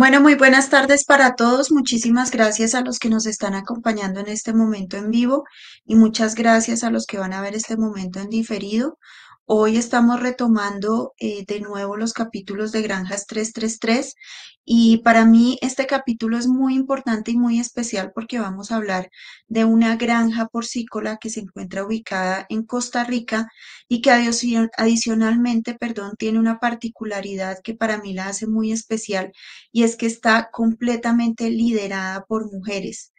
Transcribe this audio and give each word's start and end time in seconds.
Bueno, 0.00 0.22
muy 0.22 0.34
buenas 0.34 0.70
tardes 0.70 1.04
para 1.04 1.34
todos. 1.34 1.70
Muchísimas 1.70 2.30
gracias 2.30 2.74
a 2.74 2.80
los 2.80 2.98
que 2.98 3.10
nos 3.10 3.26
están 3.26 3.52
acompañando 3.52 4.20
en 4.20 4.28
este 4.28 4.54
momento 4.54 4.96
en 4.96 5.10
vivo 5.10 5.44
y 5.84 5.94
muchas 5.94 6.34
gracias 6.34 6.84
a 6.84 6.90
los 6.90 7.04
que 7.04 7.18
van 7.18 7.34
a 7.34 7.42
ver 7.42 7.54
este 7.54 7.76
momento 7.76 8.18
en 8.18 8.30
diferido. 8.30 8.96
Hoy 9.52 9.76
estamos 9.78 10.20
retomando 10.20 11.14
eh, 11.18 11.44
de 11.44 11.58
nuevo 11.58 11.96
los 11.96 12.12
capítulos 12.12 12.70
de 12.70 12.82
Granjas 12.82 13.26
333 13.26 14.14
y 14.64 14.98
para 14.98 15.24
mí 15.24 15.58
este 15.60 15.88
capítulo 15.88 16.38
es 16.38 16.46
muy 16.46 16.76
importante 16.76 17.32
y 17.32 17.36
muy 17.36 17.58
especial 17.58 18.12
porque 18.14 18.38
vamos 18.38 18.70
a 18.70 18.76
hablar 18.76 19.10
de 19.48 19.64
una 19.64 19.96
granja 19.96 20.46
porcícola 20.46 21.18
que 21.20 21.30
se 21.30 21.40
encuentra 21.40 21.84
ubicada 21.84 22.46
en 22.48 22.62
Costa 22.64 23.02
Rica 23.02 23.48
y 23.88 24.02
que 24.02 24.12
adicionalmente, 24.12 25.74
perdón, 25.74 26.12
tiene 26.16 26.38
una 26.38 26.60
particularidad 26.60 27.58
que 27.64 27.74
para 27.74 27.98
mí 27.98 28.12
la 28.14 28.28
hace 28.28 28.46
muy 28.46 28.70
especial 28.70 29.32
y 29.72 29.82
es 29.82 29.96
que 29.96 30.06
está 30.06 30.50
completamente 30.52 31.50
liderada 31.50 32.24
por 32.24 32.52
mujeres. 32.52 33.09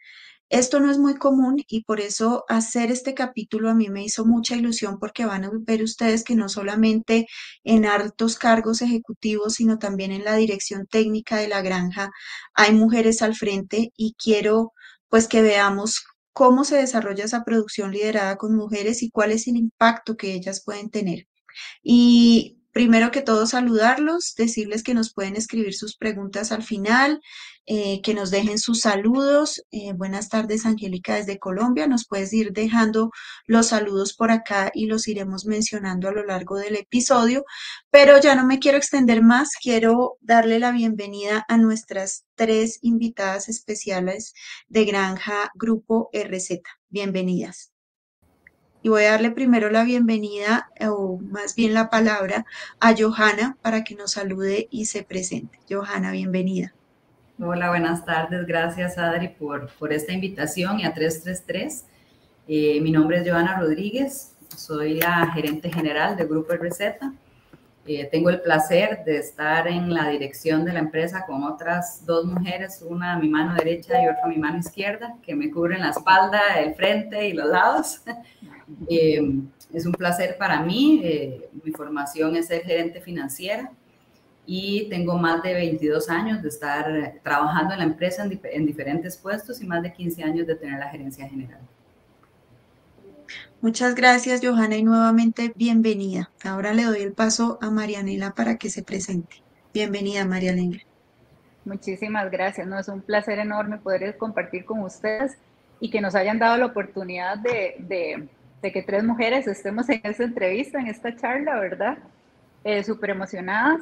Esto 0.52 0.80
no 0.80 0.90
es 0.90 0.98
muy 0.98 1.14
común 1.14 1.64
y 1.66 1.82
por 1.84 1.98
eso 1.98 2.44
hacer 2.46 2.90
este 2.90 3.14
capítulo 3.14 3.70
a 3.70 3.74
mí 3.74 3.88
me 3.88 4.04
hizo 4.04 4.26
mucha 4.26 4.54
ilusión 4.54 4.98
porque 4.98 5.24
van 5.24 5.44
a 5.44 5.50
ver 5.52 5.82
ustedes 5.82 6.24
que 6.24 6.34
no 6.34 6.50
solamente 6.50 7.26
en 7.64 7.86
altos 7.86 8.36
cargos 8.38 8.82
ejecutivos, 8.82 9.54
sino 9.54 9.78
también 9.78 10.12
en 10.12 10.24
la 10.24 10.36
dirección 10.36 10.86
técnica 10.86 11.38
de 11.38 11.48
la 11.48 11.62
granja 11.62 12.10
hay 12.52 12.74
mujeres 12.74 13.22
al 13.22 13.34
frente 13.34 13.92
y 13.96 14.14
quiero 14.22 14.74
pues 15.08 15.26
que 15.26 15.40
veamos 15.40 16.04
cómo 16.34 16.64
se 16.64 16.76
desarrolla 16.76 17.24
esa 17.24 17.44
producción 17.44 17.90
liderada 17.90 18.36
con 18.36 18.54
mujeres 18.54 19.02
y 19.02 19.10
cuál 19.10 19.32
es 19.32 19.48
el 19.48 19.56
impacto 19.56 20.18
que 20.18 20.34
ellas 20.34 20.62
pueden 20.62 20.90
tener. 20.90 21.28
Y 21.82 22.61
Primero 22.72 23.10
que 23.10 23.20
todo, 23.20 23.46
saludarlos, 23.46 24.34
decirles 24.34 24.82
que 24.82 24.94
nos 24.94 25.12
pueden 25.12 25.36
escribir 25.36 25.74
sus 25.74 25.94
preguntas 25.98 26.52
al 26.52 26.62
final, 26.62 27.20
eh, 27.66 28.00
que 28.02 28.14
nos 28.14 28.30
dejen 28.30 28.58
sus 28.58 28.80
saludos. 28.80 29.62
Eh, 29.70 29.92
buenas 29.92 30.30
tardes, 30.30 30.64
Angélica, 30.64 31.16
desde 31.16 31.38
Colombia. 31.38 31.86
Nos 31.86 32.06
puedes 32.06 32.32
ir 32.32 32.52
dejando 32.52 33.10
los 33.46 33.68
saludos 33.68 34.14
por 34.14 34.30
acá 34.30 34.70
y 34.72 34.86
los 34.86 35.06
iremos 35.06 35.44
mencionando 35.44 36.08
a 36.08 36.12
lo 36.12 36.24
largo 36.24 36.56
del 36.56 36.76
episodio. 36.76 37.44
Pero 37.90 38.18
ya 38.18 38.34
no 38.34 38.46
me 38.46 38.58
quiero 38.58 38.78
extender 38.78 39.22
más. 39.22 39.50
Quiero 39.62 40.16
darle 40.22 40.58
la 40.58 40.72
bienvenida 40.72 41.44
a 41.48 41.58
nuestras 41.58 42.24
tres 42.36 42.78
invitadas 42.80 43.50
especiales 43.50 44.32
de 44.68 44.86
Granja 44.86 45.50
Grupo 45.54 46.08
RZ. 46.14 46.62
Bienvenidas 46.88 47.71
y 48.82 48.88
voy 48.88 49.04
a 49.04 49.12
darle 49.12 49.30
primero 49.30 49.70
la 49.70 49.84
bienvenida 49.84 50.70
o 50.80 51.18
más 51.18 51.54
bien 51.54 51.74
la 51.74 51.88
palabra 51.88 52.44
a 52.80 52.94
Johanna 52.96 53.56
para 53.62 53.84
que 53.84 53.94
nos 53.94 54.12
salude 54.12 54.68
y 54.70 54.86
se 54.86 55.02
presente. 55.02 55.58
Johanna, 55.70 56.10
bienvenida. 56.10 56.74
Hola, 57.40 57.70
buenas 57.70 58.04
tardes. 58.04 58.46
Gracias, 58.46 58.98
Adri, 58.98 59.28
por, 59.28 59.70
por 59.78 59.92
esta 59.92 60.12
invitación 60.12 60.80
y 60.80 60.84
a 60.84 60.92
333. 60.92 61.84
Eh, 62.48 62.80
mi 62.80 62.90
nombre 62.90 63.18
es 63.18 63.28
Johanna 63.28 63.58
Rodríguez, 63.60 64.34
soy 64.56 64.94
la 64.94 65.30
gerente 65.32 65.72
general 65.72 66.16
del 66.16 66.28
Grupo 66.28 66.52
Receta. 66.54 67.12
Eh, 67.84 68.08
tengo 68.12 68.30
el 68.30 68.40
placer 68.40 69.02
de 69.04 69.18
estar 69.18 69.66
en 69.66 69.92
la 69.92 70.08
dirección 70.08 70.64
de 70.64 70.72
la 70.72 70.78
empresa 70.78 71.26
con 71.26 71.42
otras 71.42 72.06
dos 72.06 72.24
mujeres, 72.24 72.80
una 72.88 73.14
a 73.14 73.18
mi 73.18 73.28
mano 73.28 73.54
derecha 73.54 74.00
y 74.00 74.06
otra 74.06 74.22
a 74.24 74.28
mi 74.28 74.36
mano 74.36 74.58
izquierda, 74.58 75.16
que 75.20 75.34
me 75.34 75.50
cubren 75.50 75.80
la 75.80 75.90
espalda, 75.90 76.60
el 76.60 76.74
frente 76.74 77.28
y 77.28 77.32
los 77.32 77.48
lados. 77.48 78.02
Eh, 78.88 79.20
es 79.74 79.84
un 79.84 79.92
placer 79.92 80.38
para 80.38 80.62
mí. 80.62 81.02
Eh, 81.04 81.50
mi 81.62 81.72
formación 81.72 82.36
es 82.36 82.46
ser 82.46 82.62
gerente 82.62 83.02
financiera 83.02 83.70
y 84.46 84.88
tengo 84.88 85.18
más 85.18 85.42
de 85.42 85.52
22 85.52 86.08
años 86.08 86.40
de 86.40 86.48
estar 86.48 87.20
trabajando 87.22 87.74
en 87.74 87.80
la 87.80 87.84
empresa 87.84 88.24
en, 88.24 88.40
en 88.44 88.64
diferentes 88.64 89.18
puestos 89.18 89.60
y 89.60 89.66
más 89.66 89.82
de 89.82 89.92
15 89.92 90.22
años 90.22 90.46
de 90.46 90.54
tener 90.54 90.78
la 90.78 90.88
gerencia 90.88 91.28
general. 91.28 91.60
Muchas 93.62 93.94
gracias, 93.94 94.40
Johanna, 94.42 94.76
y 94.76 94.82
nuevamente 94.82 95.52
bienvenida. 95.54 96.32
Ahora 96.42 96.74
le 96.74 96.82
doy 96.82 97.00
el 97.00 97.12
paso 97.12 97.60
a 97.62 97.70
Marianela 97.70 98.32
para 98.32 98.56
que 98.56 98.68
se 98.68 98.82
presente. 98.82 99.36
Bienvenida, 99.72 100.24
Marianela. 100.24 100.80
Muchísimas 101.64 102.28
gracias. 102.28 102.66
No, 102.66 102.80
es 102.80 102.88
un 102.88 103.02
placer 103.02 103.38
enorme 103.38 103.78
poder 103.78 104.16
compartir 104.16 104.64
con 104.64 104.80
ustedes 104.80 105.38
y 105.78 105.90
que 105.90 106.00
nos 106.00 106.16
hayan 106.16 106.40
dado 106.40 106.56
la 106.56 106.66
oportunidad 106.66 107.38
de, 107.38 108.28
de 108.60 108.72
que 108.72 108.82
tres 108.82 109.04
mujeres 109.04 109.46
estemos 109.46 109.88
en 109.90 110.00
esta 110.02 110.24
entrevista, 110.24 110.80
en 110.80 110.88
esta 110.88 111.14
charla, 111.14 111.60
¿verdad? 111.60 111.98
Eh, 112.64 112.82
Súper 112.82 113.10
emocionadas. 113.10 113.80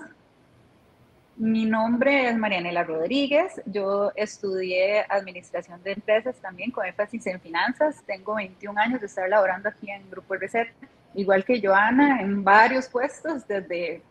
Mi 1.41 1.65
nombre 1.65 2.29
es 2.29 2.37
Marianela 2.37 2.85
Rodríguez. 2.85 3.63
Yo 3.65 4.13
estudié 4.15 5.07
Administración 5.09 5.83
de 5.83 5.93
Empresas 5.93 6.37
también 6.37 6.71
con 6.71 6.85
énfasis 6.85 7.27
en 7.29 7.41
finanzas. 7.41 8.03
Tengo 8.07 8.35
21 8.35 8.79
años 8.79 9.01
de 9.01 9.07
estar 9.07 9.27
laborando 9.27 9.71
aquí 9.71 9.91
en 9.91 10.11
Grupo 10.11 10.35
Receta, 10.35 10.71
igual 11.15 11.43
que 11.47 11.59
Joana, 11.59 12.21
en 12.21 12.45
varios 12.45 12.89
puestos 12.89 13.49
desde, 13.49 14.03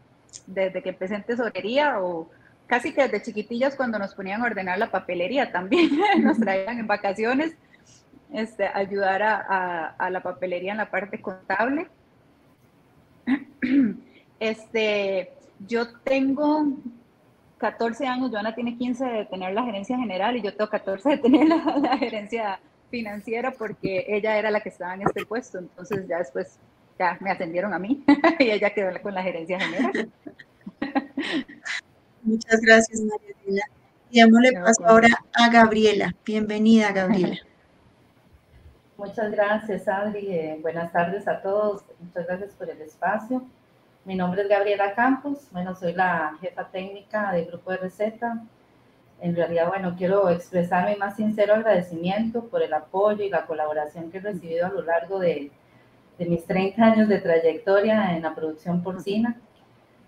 desde 0.48 0.82
que 0.82 0.90
empecé 0.90 1.14
en 1.14 1.24
tesorería 1.24 2.02
o 2.02 2.28
casi 2.66 2.94
que 2.94 3.04
desde 3.04 3.22
chiquitillas 3.22 3.76
cuando 3.76 4.00
nos 4.00 4.16
ponían 4.16 4.42
a 4.42 4.46
ordenar 4.46 4.80
la 4.80 4.90
papelería 4.90 5.52
también. 5.52 5.92
nos 6.24 6.40
traían 6.40 6.80
en 6.80 6.88
vacaciones 6.88 7.54
este, 8.34 8.66
ayudar 8.66 9.22
a, 9.22 10.10
la 10.10 10.24
papelería 10.24 10.72
en 10.72 10.80
la 10.80 10.90
parte 10.90 11.22
contable. 11.22 11.90
Este, 14.42 15.34
yo 15.68 16.00
tengo 16.00 16.66
14 17.60 18.08
años, 18.08 18.32
Joana 18.32 18.56
tiene 18.56 18.78
15 18.78 19.06
de 19.06 19.26
tener 19.26 19.54
la 19.54 19.64
gerencia 19.64 19.98
general 19.98 20.36
y 20.38 20.42
yo 20.42 20.56
tengo 20.56 20.70
14 20.70 21.10
de 21.10 21.18
tener 21.18 21.48
la, 21.82 21.98
gerencia 21.98 22.60
financiera 22.90 23.52
porque 23.52 24.06
ella 24.08 24.38
era 24.38 24.50
la 24.50 24.62
que 24.62 24.70
estaba 24.70 24.96
en 24.96 25.04
este 25.04 25.26
puesto, 25.26 25.60
entonces 25.60 26.08
ya 26.08 26.18
después 26.18 26.58
ya 26.98 27.18
me 27.20 27.32
atendieron 27.32 27.74
a 27.74 27.80
mí 27.80 28.04
y 28.40 28.50
ella 28.50 28.74
quedó 28.74 29.00
con 29.02 29.14
la 29.14 29.22
gerencia 29.22 29.60
general. 29.60 30.10
Muchas 32.24 32.62
gracias, 32.62 33.02
María. 33.02 33.64
Y 34.12 34.22
le 34.22 34.52
paso 34.54 34.86
ahora 34.86 35.10
a 35.34 35.50
Gabriela. 35.50 36.16
Bienvenida, 36.26 36.92
Gabriela. 36.92 37.38
Muchas 38.98 39.32
gracias, 39.32 39.88
Adri. 39.88 40.28
Eh, 40.28 40.60
buenas 40.62 40.92
tardes 40.92 41.28
a 41.28 41.42
todos. 41.42 41.84
Muchas 42.00 42.26
gracias 42.26 42.54
por 42.56 42.70
el 42.70 42.82
espacio. 42.82 43.44
Mi 44.10 44.16
nombre 44.16 44.42
es 44.42 44.50
Gabriela 44.50 44.96
Campos. 44.96 45.48
Bueno, 45.52 45.76
soy 45.76 45.94
la 45.94 46.36
jefa 46.42 46.64
técnica 46.72 47.32
del 47.32 47.46
Grupo 47.46 47.70
de 47.70 47.78
Receta. 47.78 48.42
En 49.22 49.36
realidad, 49.36 49.68
bueno, 49.68 49.94
quiero 49.96 50.32
expresar 50.32 50.90
mi 50.90 50.96
más 50.96 51.16
sincero 51.16 51.54
agradecimiento 51.54 52.46
por 52.46 52.64
el 52.64 52.74
apoyo 52.74 53.24
y 53.24 53.30
la 53.30 53.46
colaboración 53.46 54.10
que 54.10 54.18
he 54.18 54.22
recibido 54.22 54.66
a 54.66 54.70
lo 54.70 54.82
largo 54.82 55.20
de, 55.20 55.52
de 56.18 56.26
mis 56.26 56.44
30 56.44 56.84
años 56.84 57.08
de 57.08 57.20
trayectoria 57.20 58.16
en 58.16 58.24
la 58.24 58.34
producción 58.34 58.82
porcina 58.82 59.40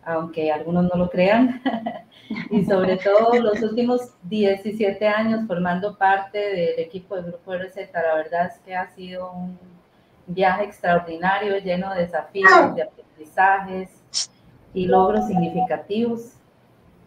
aunque 0.04 0.52
algunos 0.52 0.86
no 0.86 0.96
lo 0.96 1.08
crean, 1.12 1.62
y 2.50 2.66
sobre 2.66 2.98
todo 2.98 3.36
los 3.40 3.62
últimos 3.62 4.16
17 4.24 5.08
años 5.08 5.42
formando 5.46 5.96
parte 5.96 6.40
del 6.40 6.80
equipo 6.80 7.18
del 7.18 7.26
Grupo 7.26 7.52
de 7.52 7.60
Receta, 7.60 8.02
la 8.02 8.16
verdad 8.16 8.48
es 8.48 8.58
que 8.66 8.76
ha 8.76 8.88
sido 8.96 9.32
un 9.32 9.60
viaje 10.26 10.64
extraordinario, 10.64 11.60
lleno 11.60 11.94
de 11.94 12.02
desafíos, 12.02 12.74
de 12.74 12.82
aprendizajes 13.22 13.90
y 14.74 14.86
logros 14.86 15.28
significativos. 15.28 16.34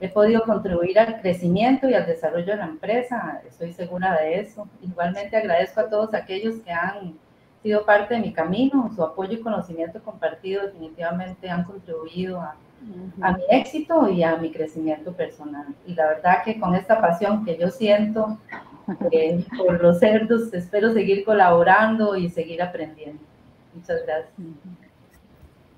He 0.01 0.09
podido 0.09 0.43
contribuir 0.43 0.99
al 0.99 1.21
crecimiento 1.21 1.89
y 1.89 1.95
al 1.95 2.07
desarrollo 2.07 2.47
de 2.47 2.57
la 2.57 2.67
empresa, 2.67 3.41
estoy 3.49 3.73
segura 3.73 4.21
de 4.21 4.41
eso. 4.41 4.69
Igualmente 4.83 5.37
agradezco 5.37 5.81
a 5.81 5.89
todos 5.89 6.15
aquellos 6.15 6.57
que 6.61 6.73
han 6.73 7.15
sido 7.63 7.87
parte 7.87 8.15
de 8.15 8.21
mi 8.21 8.33
camino, 8.33 8.91
su 8.95 9.03
apoyo 9.03 9.33
y 9.33 9.41
conocimiento 9.41 10.03
compartido 10.03 10.63
definitivamente 10.67 11.49
han 11.49 11.65
contribuido 11.65 12.41
a 12.41 12.57
a 13.21 13.33
mi 13.33 13.43
éxito 13.51 14.09
y 14.09 14.23
a 14.23 14.37
mi 14.37 14.51
crecimiento 14.51 15.13
personal. 15.13 15.67
Y 15.87 15.95
la 15.95 16.07
verdad 16.09 16.45
que 16.45 16.59
con 16.59 16.75
esta 16.75 17.01
pasión 17.01 17.45
que 17.45 17.57
yo 17.57 17.71
siento 17.71 18.39
eh, 19.11 19.45
por 19.57 19.83
los 19.83 19.99
cerdos, 19.99 20.53
espero 20.53 20.93
seguir 20.93 21.25
colaborando 21.25 22.17
y 22.17 22.29
seguir 22.29 22.63
aprendiendo. 22.63 23.23
Muchas 23.75 24.03
gracias. 24.05 24.33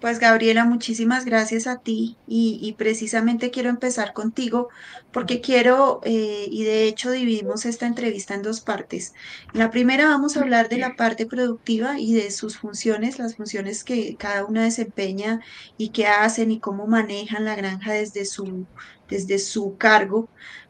Pues 0.01 0.19
Gabriela, 0.19 0.67
muchísimas 0.67 1.25
gracias 1.25 1.67
a 1.67 1.79
ti 1.79 2.19
y, 2.27 2.75
precisamente 2.77 3.51
quiero 3.51 3.71
empezar 3.71 4.13
contigo 4.13 4.69
porque 5.11 5.41
quiero, 5.41 6.01
eh, 6.05 6.49
y 6.51 6.65
de 6.65 6.85
hecho 6.85 7.11
dividimos 7.11 7.65
esta 7.65 7.87
entrevista 7.87 8.35
en 8.35 8.43
dos 8.43 8.61
partes. 8.61 9.15
En 9.55 9.61
la 9.61 9.71
primera 9.71 10.07
vamos 10.07 10.37
a 10.37 10.41
hablar 10.43 10.69
de 10.69 10.77
la 10.79 10.97
parte 10.97 11.25
productiva 11.25 11.99
y 11.99 12.13
de 12.13 12.31
sus 12.31 12.59
funciones, 12.59 13.19
las 13.19 13.37
funciones 13.37 13.85
que 13.85 14.17
cada 14.17 14.45
una 14.45 14.65
desempeña 14.65 15.41
y 15.79 15.89
qué 15.91 16.07
hacen 16.07 16.51
y 16.51 16.61
cómo 16.61 16.87
manejan 16.87 17.47
la 17.47 17.57
granja 17.57 17.93
desde 17.93 18.27
su, 18.27 18.67
desde 19.09 19.39
su 19.39 19.77
cargo. 19.79 20.29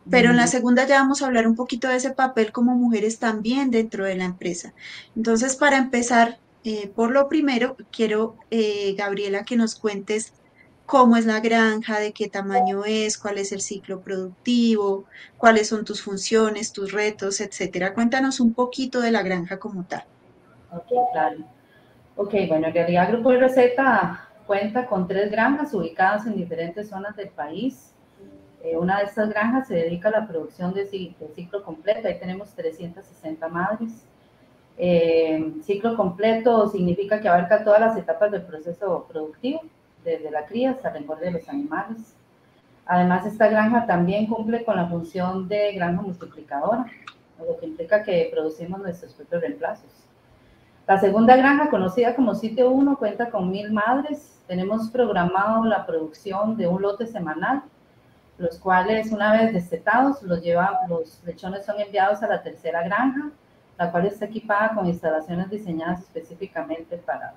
Pero 0.08 0.31
en 0.31 0.37
la 0.37 0.46
segunda 0.46 0.87
ya 0.87 1.00
vamos 1.00 1.20
a 1.23 1.26
hablar 1.26 1.49
un 1.49 1.56
poquito 1.56 1.88
de 1.88 1.96
ese 1.96 2.12
papel 2.12 2.52
como 2.52 2.76
mujeres 2.76 3.19
también 3.19 3.73
dentro 3.73 4.05
de 4.05 4.14
la 4.14 4.25
empresa. 4.25 4.73
Entonces, 5.17 5.56
para 5.56 5.78
empezar, 5.78 6.38
eh, 6.66 6.88
por 6.92 7.12
lo 7.12 7.28
primero, 7.28 7.76
quiero, 7.92 8.34
eh, 8.50 8.96
Gabriela, 8.98 9.44
que 9.44 9.56
nos 9.56 9.76
cuentes 9.76 10.32
cómo 10.84 11.16
es 11.16 11.24
la 11.24 11.38
granja, 11.38 12.00
de 12.00 12.12
qué 12.12 12.28
tamaño 12.28 12.84
es, 12.84 13.18
cuál 13.18 13.38
es 13.38 13.52
el 13.52 13.60
ciclo 13.60 14.00
productivo, 14.00 15.04
cuáles 15.38 15.68
son 15.68 15.84
tus 15.84 16.02
funciones, 16.02 16.72
tus 16.72 16.90
retos, 16.90 17.40
etcétera. 17.40 17.94
Cuéntanos 17.94 18.40
un 18.40 18.52
poquito 18.52 19.00
de 19.00 19.12
la 19.12 19.22
granja 19.22 19.60
como 19.60 19.84
tal. 19.84 20.02
Ok, 20.72 20.88
claro. 21.12 21.38
Ok, 22.16 22.34
bueno, 22.48 22.66
en 22.66 22.74
realidad 22.74 23.12
Grupo 23.12 23.30
de 23.30 23.38
Receta 23.38 24.28
cuenta 24.44 24.86
con 24.86 25.06
tres 25.06 25.30
granjas 25.30 25.72
ubicadas 25.72 26.26
en 26.26 26.34
diferentes 26.34 26.88
zonas 26.88 27.14
del 27.14 27.28
país. 27.28 27.92
Eh, 28.64 28.76
una 28.76 28.98
de 28.98 29.04
estas 29.04 29.28
granjas 29.28 29.68
se 29.68 29.74
dedica 29.74 30.08
a 30.08 30.20
la 30.20 30.26
producción 30.26 30.74
de, 30.74 30.84
ciclo 30.86 31.62
completo, 31.62 32.08
ahí 32.08 32.18
tenemos 32.18 32.52
360 32.56 33.46
madres. 33.46 34.04
Eh, 34.78 35.55
ciclo 35.62 35.96
completo 35.96 36.69
significa 36.69 37.20
que 37.20 37.28
abarca 37.28 37.64
todas 37.64 37.81
las 37.81 37.96
etapas 37.96 38.31
del 38.31 38.43
proceso 38.43 39.06
productivo, 39.08 39.62
desde 40.05 40.31
la 40.31 40.44
cría 40.46 40.73
hasta 40.73 40.90
el 40.90 40.96
engorde 40.96 41.26
de 41.26 41.32
los 41.32 41.49
animales. 41.49 42.14
Además, 42.84 43.26
esta 43.26 43.49
granja 43.49 43.87
también 43.87 44.26
cumple 44.26 44.64
con 44.64 44.76
la 44.76 44.87
función 44.87 45.49
de 45.49 45.73
granja 45.73 46.02
multiplicadora, 46.02 46.87
lo 47.38 47.58
que 47.58 47.67
implica 47.67 48.02
que 48.02 48.28
producimos 48.32 48.81
nuestros 48.81 49.12
propios 49.14 49.43
reemplazos. 49.43 49.90
La 50.87 50.99
segunda 50.99 51.37
granja, 51.37 51.69
conocida 51.69 52.14
como 52.14 52.34
Sitio 52.34 52.70
1, 52.70 52.96
cuenta 52.96 53.31
con 53.31 53.50
mil 53.50 53.73
madres. 53.73 54.40
Tenemos 54.46 54.88
programado 54.90 55.64
la 55.64 55.84
producción 55.84 56.56
de 56.56 56.69
un 56.69 56.82
lote 56.82 57.06
semanal 57.06 57.64
los 58.38 58.58
cuales 58.58 59.12
una 59.12 59.32
vez 59.32 59.52
destetados, 59.52 60.23
los, 60.23 60.43
lleva, 60.43 60.81
los 60.88 61.23
lechones 61.25 61.64
son 61.64 61.81
enviados 61.81 62.23
a 62.23 62.28
la 62.28 62.43
tercera 62.43 62.82
granja, 62.82 63.31
la 63.78 63.90
cual 63.90 64.06
está 64.06 64.25
equipada 64.25 64.75
con 64.75 64.87
instalaciones 64.87 65.50
diseñadas 65.50 66.00
específicamente 66.00 66.96
para, 66.96 67.34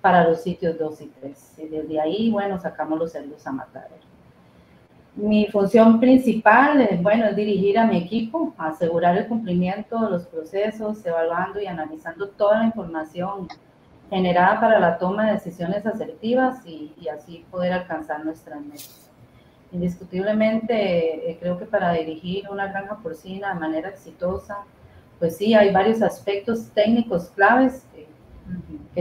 para 0.00 0.28
los 0.28 0.42
sitios 0.42 0.78
2 0.78 1.00
y 1.00 1.06
3. 1.06 1.58
Y 1.58 1.68
desde 1.68 2.00
ahí, 2.00 2.30
bueno, 2.30 2.58
sacamos 2.58 2.98
los 2.98 3.12
cerdos 3.12 3.46
a 3.46 3.52
matar. 3.52 3.88
Mi 5.16 5.46
función 5.46 5.98
principal, 5.98 6.88
bueno, 7.02 7.26
es 7.26 7.36
dirigir 7.36 7.78
a 7.78 7.86
mi 7.86 7.98
equipo, 7.98 8.54
asegurar 8.56 9.16
el 9.16 9.26
cumplimiento 9.26 9.98
de 9.98 10.10
los 10.10 10.26
procesos, 10.26 11.04
evaluando 11.04 11.60
y 11.60 11.66
analizando 11.66 12.28
toda 12.28 12.58
la 12.58 12.66
información 12.66 13.48
generada 14.08 14.60
para 14.60 14.78
la 14.78 14.98
toma 14.98 15.26
de 15.26 15.32
decisiones 15.32 15.84
asertivas 15.86 16.64
y, 16.64 16.94
y 17.00 17.08
así 17.08 17.44
poder 17.50 17.72
alcanzar 17.72 18.24
nuestras 18.24 18.60
metas 18.60 19.10
indiscutiblemente 19.72 21.30
eh, 21.30 21.38
creo 21.38 21.58
que 21.58 21.66
para 21.66 21.92
dirigir 21.92 22.48
una 22.50 22.68
granja 22.68 22.96
porcina 22.96 23.54
de 23.54 23.60
manera 23.60 23.88
exitosa, 23.90 24.64
pues 25.20 25.36
sí, 25.36 25.54
hay 25.54 25.70
varios 25.70 26.00
aspectos 26.00 26.70
técnicos 26.70 27.28
claves 27.36 27.84
que, 27.94 28.00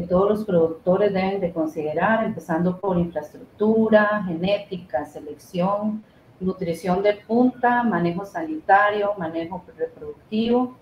todos 0.03 0.29
los 0.29 0.45
productores 0.45 1.11
deben 1.13 1.41
de 1.41 1.51
considerar, 1.51 2.23
empezando 2.23 2.79
por 2.79 2.97
infraestructura, 2.97 4.23
genética, 4.25 5.05
selección, 5.05 6.03
nutrición 6.39 7.03
de 7.03 7.15
punta, 7.15 7.83
manejo 7.83 8.25
sanitario, 8.25 9.13
manejo 9.17 9.61
reproductivo, 9.75 10.77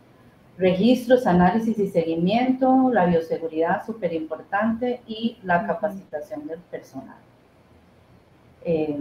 registros, 0.57 1.25
análisis 1.25 1.79
y 1.79 1.87
seguimiento, 1.87 2.91
la 2.93 3.05
bioseguridad 3.05 3.83
súper 3.85 4.13
importante 4.13 5.01
y 5.07 5.37
la 5.43 5.65
capacitación 5.65 6.45
del 6.45 6.59
personal. 6.59 7.17
Eh, 8.63 8.99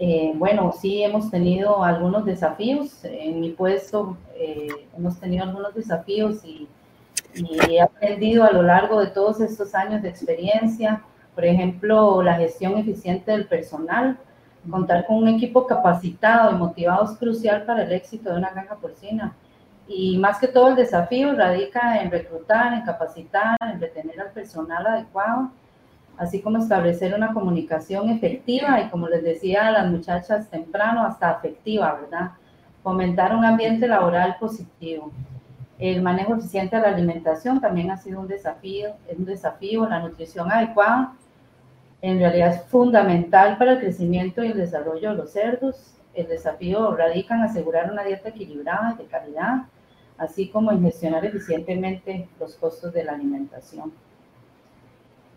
eh, 0.00 0.32
bueno, 0.36 0.72
sí 0.80 1.02
hemos 1.02 1.30
tenido 1.30 1.82
algunos 1.82 2.24
desafíos. 2.24 3.04
En 3.04 3.40
mi 3.40 3.50
puesto 3.50 4.16
eh, 4.36 4.68
hemos 4.96 5.18
tenido 5.18 5.44
algunos 5.44 5.74
desafíos 5.74 6.44
y, 6.44 6.68
he 7.68 7.80
aprendido 7.80 8.42
a 8.44 8.50
lo 8.50 8.62
largo 8.62 9.00
de 9.00 9.08
todos 9.08 9.40
estos 9.40 9.74
años 9.74 10.02
de 10.02 10.08
experiencia. 10.08 11.02
Por 11.34 11.44
ejemplo, 11.44 12.22
la 12.22 12.34
gestión 12.34 12.78
eficiente 12.78 13.32
del 13.32 13.46
personal. 13.46 14.18
Contar 14.68 15.06
con 15.06 15.16
un 15.16 15.28
equipo 15.28 15.66
capacitado 15.66 16.50
y 16.52 16.54
motivado 16.54 17.04
es 17.04 17.18
crucial 17.18 17.64
para 17.64 17.84
el 17.84 17.92
éxito 17.92 18.30
de 18.30 18.38
una 18.38 18.50
granja 18.50 18.76
porcina. 18.76 19.34
Y 19.86 20.18
más 20.18 20.38
que 20.38 20.48
todo 20.48 20.68
el 20.68 20.76
desafío 20.76 21.32
radica 21.34 22.00
en 22.02 22.10
reclutar, 22.10 22.74
en 22.74 22.82
capacitar, 22.82 23.56
en 23.60 23.80
retener 23.80 24.20
al 24.20 24.30
personal 24.30 24.86
adecuado 24.86 25.50
así 26.18 26.40
como 26.40 26.58
establecer 26.58 27.14
una 27.14 27.32
comunicación 27.32 28.10
efectiva 28.10 28.80
y 28.80 28.88
como 28.90 29.08
les 29.08 29.22
decía 29.22 29.68
a 29.68 29.72
las 29.72 29.90
muchachas 29.90 30.50
temprano, 30.50 31.04
hasta 31.04 31.30
afectiva, 31.30 31.98
¿verdad? 32.00 32.32
Fomentar 32.82 33.34
un 33.34 33.44
ambiente 33.44 33.86
laboral 33.86 34.36
positivo. 34.38 35.12
El 35.78 36.02
manejo 36.02 36.34
eficiente 36.34 36.76
de 36.76 36.82
la 36.82 36.88
alimentación 36.88 37.60
también 37.60 37.90
ha 37.90 37.96
sido 37.96 38.20
un 38.20 38.28
desafío, 38.28 38.90
es 39.08 39.16
un 39.16 39.24
desafío, 39.24 39.88
la 39.88 40.00
nutrición 40.00 40.50
adecuada 40.50 41.14
en 42.00 42.18
realidad 42.18 42.54
es 42.54 42.62
fundamental 42.66 43.58
para 43.58 43.72
el 43.72 43.80
crecimiento 43.80 44.44
y 44.44 44.48
el 44.48 44.56
desarrollo 44.56 45.10
de 45.10 45.16
los 45.16 45.32
cerdos. 45.32 45.94
El 46.14 46.28
desafío 46.28 46.94
radica 46.94 47.34
en 47.34 47.42
asegurar 47.42 47.90
una 47.90 48.04
dieta 48.04 48.28
equilibrada 48.28 48.94
y 48.94 49.02
de 49.02 49.08
calidad, 49.08 49.64
así 50.16 50.48
como 50.48 50.70
en 50.70 50.82
gestionar 50.82 51.24
eficientemente 51.24 52.28
los 52.38 52.54
costos 52.54 52.92
de 52.92 53.04
la 53.04 53.12
alimentación. 53.12 53.92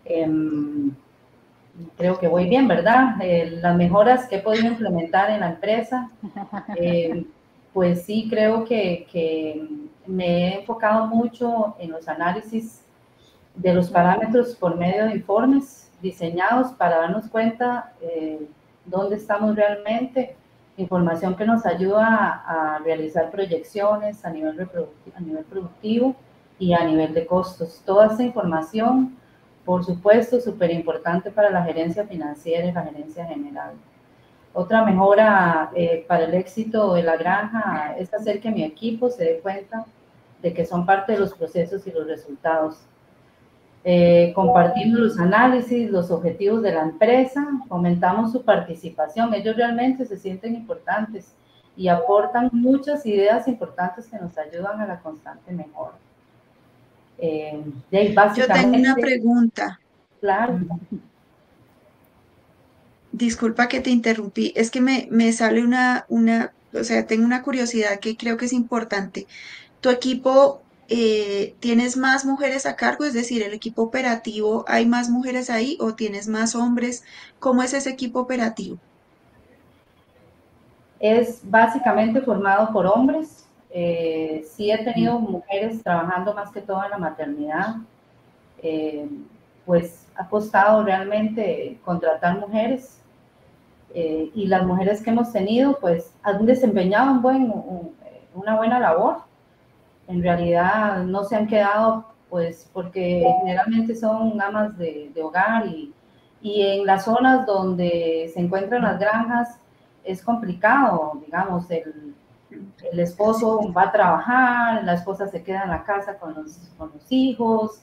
Em, 0.05 0.91
creo 1.97 2.19
que 2.19 2.27
voy 2.27 2.47
bien, 2.47 2.67
¿verdad? 2.67 3.15
Eh, 3.21 3.59
las 3.61 3.75
mejoras 3.75 4.27
que 4.27 4.37
he 4.37 4.41
podido 4.41 4.67
implementar 4.67 5.29
en 5.29 5.41
la 5.41 5.51
empresa, 5.51 6.09
em, 6.75 7.25
pues 7.73 8.03
sí 8.03 8.27
creo 8.29 8.65
que, 8.65 9.07
que, 9.11 9.65
me 10.07 10.25
he 10.25 10.59
enfocado 10.59 11.05
mucho 11.05 11.75
en 11.77 11.91
los 11.91 12.07
análisis 12.07 12.83
de 13.55 13.73
los 13.73 13.89
parámetros 13.91 14.55
por 14.55 14.75
medio 14.75 15.05
de 15.05 15.13
informes 15.13 15.91
diseñados 16.01 16.73
para 16.73 16.97
darnos 16.97 17.27
cuenta 17.29 17.93
eh, 18.01 18.47
dónde 18.83 19.17
estamos 19.17 19.55
realmente, 19.55 20.35
información 20.75 21.35
que 21.35 21.45
nos 21.45 21.67
ayuda 21.67 22.07
a, 22.07 22.75
a 22.75 22.79
realizar 22.79 23.29
proyecciones 23.29 24.25
a 24.25 24.31
nivel, 24.31 24.67
a 25.15 25.19
nivel 25.19 25.45
productivo 25.45 26.15
y 26.57 26.73
a 26.73 26.83
nivel 26.83 27.13
de 27.13 27.25
costos. 27.27 27.81
Toda 27.85 28.07
esa 28.07 28.23
información 28.23 29.15
por 29.65 29.83
supuesto, 29.83 30.39
súper 30.39 30.71
importante 30.71 31.31
para 31.31 31.49
la 31.49 31.63
gerencia 31.63 32.05
financiera 32.05 32.67
y 32.67 32.71
la 32.71 32.83
gerencia 32.83 33.25
general. 33.25 33.73
Otra 34.53 34.83
mejora 34.83 35.71
eh, 35.75 36.03
para 36.07 36.25
el 36.25 36.33
éxito 36.33 36.93
de 36.93 37.03
la 37.03 37.15
granja 37.15 37.95
es 37.97 38.13
hacer 38.13 38.41
que 38.41 38.51
mi 38.51 38.63
equipo 38.63 39.09
se 39.09 39.23
dé 39.23 39.39
cuenta 39.39 39.85
de 40.41 40.53
que 40.53 40.65
son 40.65 40.85
parte 40.85 41.13
de 41.13 41.19
los 41.19 41.33
procesos 41.33 41.85
y 41.87 41.91
los 41.91 42.07
resultados. 42.07 42.79
Eh, 43.83 44.31
compartimos 44.35 44.99
los 44.99 45.19
análisis, 45.19 45.89
los 45.89 46.11
objetivos 46.11 46.61
de 46.61 46.73
la 46.73 46.81
empresa, 46.81 47.47
fomentamos 47.67 48.31
su 48.31 48.43
participación. 48.43 49.33
Ellos 49.33 49.55
realmente 49.55 50.05
se 50.05 50.17
sienten 50.17 50.55
importantes 50.55 51.33
y 51.77 51.87
aportan 51.87 52.49
muchas 52.51 53.05
ideas 53.05 53.47
importantes 53.47 54.07
que 54.07 54.17
nos 54.17 54.37
ayudan 54.37 54.81
a 54.81 54.85
la 54.85 54.99
constante 54.99 55.51
mejora. 55.51 55.93
Eh, 57.21 57.63
Yo 58.35 58.47
tengo 58.47 58.75
una 58.75 58.95
pregunta. 58.95 59.79
Claro. 60.19 60.59
Disculpa 63.11 63.67
que 63.67 63.79
te 63.79 63.91
interrumpí, 63.91 64.53
es 64.55 64.71
que 64.71 64.81
me, 64.81 65.31
sale 65.31 65.63
una, 65.63 66.05
una, 66.09 66.51
o 66.73 66.83
sea, 66.83 67.05
tengo 67.05 67.23
una 67.25 67.43
curiosidad 67.43 67.99
que 67.99 68.17
creo 68.17 68.37
que 68.37 68.45
es 68.45 68.53
importante. 68.53 69.27
¿Tu 69.81 69.89
equipo 69.89 70.63
eh, 70.89 71.53
tienes 71.59 71.95
más 71.95 72.25
mujeres 72.25 72.65
a 72.65 72.75
cargo? 72.75 73.05
Es 73.05 73.13
decir, 73.13 73.43
el 73.43 73.53
equipo 73.53 73.83
operativo, 73.83 74.65
¿hay 74.67 74.87
más 74.87 75.09
mujeres 75.09 75.51
ahí 75.51 75.77
o 75.79 75.93
tienes 75.93 76.27
más 76.27 76.55
hombres? 76.55 77.03
¿Cómo 77.39 77.61
es 77.61 77.73
ese 77.73 77.91
equipo 77.91 78.19
operativo? 78.19 78.77
Es 80.99 81.41
básicamente 81.43 82.21
formado 82.21 82.71
por 82.71 82.87
hombres, 82.87 83.45
eh, 83.73 84.45
sí 84.45 84.69
he 84.69 84.83
tenido 84.83 85.17
mujeres 85.19 85.81
trabajando 85.81 86.33
más 86.33 86.51
que 86.51 86.61
todo 86.61 86.83
en 86.83 86.91
la 86.91 86.97
maternidad, 86.97 87.75
eh, 88.61 89.07
pues 89.65 90.07
ha 90.15 90.27
costado 90.27 90.83
realmente 90.83 91.79
contratar 91.85 92.37
mujeres 92.37 93.01
eh, 93.93 94.29
y 94.33 94.47
las 94.47 94.65
mujeres 94.65 95.01
que 95.01 95.11
hemos 95.11 95.31
tenido 95.31 95.79
pues 95.79 96.13
han 96.23 96.45
desempeñado 96.45 97.11
un 97.11 97.21
buen, 97.21 97.53
una 98.33 98.57
buena 98.57 98.79
labor. 98.79 99.17
En 100.07 100.21
realidad 100.21 101.03
no 101.03 101.23
se 101.23 101.37
han 101.37 101.47
quedado 101.47 102.05
pues 102.29 102.69
porque 102.73 103.25
generalmente 103.39 103.95
son 103.95 104.41
amas 104.41 104.77
de, 104.77 105.11
de 105.13 105.21
hogar 105.21 105.67
y, 105.67 105.93
y 106.41 106.61
en 106.61 106.85
las 106.85 107.05
zonas 107.05 107.45
donde 107.45 108.29
se 108.33 108.39
encuentran 108.39 108.81
las 108.81 108.99
granjas 108.99 109.57
es 110.03 110.21
complicado, 110.23 111.21
digamos, 111.25 111.69
el, 111.69 112.15
el 112.91 112.99
esposo 112.99 113.71
va 113.75 113.83
a 113.83 113.91
trabajar, 113.91 114.83
la 114.83 114.93
esposa 114.93 115.27
se 115.27 115.43
queda 115.43 115.63
en 115.63 115.69
la 115.69 115.83
casa 115.83 116.17
con 116.17 116.33
los, 116.33 116.57
con 116.77 116.91
los 116.93 117.05
hijos. 117.09 117.81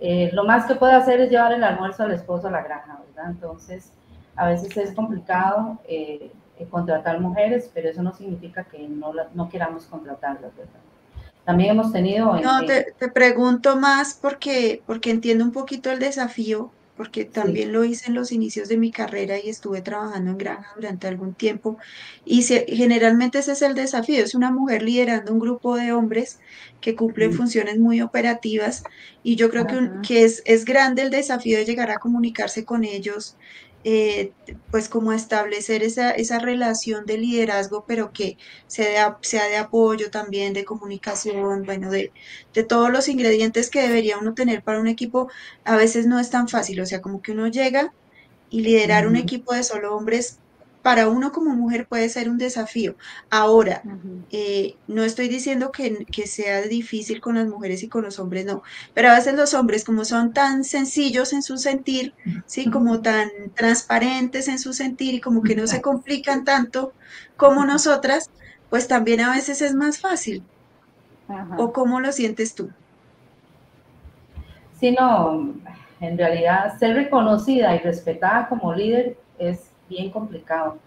Eh, 0.00 0.30
lo 0.32 0.44
más 0.44 0.66
que 0.66 0.74
puede 0.74 0.92
hacer 0.92 1.20
es 1.20 1.30
llevar 1.30 1.52
el 1.52 1.64
almuerzo 1.64 2.04
al 2.04 2.12
esposo 2.12 2.48
a 2.48 2.50
la 2.50 2.62
granja, 2.62 3.00
¿verdad? 3.06 3.30
Entonces, 3.30 3.92
a 4.36 4.46
veces 4.46 4.76
es 4.76 4.92
complicado 4.92 5.78
eh, 5.88 6.30
eh, 6.58 6.66
contratar 6.68 7.20
mujeres, 7.20 7.70
pero 7.72 7.88
eso 7.88 8.02
no 8.02 8.14
significa 8.14 8.64
que 8.64 8.86
no, 8.88 9.12
no 9.34 9.48
queramos 9.48 9.86
contratarlas, 9.86 10.54
¿verdad? 10.56 10.80
También 11.44 11.70
hemos 11.70 11.92
tenido... 11.92 12.36
No, 12.40 12.64
te, 12.64 12.92
te, 12.98 13.08
pregunto 13.08 13.76
más 13.76 14.18
porque, 14.20 14.82
porque 14.84 15.10
entiendo 15.10 15.44
un 15.44 15.52
poquito 15.52 15.90
el 15.92 16.00
desafío 16.00 16.72
porque 16.96 17.24
también 17.24 17.72
lo 17.72 17.84
hice 17.84 18.08
en 18.08 18.14
los 18.14 18.32
inicios 18.32 18.68
de 18.68 18.76
mi 18.78 18.90
carrera 18.90 19.38
y 19.38 19.48
estuve 19.50 19.82
trabajando 19.82 20.30
en 20.30 20.38
granja 20.38 20.72
durante 20.74 21.06
algún 21.06 21.34
tiempo. 21.34 21.78
Y 22.24 22.42
generalmente 22.42 23.38
ese 23.38 23.52
es 23.52 23.62
el 23.62 23.74
desafío, 23.74 24.24
es 24.24 24.34
una 24.34 24.50
mujer 24.50 24.82
liderando 24.82 25.32
un 25.32 25.38
grupo 25.40 25.76
de 25.76 25.92
hombres 25.92 26.40
que 26.80 26.96
cumplen 26.96 27.32
funciones 27.32 27.78
muy 27.78 28.00
operativas. 28.00 28.82
Y 29.22 29.36
yo 29.36 29.50
creo 29.50 29.66
que, 29.66 29.90
que 30.02 30.24
es, 30.24 30.42
es 30.46 30.64
grande 30.64 31.02
el 31.02 31.10
desafío 31.10 31.58
de 31.58 31.64
llegar 31.64 31.90
a 31.90 31.98
comunicarse 31.98 32.64
con 32.64 32.84
ellos, 32.84 33.36
eh, 33.88 34.32
pues 34.72 34.88
como 34.88 35.12
establecer 35.12 35.84
esa, 35.84 36.10
esa, 36.10 36.40
relación 36.40 37.06
de 37.06 37.18
liderazgo, 37.18 37.84
pero 37.86 38.12
que 38.12 38.36
sea 38.66 39.10
de, 39.10 39.16
sea 39.20 39.46
de 39.46 39.58
apoyo 39.58 40.10
también, 40.10 40.54
de 40.54 40.64
comunicación, 40.64 41.62
bueno, 41.62 41.88
de, 41.92 42.12
de, 42.52 42.64
todos 42.64 42.90
los 42.90 43.08
ingredientes 43.08 43.70
que 43.70 43.82
debería 43.82 44.18
uno 44.18 44.34
tener 44.34 44.64
para 44.64 44.80
un 44.80 44.88
equipo, 44.88 45.30
a 45.64 45.76
veces 45.76 46.06
no 46.08 46.18
es 46.18 46.30
tan 46.30 46.48
fácil, 46.48 46.80
o 46.80 46.86
sea, 46.86 47.00
como 47.00 47.22
que 47.22 47.30
uno 47.30 47.46
llega 47.46 47.92
y 48.50 48.62
liderar 48.62 49.06
un 49.06 49.14
equipo 49.14 49.54
de 49.54 49.62
solo 49.62 49.94
hombres 49.94 50.40
para 50.86 51.08
uno 51.08 51.32
como 51.32 51.52
mujer 51.56 51.88
puede 51.88 52.08
ser 52.08 52.28
un 52.30 52.38
desafío. 52.38 52.94
Ahora, 53.28 53.82
eh, 54.30 54.76
no 54.86 55.02
estoy 55.02 55.26
diciendo 55.26 55.72
que, 55.72 56.06
sea 56.28 56.62
difícil 56.62 57.20
con 57.20 57.34
las 57.34 57.48
mujeres 57.48 57.82
y 57.82 57.88
con 57.88 58.04
los 58.04 58.20
hombres, 58.20 58.44
no, 58.44 58.62
pero 58.94 59.08
a 59.08 59.16
veces 59.16 59.34
los 59.34 59.52
hombres 59.54 59.84
como 59.84 60.04
son 60.04 60.32
tan 60.32 60.62
sencillos 60.62 61.32
en 61.32 61.42
su 61.42 61.58
sentir, 61.58 62.14
¿sí? 62.46 62.70
Como 62.70 63.00
tan 63.00 63.28
transparentes 63.56 64.46
en 64.46 64.60
su 64.60 64.72
sentir 64.72 65.14
y 65.14 65.20
como 65.20 65.42
que 65.42 65.56
no 65.56 65.66
se 65.66 65.82
complican 65.82 66.44
tanto 66.44 66.92
como 67.36 67.66
nosotras, 67.66 68.30
pues 68.70 68.86
también 68.86 69.22
a 69.22 69.32
veces 69.32 69.62
es 69.62 69.74
más 69.74 69.98
fácil. 69.98 70.44
¿O 71.58 71.72
cómo 71.72 71.98
lo 71.98 72.12
sientes 72.12 72.54
tú? 72.54 72.70
Sí, 74.78 74.92
no, 74.92 75.52
en 76.00 76.16
realidad 76.16 76.78
ser 76.78 76.94
reconocida 76.94 77.74
y 77.74 77.80
respetada 77.80 78.48
como 78.48 78.72
líder 78.72 79.16
es 79.40 79.72
bien 79.88 80.10
complicado. 80.10 80.78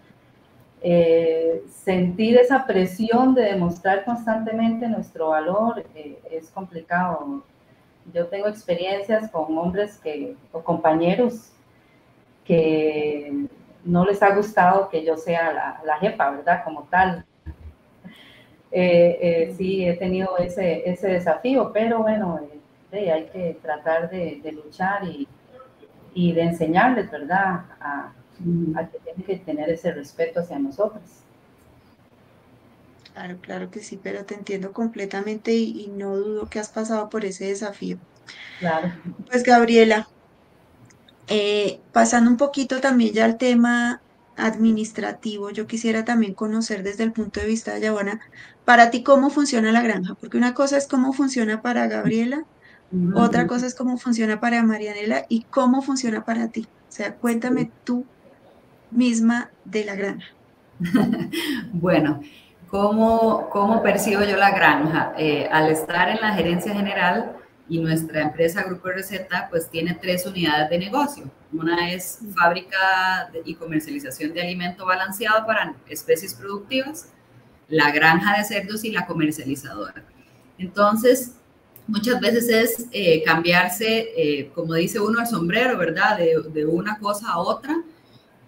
Eh, 0.82 1.62
sentir 1.68 2.38
esa 2.38 2.66
presión 2.66 3.34
de 3.34 3.42
demostrar 3.42 4.04
constantemente 4.04 4.88
nuestro 4.88 5.28
valor 5.28 5.84
eh, 5.94 6.18
es 6.30 6.50
complicado. 6.50 7.44
Yo 8.14 8.26
tengo 8.28 8.48
experiencias 8.48 9.30
con 9.30 9.56
hombres 9.58 9.98
que, 9.98 10.36
o 10.52 10.62
compañeros 10.62 11.52
que 12.44 13.46
no 13.84 14.04
les 14.04 14.22
ha 14.22 14.34
gustado 14.34 14.88
que 14.88 15.04
yo 15.04 15.16
sea 15.16 15.52
la, 15.52 15.82
la 15.84 15.98
jefa, 15.98 16.30
¿verdad? 16.30 16.64
Como 16.64 16.84
tal. 16.84 17.24
Eh, 18.72 19.52
sí, 19.56 19.86
he 19.86 19.94
tenido 19.94 20.38
ese, 20.38 20.88
ese 20.88 21.08
desafío, 21.08 21.72
pero 21.72 22.02
bueno, 22.02 22.40
hay 22.92 23.26
que 23.26 23.58
tratar 23.62 24.10
de, 24.10 24.40
luchar 24.52 25.02
y, 25.04 26.32
de 26.32 26.42
enseñarles, 26.42 27.10
¿verdad? 27.10 27.60
A 28.76 28.88
que 28.88 28.98
tienen 28.98 29.22
que 29.24 29.36
tener 29.36 29.70
ese 29.70 29.92
respeto 29.92 30.40
hacia 30.40 30.58
nosotros. 30.58 31.02
Claro, 33.12 33.38
claro 33.40 33.70
que 33.70 33.80
sí, 33.80 33.98
pero 34.02 34.24
te 34.24 34.34
entiendo 34.34 34.72
completamente 34.72 35.52
y, 35.52 35.88
no 35.88 36.16
dudo 36.16 36.48
que 36.48 36.58
has 36.58 36.68
pasado 36.68 37.10
por 37.10 37.24
ese 37.24 37.46
desafío. 37.46 37.98
Claro. 38.60 38.92
Pues 39.28 39.42
Gabriela, 39.42 40.08
eh, 41.28 41.80
pasando 41.92 42.30
un 42.30 42.36
poquito 42.36 42.80
también 42.80 43.12
ya 43.12 43.24
al 43.24 43.36
tema 43.36 44.00
administrativo, 44.36 45.50
yo 45.50 45.66
quisiera 45.66 46.04
también 46.04 46.34
conocer 46.34 46.82
desde 46.82 47.04
el 47.04 47.12
punto 47.12 47.40
de 47.40 47.46
vista 47.46 47.74
de 47.74 47.80
Yabana, 47.80 48.20
para 48.64 48.90
ti 48.90 49.02
cómo 49.02 49.30
funciona 49.30 49.72
la 49.72 49.82
granja, 49.82 50.14
porque 50.14 50.38
una 50.38 50.54
cosa 50.54 50.78
es 50.78 50.86
cómo 50.86 51.12
funciona 51.12 51.60
para 51.60 51.88
Gabriela, 51.88 52.44
otra 53.14 53.46
cosa 53.46 53.66
es 53.66 53.74
cómo 53.74 53.98
funciona 53.98 54.40
para 54.40 54.62
Marianela 54.62 55.24
y 55.28 55.42
cómo 55.42 55.82
funciona 55.82 56.24
para 56.24 56.48
ti. 56.48 56.66
O 56.88 56.92
sea, 56.92 57.14
cuéntame 57.14 57.70
tú 57.84 58.04
misma 58.90 59.50
de 59.64 59.84
la 59.84 59.94
granja? 59.94 60.26
bueno, 61.72 62.20
¿cómo, 62.68 63.48
¿cómo, 63.50 63.82
percibo 63.82 64.22
yo 64.24 64.36
la 64.36 64.50
granja? 64.50 65.12
Eh, 65.18 65.48
al 65.50 65.70
estar 65.70 66.08
en 66.08 66.20
la 66.20 66.34
gerencia 66.34 66.74
general 66.74 67.36
y 67.68 67.78
nuestra 67.78 68.22
empresa 68.22 68.64
Grupo 68.64 68.88
Receta, 68.88 69.46
pues 69.50 69.70
tiene 69.70 69.94
tres 69.94 70.26
unidades 70.26 70.70
de 70.70 70.78
negocio. 70.78 71.30
Una 71.52 71.92
es 71.92 72.18
fábrica 72.36 73.30
y 73.44 73.54
comercialización 73.54 74.32
de 74.32 74.42
alimento 74.42 74.84
balanceado 74.84 75.46
para 75.46 75.74
especies 75.88 76.34
productivas, 76.34 77.12
la 77.68 77.92
granja 77.92 78.36
de 78.36 78.44
cerdos 78.44 78.84
y 78.84 78.90
la 78.90 79.06
comercializadora. 79.06 80.02
Entonces, 80.58 81.36
muchas 81.86 82.20
veces 82.20 82.48
es 82.48 82.86
eh, 82.90 83.22
cambiarse, 83.22 84.08
eh, 84.16 84.50
como 84.54 84.74
dice 84.74 84.98
uno, 84.98 85.20
el 85.20 85.26
sombrero, 85.26 85.78
¿verdad? 85.78 86.18
De, 86.18 86.42
de, 86.52 86.66
una 86.66 86.98
cosa 86.98 87.30
a 87.30 87.38
otra 87.38 87.76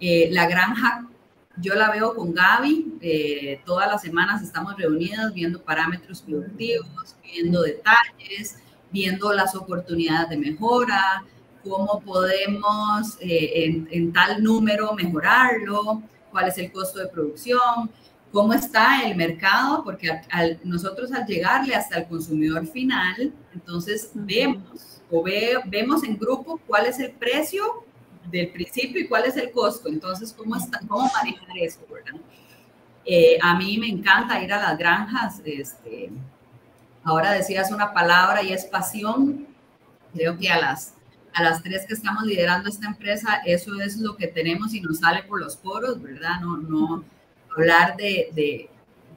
eh, 0.05 0.27
la 0.31 0.47
granja, 0.47 1.07
yo 1.55 1.75
la 1.75 1.89
veo 1.89 2.13
con 2.13 2.33
Gaby, 2.33 2.97
eh, 2.99 3.61
todas 3.65 3.87
las 3.89 4.01
semanas 4.01 4.43
estamos 4.43 4.75
reunidas 4.75 5.33
viendo 5.33 5.63
parámetros 5.63 6.21
productivos, 6.21 7.15
viendo 7.23 7.61
detalles, 7.61 8.57
viendo 8.91 9.31
las 9.31 9.55
oportunidades 9.55 10.27
de 10.31 10.35
mejora, 10.35 11.23
cómo 11.63 12.01
podemos 12.01 13.15
eh, 13.21 13.85
en, 13.89 14.11
tal 14.11 14.43
número 14.43 14.93
mejorarlo, 14.93 16.03
cuál 16.31 16.49
es 16.49 16.57
el 16.57 16.69
costo 16.69 16.99
de 16.99 17.07
producción, 17.07 17.89
cómo 18.33 18.51
está 18.51 19.03
el 19.05 19.15
mercado, 19.15 19.85
porque 19.85 20.09
nosotros 20.65 21.13
al 21.13 21.25
llegarle 21.25 21.75
hasta 21.75 21.99
el 21.99 22.07
consumidor 22.09 22.67
final, 22.67 23.33
entonces 23.53 24.11
vemos 24.13 25.01
o 25.09 25.23
vemos 25.23 26.03
en 26.03 26.17
grupo 26.17 26.59
cuál 26.67 26.87
es 26.87 26.99
el 26.99 27.11
precio 27.11 27.85
del 28.29 28.49
principio 28.49 29.01
y 29.01 29.07
cuál 29.07 29.25
es 29.25 29.37
el 29.37 29.51
costo. 29.51 29.89
Entonces, 29.89 30.33
¿cómo, 30.33 30.55
está, 30.55 30.79
cómo 30.87 31.09
manejar 31.13 31.57
eso? 31.57 31.79
¿verdad? 31.91 32.19
Eh, 33.05 33.37
a 33.41 33.55
mí 33.57 33.77
me 33.77 33.87
encanta 33.87 34.41
ir 34.41 34.51
a 34.53 34.61
las 34.61 34.77
granjas. 34.77 35.41
Este, 35.45 36.09
ahora 37.03 37.31
decías 37.31 37.71
una 37.71 37.93
palabra 37.93 38.43
y 38.43 38.53
es 38.53 38.65
pasión. 38.65 39.47
Creo 40.13 40.37
que 40.37 40.49
a 40.49 40.59
las, 40.59 40.93
a 41.33 41.43
las 41.43 41.63
tres 41.63 41.85
que 41.87 41.93
estamos 41.93 42.23
liderando 42.23 42.69
esta 42.69 42.87
empresa, 42.87 43.41
eso 43.45 43.79
es 43.81 43.97
lo 43.97 44.15
que 44.15 44.27
tenemos 44.27 44.73
y 44.73 44.81
nos 44.81 44.99
sale 44.99 45.23
por 45.23 45.41
los 45.41 45.57
poros, 45.57 46.01
¿verdad? 46.01 46.39
No, 46.41 46.57
no 46.57 47.03
hablar 47.55 47.95
de, 47.97 48.29
de, 48.33 48.69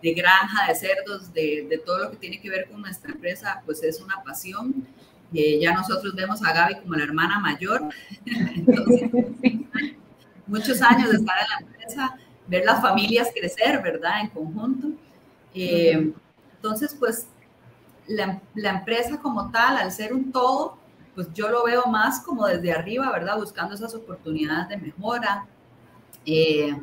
de 0.03 0.15
granja, 0.15 0.67
de 0.69 0.75
cerdos, 0.75 1.33
de, 1.33 1.67
de, 1.69 1.79
todo 1.79 1.99
lo 1.99 2.11
que 2.11 2.17
tiene 2.17 2.41
que 2.41 2.51
ver 2.51 2.69
con 2.69 2.81
nuestra 2.81 3.13
empresa, 3.13 3.63
pues 3.65 3.83
es 3.83 4.01
una 4.01 4.23
pasión 4.23 4.87
ya 5.33 5.73
nosotros 5.73 6.14
vemos 6.14 6.42
a 6.45 6.52
Gaby 6.52 6.76
como 6.80 6.95
la 6.95 7.04
hermana 7.04 7.38
mayor. 7.40 7.83
muchos 10.47 10.80
años 10.83 11.11
de 11.11 11.16
estar 11.16 11.37
en 11.40 11.47
la 11.49 11.59
empresa, 11.73 12.16
ver 12.47 12.64
las 12.64 12.80
familias 12.80 13.28
crecer, 13.35 13.83
¿verdad? 13.83 14.21
En 14.21 14.28
conjunto. 14.28 14.88
Eh, 15.54 16.12
entonces, 16.54 16.95
pues, 16.99 17.26
la, 18.06 18.40
la, 18.54 18.71
empresa 18.71 19.18
como 19.18 19.50
tal, 19.50 19.76
al 19.76 19.90
ser 19.90 20.12
un 20.12 20.30
todo, 20.30 20.78
pues 21.14 21.33
yo 21.33 21.49
lo 21.49 21.64
veo 21.64 21.87
más 21.87 22.21
como 22.21 22.47
desde 22.47 22.73
arriba, 22.73 23.11
¿verdad? 23.11 23.37
Buscando 23.37 23.75
esas 23.75 23.95
oportunidades 23.95 24.68
de 24.68 24.76
mejora, 24.76 25.47
eh, 26.25 26.76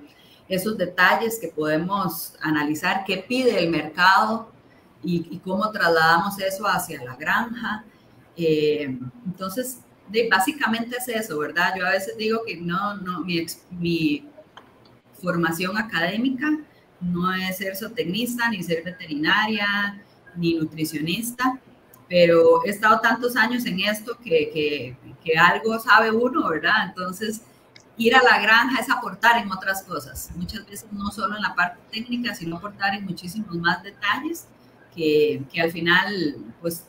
esos 0.50 0.78
detalles 0.78 1.40
que 1.40 1.48
podemos 1.48 2.36
analizar, 2.42 3.04
qué 3.06 3.18
pide 3.18 3.60
el 3.60 3.70
mercado 3.70 4.52
y, 5.04 5.28
y 5.32 5.40
cómo 5.40 5.70
trasladamos 5.72 6.40
eso 6.40 6.68
hacia 6.68 7.04
la 7.04 7.16
granja. 7.16 7.86
Eh, 8.36 8.98
entonces, 9.26 9.80
básicamente 10.30 10.98
es 10.98 11.08
eso, 11.08 11.40
¿verdad? 11.40 11.74
Yo 11.78 11.86
a 11.86 11.92
veces 11.92 12.18
digo 12.18 12.42
que 12.46 12.58
no, 12.58 12.96
no, 12.98 13.22
mi, 13.22 13.46
mi 13.72 14.28
formación 15.22 15.78
académica 15.78 16.50
no 17.00 17.34
es 17.34 17.58
ser 17.58 17.76
zootecnista, 17.76 18.50
ni 18.50 18.64
ser 18.64 18.84
veterinaria, 18.84 20.04
ni 20.36 20.56
nutricionista, 20.56 21.60
pero 22.10 22.64
he 22.66 22.70
estado 22.70 23.00
tantos 23.00 23.36
años 23.36 23.66
en 23.66 23.80
esto 23.82 24.18
que, 24.24 24.50
que, 24.54 24.98
que, 25.24 25.38
algo 25.38 25.80
sabe 25.80 26.12
uno, 26.12 26.50
¿verdad? 26.50 26.88
Entonces, 26.90 27.42
ir 27.98 28.16
a 28.16 28.24
la 28.24 28.40
granja 28.40 28.80
es 28.80 28.90
aportar 28.90 29.42
en 29.42 29.52
otras 29.52 29.84
cosas, 29.84 30.30
muchas 30.36 30.66
veces 30.66 30.88
no 30.92 31.12
solo 31.12 31.36
en 31.36 31.42
la 31.42 31.56
parte 31.56 31.80
técnica, 31.92 32.34
sino 32.36 32.58
aportar 32.58 32.96
en 32.96 33.06
muchísimos 33.06 33.56
más 33.56 33.84
detalles 33.84 34.48
que, 34.96 35.44
que 35.52 35.62
al 35.62 35.72
final, 35.72 36.38
pues 36.62 36.86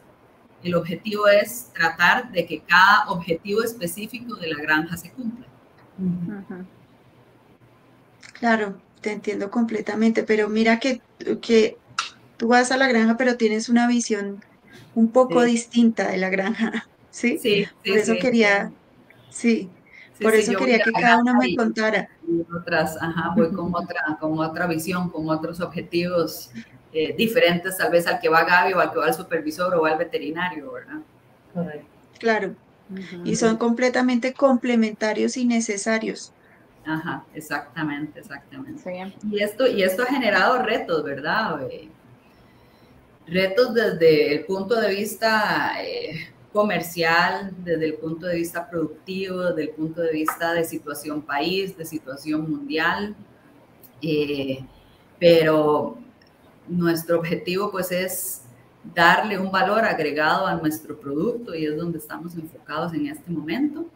el 0.64 0.74
objetivo 0.74 1.28
es 1.28 1.70
tratar 1.74 2.32
de 2.32 2.46
que 2.46 2.60
cada 2.62 3.10
objetivo 3.10 3.62
específico 3.62 4.34
de 4.36 4.48
la 4.48 4.62
granja 4.62 4.96
se 4.96 5.12
cumpla. 5.12 5.46
Claro, 8.32 8.80
te 9.02 9.12
entiendo 9.12 9.50
completamente, 9.50 10.22
pero 10.22 10.48
mira 10.48 10.80
que, 10.80 11.02
que 11.42 11.76
tú 12.38 12.48
vas 12.48 12.72
a 12.72 12.78
la 12.78 12.88
granja, 12.88 13.16
pero 13.18 13.36
tienes 13.36 13.68
una 13.68 13.86
visión 13.86 14.42
un 14.94 15.08
poco 15.08 15.42
distinta 15.42 16.08
de 16.08 16.16
la 16.16 16.30
granja, 16.30 16.88
¿sí? 17.10 17.38
Sí, 17.38 17.64
sí 17.64 17.90
Por 17.90 17.98
eso 17.98 18.14
quería, 18.18 18.72
sí, 19.28 19.68
por 20.20 20.34
eso 20.34 20.56
quería 20.56 20.78
que 20.78 20.92
cada 20.92 21.18
uno 21.18 21.34
me 21.34 21.54
contara. 21.54 22.08
otras, 22.56 22.96
ajá, 23.00 23.34
voy 23.36 23.52
con 23.52 23.74
otra, 23.74 24.16
con 24.18 24.38
otra 24.38 24.66
visión, 24.66 25.10
con 25.10 25.28
otros 25.28 25.60
objetivos 25.60 26.50
eh, 26.94 27.12
diferentes 27.16 27.76
tal 27.76 27.90
vez 27.90 28.06
al 28.06 28.20
que 28.20 28.28
va 28.28 28.44
Gaby 28.44 28.72
o 28.72 28.78
al 28.80 28.92
que 28.92 28.98
va 28.98 29.06
al 29.06 29.14
supervisor 29.14 29.74
o 29.74 29.84
al 29.84 29.98
veterinario, 29.98 30.70
¿verdad? 30.70 31.00
Claro, 32.20 32.54
y 33.24 33.34
son 33.34 33.56
completamente 33.56 34.32
complementarios 34.32 35.36
y 35.36 35.44
necesarios. 35.44 36.32
Ajá, 36.86 37.24
exactamente, 37.34 38.20
exactamente. 38.20 39.10
Y, 39.30 39.42
esto, 39.42 39.66
y 39.66 39.82
esto 39.82 40.04
ha 40.04 40.06
generado 40.06 40.62
retos, 40.62 41.02
¿verdad? 41.02 41.66
Eh, 41.68 41.88
retos 43.26 43.74
desde 43.74 44.34
el 44.34 44.44
punto 44.44 44.80
de 44.80 44.94
vista 44.94 45.82
eh, 45.82 46.28
comercial, 46.52 47.52
desde 47.64 47.86
el 47.86 47.94
punto 47.94 48.26
de 48.26 48.36
vista 48.36 48.70
productivo, 48.70 49.42
desde 49.42 49.62
el 49.62 49.70
punto 49.70 50.02
de 50.02 50.12
vista 50.12 50.52
de 50.52 50.64
situación 50.64 51.22
país, 51.22 51.76
de 51.76 51.86
situación 51.86 52.48
mundial. 52.48 53.16
Eh, 54.02 54.64
pero 55.18 55.96
nuestro 56.68 57.18
objetivo 57.18 57.70
pues 57.70 57.92
es 57.92 58.42
darle 58.94 59.38
un 59.38 59.50
valor 59.50 59.84
agregado 59.84 60.46
a 60.46 60.54
nuestro 60.54 60.98
producto 60.98 61.54
y 61.54 61.66
es 61.66 61.76
donde 61.76 61.98
estamos 61.98 62.34
enfocados 62.34 62.92
en 62.92 63.06
este 63.06 63.30
momento. 63.30 63.86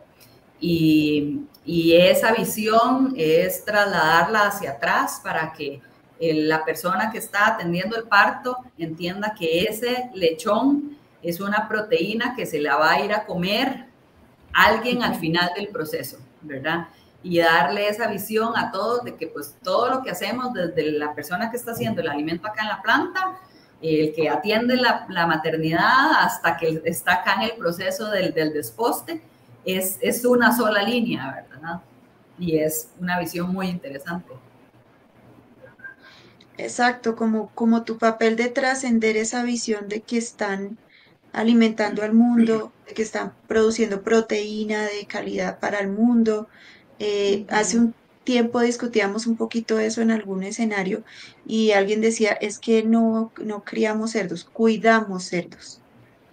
Y, 0.60 1.42
y 1.64 1.94
esa 1.94 2.32
visión 2.32 3.14
es 3.16 3.64
trasladarla 3.64 4.48
hacia 4.48 4.72
atrás 4.72 5.20
para 5.22 5.52
que 5.52 5.80
la 6.20 6.64
persona 6.64 7.10
que 7.10 7.18
está 7.18 7.46
atendiendo 7.46 7.96
el 7.96 8.04
parto 8.04 8.56
entienda 8.76 9.34
que 9.38 9.62
ese 9.64 10.10
lechón 10.14 10.96
es 11.22 11.40
una 11.40 11.68
proteína 11.68 12.34
que 12.34 12.46
se 12.46 12.60
la 12.60 12.76
va 12.76 12.92
a 12.92 13.04
ir 13.04 13.12
a 13.12 13.24
comer 13.24 13.86
alguien 14.52 15.02
al 15.02 15.16
final 15.16 15.50
del 15.54 15.68
proceso, 15.68 16.18
¿verdad? 16.42 16.88
Y 17.22 17.40
darle 17.40 17.88
esa 17.88 18.06
visión 18.08 18.56
a 18.56 18.70
todos 18.70 19.04
de 19.04 19.16
que 19.16 19.26
pues 19.26 19.56
todo 19.62 19.90
lo 19.90 20.02
que 20.02 20.10
hacemos 20.10 20.52
desde 20.52 20.92
la 20.92 21.14
persona 21.14 21.50
que 21.50 21.56
está 21.56 21.72
haciendo 21.72 22.00
el 22.00 22.08
alimento 22.08 22.46
acá 22.46 22.62
en 22.62 22.68
la 22.68 22.82
planta 22.82 23.38
el 23.80 24.12
que 24.14 24.28
atiende 24.28 24.76
la, 24.76 25.26
maternidad 25.26 26.12
hasta 26.20 26.56
que 26.56 26.82
está 26.84 27.14
acá 27.14 27.34
en 27.34 27.42
el 27.42 27.52
proceso 27.52 28.10
del, 28.10 28.34
desposte, 28.34 29.22
es, 29.64 29.98
es, 30.00 30.24
una 30.24 30.56
sola 30.56 30.82
línea, 30.82 31.46
¿verdad? 31.48 31.80
Y 32.38 32.58
es 32.58 32.90
una 32.98 33.18
visión 33.18 33.52
muy 33.52 33.68
interesante. 33.68 34.32
Exacto, 36.56 37.14
como, 37.14 37.50
como 37.54 37.84
tu 37.84 37.98
papel 37.98 38.34
de 38.34 38.48
trascender 38.48 39.16
esa 39.16 39.44
visión 39.44 39.88
de 39.88 40.00
que 40.00 40.18
están 40.18 40.76
alimentando 41.32 42.02
al 42.02 42.14
mundo, 42.14 42.72
de 42.86 42.94
que 42.94 43.02
están 43.02 43.32
produciendo 43.46 44.02
proteína 44.02 44.82
de 44.82 45.06
calidad 45.06 45.60
para 45.60 45.78
el 45.78 45.88
mundo. 45.88 46.48
Eh, 46.98 47.46
hace 47.48 47.78
un 47.78 47.94
tiempo 48.24 48.60
discutíamos 48.60 49.26
un 49.26 49.36
poquito 49.36 49.78
eso 49.78 50.02
en 50.02 50.10
algún 50.10 50.42
escenario 50.42 51.02
y 51.46 51.70
alguien 51.70 52.02
decía, 52.02 52.32
es 52.32 52.58
que 52.58 52.82
no, 52.82 53.32
no 53.42 53.64
criamos 53.64 54.10
cerdos, 54.10 54.44
cuidamos 54.44 55.24
cerdos. 55.24 55.80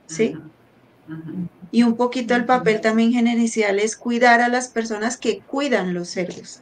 ¿Sí? 0.08 0.38
Y 1.72 1.84
un 1.84 1.96
poquito 1.96 2.36
el 2.36 2.46
papel 2.46 2.82
también 2.82 3.14
gerencial 3.14 3.80
es 3.80 3.96
cuidar 3.96 4.42
a 4.42 4.50
las 4.50 4.68
personas 4.68 5.18
que 5.18 5.40
cuidan 5.40 5.94
los 5.94 6.10
cerdos. 6.10 6.60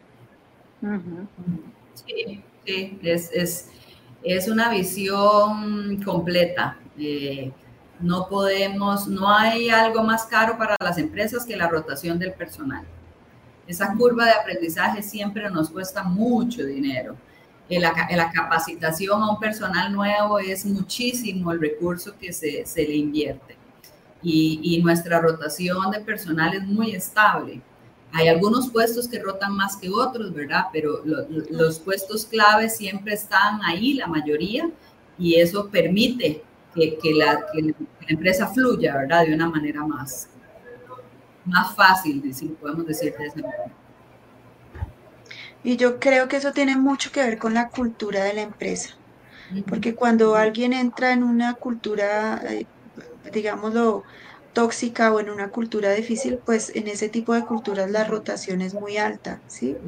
Sí, 2.05 2.43
sí, 2.65 2.99
es, 3.01 3.69
es, 4.23 4.47
una 4.47 4.69
visión 4.69 6.01
completa. 6.03 6.77
Eh, 6.97 7.51
no 7.99 8.27
podemos, 8.27 9.07
no 9.07 9.33
hay 9.33 9.69
algo 9.69 10.03
más 10.03 10.25
caro 10.25 10.57
para 10.57 10.75
las 10.79 10.97
empresas 10.97 11.45
que 11.45 11.55
la 11.55 11.67
rotación 11.67 12.19
del 12.19 12.33
personal. 12.33 12.85
Esa 13.67 13.93
curva 13.93 14.25
de 14.25 14.31
aprendizaje 14.31 15.01
siempre 15.01 15.49
nos 15.49 15.69
cuesta 15.69 16.03
mucho 16.03 16.65
dinero. 16.65 17.15
La, 17.69 17.93
la 18.11 18.31
capacitación 18.31 19.23
a 19.23 19.31
un 19.31 19.39
personal 19.39 19.91
nuevo 19.91 20.37
es 20.37 20.65
muchísimo 20.65 21.51
el 21.51 21.59
recurso 21.59 22.13
que 22.19 22.31
se, 22.33 22.65
se 22.65 22.83
le 22.83 22.95
invierte. 22.95 23.55
Y, 24.21 24.59
y, 24.63 24.81
nuestra 24.81 25.19
rotación 25.19 25.91
de 25.91 25.99
personal 25.99 26.53
es 26.53 26.63
muy 26.63 26.93
estable. 26.93 27.61
Hay 28.11 28.27
algunos 28.27 28.69
puestos 28.69 29.07
que 29.07 29.19
rotan 29.19 29.55
más 29.55 29.75
que 29.75 29.89
otros, 29.89 30.33
¿verdad? 30.33 30.65
Pero 30.71 31.01
los 31.49 31.79
puestos 31.79 32.25
clave 32.25 32.69
siempre 32.69 33.15
están 33.15 33.61
ahí, 33.63 33.95
la 33.95 34.07
mayoría, 34.07 34.69
y 35.17 35.35
eso 35.35 35.67
permite 35.69 36.43
que, 36.73 36.97
que, 36.99 37.13
la, 37.13 37.45
que 37.51 37.61
la 37.61 37.73
empresa 38.07 38.47
fluya, 38.47 38.97
¿verdad? 38.97 39.25
De 39.25 39.33
una 39.33 39.49
manera 39.49 39.85
más, 39.85 40.29
más 41.45 41.75
fácil, 41.75 42.33
si 42.33 42.47
podemos 42.47 42.85
decir 42.85 43.15
de 43.17 43.25
esa 43.25 43.41
manera. 43.41 43.71
Y 45.63 45.77
yo 45.77 45.99
creo 45.99 46.27
que 46.27 46.37
eso 46.37 46.51
tiene 46.51 46.75
mucho 46.75 47.11
que 47.11 47.21
ver 47.21 47.37
con 47.37 47.53
la 47.53 47.69
cultura 47.69 48.23
de 48.23 48.33
la 48.33 48.41
empresa, 48.41 48.95
porque 49.67 49.95
cuando 49.95 50.35
alguien 50.35 50.73
entra 50.73 51.13
en 51.13 51.23
una 51.23 51.53
cultura, 51.53 52.41
eh, 52.43 52.65
digámoslo, 53.31 54.03
tóxica 54.53 55.13
o 55.13 55.19
en 55.19 55.29
una 55.29 55.49
cultura 55.51 55.93
difícil, 55.93 56.39
pues 56.45 56.71
en 56.75 56.87
ese 56.87 57.09
tipo 57.09 57.33
de 57.33 57.45
culturas 57.45 57.89
la 57.91 58.05
rotación 58.05 58.61
es 58.61 58.75
muy 58.75 58.97
alta, 58.97 59.43
¿sí? 59.47 59.81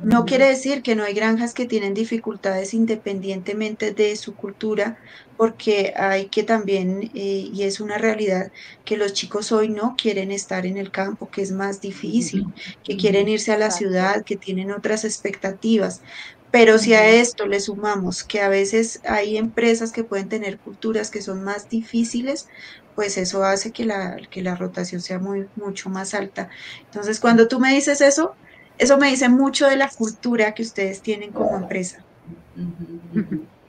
No 0.00 0.24
quiere 0.24 0.48
decir 0.48 0.82
que 0.82 0.94
no 0.96 1.04
hay 1.04 1.14
granjas 1.14 1.54
que 1.54 1.66
tienen 1.66 1.94
dificultades 1.94 2.74
independientemente 2.74 3.92
de 3.92 4.16
su 4.16 4.36
cultura, 4.36 4.98
porque 5.36 5.92
hay 5.96 6.28
que 6.30 6.44
también, 6.44 7.02
eh, 7.02 7.10
y 7.52 7.62
es 7.64 7.80
una 7.80 7.98
realidad, 7.98 8.52
que 8.84 8.96
los 8.96 9.12
chicos 9.14 9.52
hoy 9.52 9.68
no 9.70 9.96
quieren 10.00 10.30
estar 10.32 10.66
en 10.66 10.76
el 10.78 10.90
campo, 10.92 11.30
que 11.30 11.42
es 11.42 11.52
más 11.52 11.80
difícil, 11.80 12.54
que 12.82 12.96
quieren 12.96 13.28
irse 13.28 13.52
a 13.52 13.58
la 13.58 13.70
ciudad, 13.70 14.22
que 14.24 14.36
tienen 14.36 14.70
otras 14.72 15.04
expectativas. 15.04 16.02
Pero 16.50 16.78
si 16.78 16.94
a 16.94 17.08
esto 17.08 17.46
le 17.46 17.58
sumamos 17.58 18.22
que 18.22 18.40
a 18.40 18.48
veces 18.48 19.00
hay 19.04 19.36
empresas 19.36 19.90
que 19.90 20.04
pueden 20.04 20.28
tener 20.28 20.60
culturas 20.60 21.10
que 21.10 21.20
son 21.20 21.42
más 21.42 21.68
difíciles, 21.68 22.46
pues 22.94 23.18
eso 23.18 23.44
hace 23.44 23.72
que 23.72 23.84
la, 23.84 24.16
que 24.30 24.42
la 24.42 24.54
rotación 24.54 25.00
sea 25.00 25.18
muy, 25.18 25.48
mucho 25.56 25.90
más 25.90 26.14
alta. 26.14 26.48
Entonces, 26.84 27.20
cuando 27.20 27.48
tú 27.48 27.58
me 27.58 27.72
dices 27.72 28.00
eso, 28.00 28.34
eso 28.78 28.98
me 28.98 29.08
dice 29.08 29.28
mucho 29.28 29.66
de 29.66 29.76
la 29.76 29.88
cultura 29.88 30.52
que 30.52 30.62
ustedes 30.62 31.00
tienen 31.00 31.32
como 31.32 31.56
empresa. 31.56 32.02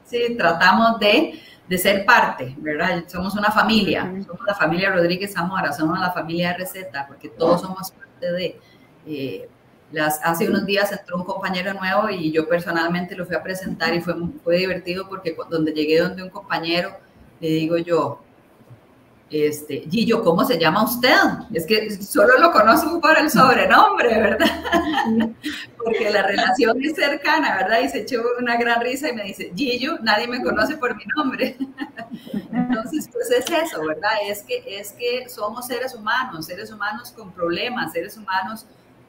Sí, 0.05 0.35
tratamos 0.37 0.99
de, 0.99 1.39
de 1.67 1.77
ser 1.77 2.05
parte, 2.05 2.55
¿verdad? 2.57 3.03
Somos 3.07 3.35
una 3.35 3.51
familia, 3.51 4.03
somos 4.25 4.45
la 4.45 4.53
familia 4.53 4.91
Rodríguez 4.91 5.33
Zamora, 5.33 5.73
somos 5.73 5.99
la 5.99 6.11
familia 6.11 6.49
de 6.49 6.57
Receta, 6.57 7.05
porque 7.07 7.29
todos 7.29 7.61
somos 7.61 7.91
parte 7.91 8.31
de... 8.31 8.59
Eh, 9.07 9.49
las, 9.91 10.19
hace 10.23 10.49
unos 10.49 10.65
días 10.65 10.91
entró 10.91 11.15
un 11.15 11.23
compañero 11.23 11.73
nuevo 11.73 12.09
y 12.09 12.31
yo 12.31 12.49
personalmente 12.49 13.15
lo 13.15 13.25
fui 13.25 13.35
a 13.35 13.43
presentar 13.43 13.93
y 13.93 14.01
fue, 14.01 14.15
fue 14.43 14.57
divertido 14.57 15.07
porque 15.07 15.35
donde 15.49 15.73
llegué 15.73 15.99
donde 15.99 16.23
un 16.23 16.29
compañero, 16.29 16.97
le 17.39 17.49
digo 17.49 17.77
yo, 17.77 18.24
este, 19.31 19.85
Gillo, 19.89 20.23
¿cómo 20.23 20.45
se 20.45 20.59
llama 20.59 20.83
usted? 20.83 21.09
Es 21.51 21.65
que 21.65 21.89
solo 22.03 22.37
lo 22.37 22.51
conozco 22.51 23.01
por 23.01 23.17
el 23.17 23.29
sobrenombre, 23.31 24.21
¿verdad? 24.21 24.47
Porque 25.77 26.11
la 26.11 26.23
relación 26.23 26.83
es 26.83 26.95
cercana, 26.95 27.55
¿verdad? 27.57 27.79
Y 27.81 27.89
se 27.89 28.01
echó 28.01 28.21
una 28.39 28.55
gran 28.57 28.81
risa 28.81 29.09
y 29.09 29.13
me 29.13 29.23
dice, 29.23 29.51
Gillo, 29.55 29.97
nadie 30.03 30.27
me 30.27 30.43
conoce 30.43 30.77
por 30.77 30.95
mi 30.95 31.03
nombre. 31.15 31.57
Entonces, 32.53 33.09
pues 33.11 33.31
es 33.31 33.45
eso, 33.49 33.83
¿verdad? 33.85 34.11
Es 34.27 34.43
que, 34.43 34.63
es 34.67 34.91
que 34.91 35.27
somos 35.27 35.65
seres 35.65 35.95
humanos, 35.95 36.45
seres 36.45 36.71
humanos 36.71 37.11
con 37.11 37.31
problemas, 37.31 37.93
seres 37.93 38.15
humanos 38.17 38.67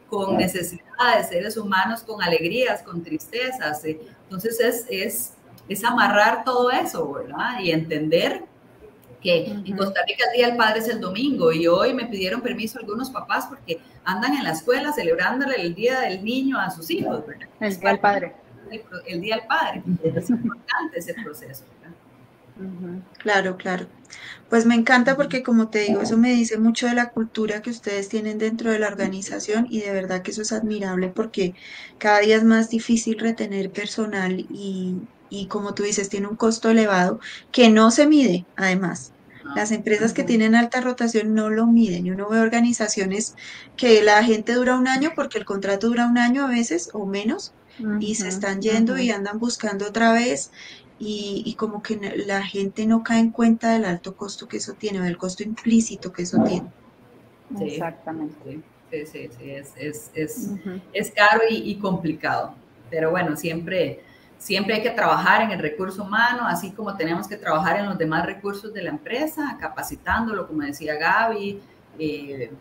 con 0.09 0.37
necesidades, 0.37 1.29
seres 1.29 1.59
humanos 1.59 2.02
con 2.02 2.22
alegrías, 2.22 2.83
con 2.83 3.02
tristezas. 3.02 3.85
Entonces, 3.85 4.61
es, 4.61 4.87
es, 4.88 5.33
es 5.68 5.85
amarrar 5.85 6.42
todo 6.42 6.70
eso, 6.70 7.12
¿verdad? 7.12 7.61
Y 7.61 7.70
entender 7.70 8.44
que 9.26 9.46
en 9.46 9.76
Costa 9.76 10.00
Rica 10.06 10.24
el 10.30 10.36
Día 10.36 10.46
del 10.48 10.56
Padre 10.56 10.78
es 10.78 10.88
el 10.88 11.00
domingo 11.00 11.52
y 11.52 11.66
hoy 11.66 11.92
me 11.92 12.06
pidieron 12.06 12.40
permiso 12.40 12.78
algunos 12.78 13.10
papás 13.10 13.46
porque 13.46 13.80
andan 14.04 14.34
en 14.34 14.44
la 14.44 14.52
escuela 14.52 14.92
celebrándole 14.92 15.60
el 15.60 15.74
Día 15.74 16.00
del 16.00 16.24
Niño 16.24 16.58
a 16.60 16.70
sus 16.70 16.88
hijos, 16.90 17.24
El 17.58 17.80
Día 17.80 17.90
del 17.90 17.98
Padre. 17.98 18.34
El, 19.06 19.20
Día 19.20 19.36
del 19.36 19.46
Padre. 19.46 19.82
Es 20.04 20.30
importante 20.30 20.98
ese 20.98 21.14
proceso. 21.14 21.64
Claro, 23.18 23.56
claro. 23.56 23.86
Pues 24.48 24.64
me 24.64 24.76
encanta 24.76 25.16
porque 25.16 25.42
como 25.42 25.68
te 25.68 25.80
digo, 25.80 26.02
eso 26.02 26.16
me 26.16 26.32
dice 26.32 26.56
mucho 26.56 26.86
de 26.86 26.94
la 26.94 27.10
cultura 27.10 27.60
que 27.60 27.70
ustedes 27.70 28.08
tienen 28.08 28.38
dentro 28.38 28.70
de 28.70 28.78
la 28.78 28.86
organización 28.86 29.66
y 29.68 29.80
de 29.80 29.90
verdad 29.90 30.22
que 30.22 30.30
eso 30.30 30.42
es 30.42 30.52
admirable 30.52 31.08
porque 31.08 31.54
cada 31.98 32.20
día 32.20 32.36
es 32.36 32.44
más 32.44 32.70
difícil 32.70 33.18
retener 33.18 33.70
personal 33.72 34.46
y, 34.48 34.96
y 35.30 35.46
como 35.46 35.74
tú 35.74 35.82
dices, 35.82 36.08
tiene 36.08 36.28
un 36.28 36.36
costo 36.36 36.70
elevado 36.70 37.18
que 37.50 37.68
no 37.68 37.90
se 37.90 38.06
mide, 38.06 38.46
además. 38.54 39.12
Las 39.54 39.70
empresas 39.70 40.12
que 40.12 40.24
tienen 40.24 40.54
alta 40.54 40.80
rotación 40.80 41.35
no 41.35 41.50
lo 41.50 41.66
miden 41.66 42.06
y 42.06 42.11
uno 42.11 42.28
ve 42.28 42.40
organizaciones 42.40 43.35
que 43.76 44.02
la 44.02 44.22
gente 44.24 44.54
dura 44.54 44.76
un 44.76 44.88
año 44.88 45.12
porque 45.14 45.38
el 45.38 45.44
contrato 45.44 45.88
dura 45.88 46.06
un 46.06 46.18
año 46.18 46.44
a 46.44 46.48
veces 46.48 46.90
o 46.92 47.06
menos 47.06 47.52
y 48.00 48.14
se 48.14 48.28
están 48.28 48.62
yendo 48.62 48.98
y 48.98 49.11
andan 49.11 49.38
buscando 49.38 49.87
otra 49.87 50.12
vez 50.12 50.50
y, 50.98 51.54
como 51.59 51.82
que 51.82 51.98
la 52.26 52.42
gente 52.42 52.87
no 52.87 53.02
cae 53.02 53.20
en 53.20 53.30
cuenta 53.30 53.72
del 53.72 53.85
alto 53.85 54.16
costo 54.16 54.48
que 54.48 54.56
eso 54.56 54.72
tiene 54.72 55.00
o 55.00 55.04
del 55.04 55.18
costo 55.18 55.42
implícito 55.42 56.12
que 56.12 56.22
eso 56.22 56.42
tiene. 56.42 56.68
Exactamente. 57.61 58.61
Sí, 58.90 59.04
sí, 59.04 59.28
sí, 59.38 59.50
es, 59.50 59.72
es, 59.76 60.11
es, 60.14 60.50
es 60.92 61.11
caro 61.11 61.42
y, 61.50 61.70
y 61.70 61.76
complicado, 61.76 62.54
pero 62.88 63.11
bueno, 63.11 63.37
siempre 63.37 64.00
Siempre 64.38 64.75
hay 64.75 64.83
que 64.83 64.90
trabajar 64.90 65.42
en 65.42 65.51
el 65.51 65.59
recurso 65.59 66.03
humano, 66.03 66.42
así 66.46 66.70
como 66.72 66.96
tenemos 66.96 67.27
que 67.27 67.37
trabajar 67.37 67.79
en 67.79 67.87
los 67.87 67.99
demás 67.99 68.27
recursos 68.27 68.72
de 68.72 68.83
la 68.83 68.90
empresa, 68.90 69.57
capacitándolo, 69.59 70.46
como 70.46 70.62
decía 70.62 70.96
Gaby, 70.96 71.61
eh, 71.99 72.53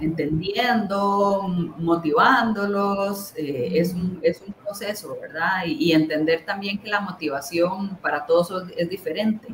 entendiendo, 0.00 1.46
motivándolos, 1.78 3.32
eh, 3.36 3.72
es, 3.74 3.94
un, 3.94 4.18
es, 4.22 4.42
un, 4.46 4.52
proceso, 4.54 5.16
¿verdad? 5.20 5.64
Y, 5.66 5.92
entender 5.92 6.44
también 6.44 6.78
que 6.78 6.88
la 6.88 7.00
motivación 7.00 7.96
para 7.96 8.26
todos 8.26 8.64
es 8.76 8.88
diferente. 8.88 9.48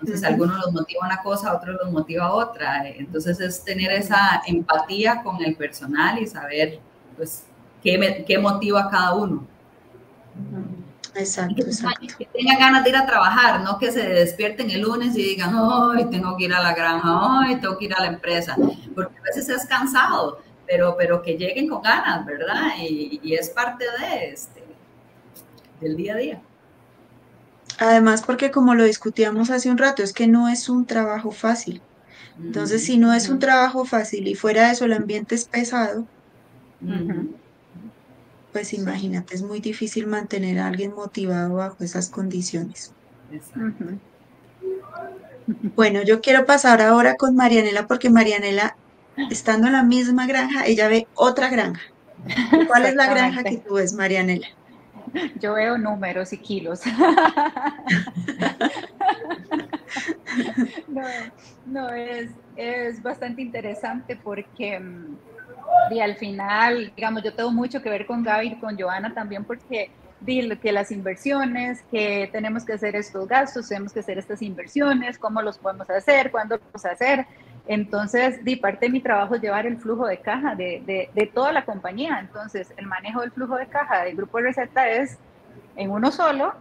Entonces, 0.00 0.24
algunos 0.24 0.58
los 0.58 0.72
motiva 0.72 1.06
una 1.06 1.22
cosa, 1.22 1.54
otros 1.54 1.76
los 1.82 1.92
motiva 1.92 2.32
otra. 2.32 2.88
Entonces, 2.88 3.38
es 3.40 3.62
tener 3.62 3.92
esa 3.92 4.42
empatía 4.46 5.22
con 5.22 5.42
el 5.42 5.54
personal 5.56 6.18
y 6.18 6.26
saber, 6.26 6.80
pues, 7.16 7.44
qué, 7.82 8.24
qué 8.26 8.38
motiva 8.38 8.84
a 8.84 8.90
cada 8.90 9.14
uno. 9.14 9.46
Exacto, 11.14 11.62
exacto. 11.62 12.06
Que 12.18 12.24
tengan 12.26 12.58
ganas 12.58 12.84
de 12.84 12.90
ir 12.90 12.96
a 12.96 13.06
trabajar, 13.06 13.60
no 13.62 13.78
que 13.78 13.90
se 13.90 14.08
despierten 14.08 14.70
el 14.70 14.82
lunes 14.82 15.16
y 15.16 15.22
digan, 15.22 15.54
hoy 15.54 16.04
tengo 16.10 16.36
que 16.36 16.44
ir 16.44 16.54
a 16.54 16.62
la 16.62 16.74
granja, 16.74 17.40
hoy 17.40 17.56
tengo 17.56 17.76
que 17.78 17.86
ir 17.86 17.94
a 17.94 18.00
la 18.00 18.06
empresa, 18.06 18.56
porque 18.94 19.18
a 19.18 19.22
veces 19.22 19.48
es 19.48 19.66
cansado, 19.66 20.40
pero, 20.66 20.96
pero 20.96 21.22
que 21.22 21.36
lleguen 21.36 21.68
con 21.68 21.82
ganas, 21.82 22.24
¿verdad? 22.24 22.72
Y, 22.78 23.34
es 23.34 23.50
parte 23.50 23.84
de 23.84 24.30
este, 24.30 24.62
del 25.80 25.96
día 25.96 26.14
a 26.14 26.16
día. 26.16 26.42
Además, 27.78 28.22
porque 28.22 28.50
como 28.50 28.74
lo 28.74 28.84
discutíamos 28.84 29.50
hace 29.50 29.70
un 29.70 29.78
rato, 29.78 30.02
es 30.02 30.12
que 30.12 30.26
no 30.26 30.48
es 30.48 30.68
un 30.68 30.86
trabajo 30.86 31.30
fácil. 31.30 31.80
Entonces, 32.38 32.84
si 32.84 32.98
no 32.98 33.12
es 33.12 33.28
un 33.28 33.38
trabajo 33.38 33.84
fácil 33.84 34.28
y 34.28 34.34
fuera 34.34 34.66
de 34.66 34.72
eso 34.72 34.84
el 34.84 34.92
ambiente 34.92 35.34
es 35.34 35.44
pesado, 35.44 36.06
pues 38.52 38.72
imagínate, 38.72 39.34
es 39.34 39.42
muy 39.42 39.60
difícil 39.60 40.06
mantener 40.06 40.58
a 40.58 40.66
alguien 40.66 40.94
motivado 40.94 41.54
bajo 41.54 41.84
esas 41.84 42.08
condiciones. 42.08 42.92
Bueno, 45.76 46.02
yo 46.02 46.20
quiero 46.20 46.46
pasar 46.46 46.82
ahora 46.82 47.16
con 47.16 47.36
Marianela 47.36 47.86
porque 47.86 48.10
Marianela, 48.10 48.76
estando 49.30 49.66
en 49.66 49.74
la 49.74 49.82
misma 49.82 50.26
granja, 50.26 50.66
ella 50.66 50.88
ve 50.88 51.06
otra 51.14 51.48
granja. 51.48 51.82
¿Cuál 52.66 52.86
es 52.86 52.94
la 52.94 53.08
granja 53.08 53.44
que 53.44 53.58
tú 53.58 53.74
ves, 53.74 53.92
Marianela? 53.92 54.46
Yo 55.40 55.54
veo 55.54 55.78
números 55.78 56.32
y 56.32 56.38
kilos. 56.38 56.82
no, 60.88 61.02
no 61.66 61.90
es, 61.90 62.30
es 62.56 63.02
bastante 63.02 63.42
interesante 63.42 64.16
porque 64.16 64.78
mm, 64.78 65.16
y 65.90 66.00
al 66.00 66.16
final, 66.16 66.92
digamos, 66.94 67.22
yo 67.22 67.32
tengo 67.34 67.50
mucho 67.50 67.82
que 67.82 67.90
ver 67.90 68.06
con 68.06 68.22
Gaby 68.22 68.46
y 68.48 68.60
con 68.60 68.78
Joana 68.78 69.12
también 69.12 69.44
porque 69.44 69.90
que 70.60 70.72
las 70.72 70.90
inversiones, 70.90 71.82
que 71.90 72.28
tenemos 72.32 72.64
que 72.64 72.74
hacer 72.74 72.94
estos 72.94 73.26
gastos, 73.26 73.68
tenemos 73.68 73.92
que 73.92 74.00
hacer 74.00 74.18
estas 74.18 74.42
inversiones, 74.42 75.18
cómo 75.18 75.40
los 75.42 75.58
podemos 75.58 75.88
hacer, 75.90 76.30
cuándo 76.30 76.60
los 76.72 76.84
hacer. 76.84 77.26
Entonces, 77.66 78.44
di, 78.44 78.56
parte 78.56 78.86
de 78.86 78.92
mi 78.92 79.00
trabajo 79.00 79.36
llevar 79.36 79.66
el 79.66 79.78
flujo 79.78 80.06
de 80.06 80.18
caja 80.18 80.54
de, 80.54 80.82
de, 80.84 81.10
de, 81.14 81.26
toda 81.26 81.52
la 81.52 81.64
compañía. 81.64 82.18
Entonces, 82.20 82.72
el 82.76 82.86
manejo 82.86 83.20
del 83.20 83.32
flujo 83.32 83.56
de 83.56 83.66
caja 83.66 84.04
del 84.04 84.16
grupo 84.16 84.38
de 84.38 84.44
receta 84.44 84.88
es 84.88 85.18
en 85.76 85.90
uno 85.90 86.10
solo, 86.10 86.54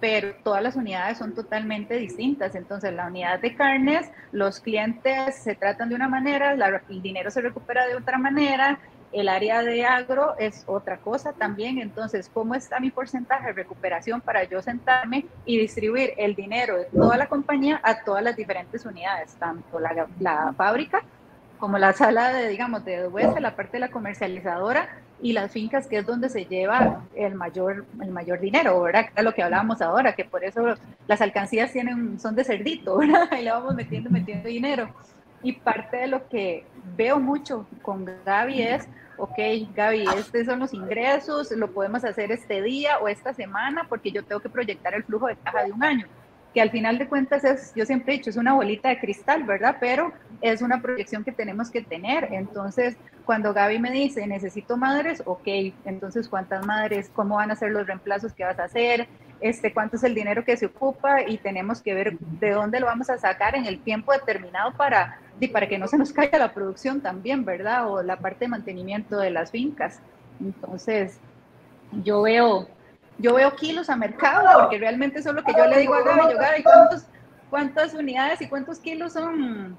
pero 0.00 0.34
todas 0.42 0.62
las 0.62 0.76
unidades 0.76 1.18
son 1.18 1.34
totalmente 1.34 1.96
distintas. 1.96 2.54
Entonces, 2.54 2.92
la 2.92 3.06
unidad 3.06 3.40
de 3.40 3.54
carnes, 3.54 4.10
los 4.32 4.60
clientes 4.60 5.36
se 5.36 5.54
tratan 5.54 5.88
de 5.88 5.94
una 5.94 6.08
manera, 6.08 6.52
el 6.88 7.02
dinero 7.02 7.30
se 7.30 7.40
recupera 7.40 7.86
de 7.86 7.96
otra 7.96 8.18
manera, 8.18 8.78
el 9.12 9.28
área 9.28 9.62
de 9.62 9.84
agro 9.84 10.34
es 10.38 10.64
otra 10.66 10.98
cosa 10.98 11.32
también. 11.32 11.78
Entonces, 11.78 12.30
¿cómo 12.32 12.54
está 12.54 12.80
mi 12.80 12.90
porcentaje 12.90 13.46
de 13.46 13.52
recuperación 13.52 14.20
para 14.20 14.44
yo 14.44 14.60
sentarme 14.60 15.26
y 15.44 15.58
distribuir 15.58 16.12
el 16.18 16.34
dinero 16.34 16.76
de 16.76 16.84
toda 16.84 17.16
la 17.16 17.26
compañía 17.26 17.80
a 17.82 18.04
todas 18.04 18.22
las 18.22 18.36
diferentes 18.36 18.84
unidades, 18.84 19.34
tanto 19.36 19.80
la, 19.80 20.06
la 20.20 20.52
fábrica 20.56 21.02
como 21.58 21.78
la 21.78 21.92
sala 21.92 22.32
de, 22.32 22.48
digamos, 22.48 22.84
de 22.84 23.08
huesa, 23.08 23.40
la 23.40 23.56
parte 23.56 23.72
de 23.72 23.80
la 23.80 23.88
comercializadora, 23.88 24.88
y 25.20 25.32
las 25.32 25.50
fincas, 25.50 25.86
que 25.86 25.98
es 25.98 26.06
donde 26.06 26.28
se 26.28 26.44
lleva 26.44 27.04
el 27.14 27.34
mayor, 27.34 27.86
el 28.02 28.10
mayor 28.10 28.40
dinero, 28.40 28.80
¿verdad? 28.82 29.06
Lo 29.22 29.34
que 29.34 29.42
hablábamos 29.42 29.80
ahora, 29.80 30.14
que 30.14 30.24
por 30.24 30.44
eso 30.44 30.74
las 31.06 31.20
alcancías 31.20 31.72
tienen, 31.72 32.20
son 32.20 32.34
de 32.34 32.44
cerdito, 32.44 32.96
¿verdad? 32.98 33.28
Y 33.38 33.42
le 33.42 33.50
vamos 33.50 33.74
metiendo, 33.74 34.10
metiendo 34.10 34.48
dinero. 34.48 34.88
Y 35.42 35.52
parte 35.52 35.98
de 35.98 36.06
lo 36.06 36.28
que 36.28 36.64
veo 36.96 37.18
mucho 37.18 37.66
con 37.82 38.04
Gaby 38.24 38.62
es, 38.62 38.88
ok, 39.16 39.38
Gaby, 39.74 40.04
estos 40.18 40.46
son 40.46 40.58
los 40.60 40.74
ingresos, 40.74 41.50
lo 41.52 41.70
podemos 41.70 42.04
hacer 42.04 42.32
este 42.32 42.62
día 42.62 42.98
o 42.98 43.08
esta 43.08 43.32
semana, 43.32 43.86
porque 43.88 44.10
yo 44.10 44.24
tengo 44.24 44.40
que 44.40 44.48
proyectar 44.48 44.94
el 44.94 45.04
flujo 45.04 45.28
de 45.28 45.36
caja 45.36 45.64
de 45.64 45.72
un 45.72 45.82
año 45.82 46.06
que 46.56 46.62
al 46.62 46.70
final 46.70 46.96
de 46.96 47.06
cuentas 47.06 47.44
es, 47.44 47.74
yo 47.74 47.84
siempre 47.84 48.14
he 48.14 48.16
dicho, 48.16 48.30
es 48.30 48.38
una 48.38 48.54
bolita 48.54 48.88
de 48.88 48.98
cristal, 48.98 49.42
¿verdad? 49.44 49.76
Pero 49.78 50.14
es 50.40 50.62
una 50.62 50.80
proyección 50.80 51.22
que 51.22 51.30
tenemos 51.30 51.70
que 51.70 51.82
tener. 51.82 52.32
Entonces, 52.32 52.96
cuando 53.26 53.52
Gaby 53.52 53.78
me 53.78 53.90
dice, 53.90 54.26
necesito 54.26 54.78
madres, 54.78 55.22
ok, 55.26 55.46
entonces, 55.84 56.30
¿cuántas 56.30 56.64
madres? 56.64 57.10
¿Cómo 57.12 57.36
van 57.36 57.50
a 57.50 57.56
ser 57.56 57.72
los 57.72 57.86
reemplazos 57.86 58.32
que 58.32 58.42
vas 58.42 58.58
a 58.58 58.64
hacer? 58.64 59.06
Este, 59.42 59.70
¿Cuánto 59.74 59.96
es 59.96 60.04
el 60.04 60.14
dinero 60.14 60.46
que 60.46 60.56
se 60.56 60.64
ocupa? 60.64 61.20
Y 61.28 61.36
tenemos 61.36 61.82
que 61.82 61.92
ver 61.92 62.18
de 62.18 62.52
dónde 62.52 62.80
lo 62.80 62.86
vamos 62.86 63.10
a 63.10 63.18
sacar 63.18 63.54
en 63.54 63.66
el 63.66 63.78
tiempo 63.80 64.14
determinado 64.14 64.72
para, 64.72 65.20
para 65.52 65.68
que 65.68 65.76
no 65.76 65.86
se 65.88 65.98
nos 65.98 66.10
caiga 66.10 66.38
la 66.38 66.54
producción 66.54 67.02
también, 67.02 67.44
¿verdad? 67.44 67.86
O 67.90 68.02
la 68.02 68.16
parte 68.16 68.46
de 68.46 68.48
mantenimiento 68.48 69.18
de 69.18 69.30
las 69.30 69.50
fincas. 69.50 70.00
Entonces, 70.40 71.18
yo 72.02 72.22
veo 72.22 72.66
yo 73.18 73.34
veo 73.34 73.54
kilos 73.56 73.88
a 73.88 73.96
mercado, 73.96 74.60
porque 74.60 74.78
realmente 74.78 75.20
eso 75.20 75.30
es 75.30 75.36
lo 75.36 75.42
que 75.42 75.52
yo 75.56 75.66
le 75.66 75.78
digo 75.78 75.94
a 75.94 76.02
Gaby, 76.02 76.32
yo, 76.32 76.38
Gaby, 76.38 76.62
¿cuántos, 76.62 77.06
¿cuántas 77.50 77.94
unidades 77.94 78.40
y 78.42 78.48
cuántos 78.48 78.78
kilos 78.78 79.14
son, 79.14 79.76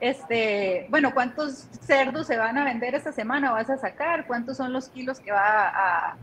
este, 0.00 0.86
bueno, 0.88 1.12
cuántos 1.12 1.68
cerdos 1.82 2.26
se 2.26 2.36
van 2.36 2.56
a 2.56 2.64
vender 2.64 2.94
esta 2.94 3.12
semana, 3.12 3.52
vas 3.52 3.68
a 3.70 3.76
sacar, 3.76 4.26
cuántos 4.26 4.56
son 4.56 4.72
los 4.72 4.88
kilos 4.88 5.20
que 5.20 5.32
va 5.32 5.68
a, 5.68 6.10
a 6.10 6.16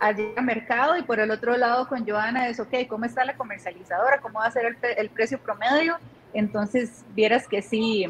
al 0.00 0.16
mercado, 0.42 0.96
y 0.96 1.02
por 1.02 1.20
el 1.20 1.30
otro 1.30 1.56
lado 1.56 1.88
con 1.88 2.06
Joana 2.06 2.48
es, 2.48 2.60
ok, 2.60 2.86
¿cómo 2.88 3.04
está 3.04 3.24
la 3.24 3.36
comercializadora? 3.36 4.20
¿Cómo 4.20 4.38
va 4.38 4.46
a 4.46 4.50
ser 4.50 4.76
el, 4.96 5.10
precio 5.10 5.38
promedio? 5.38 5.98
Entonces, 6.32 7.04
vieras 7.14 7.46
que 7.46 7.60
sí, 7.60 8.06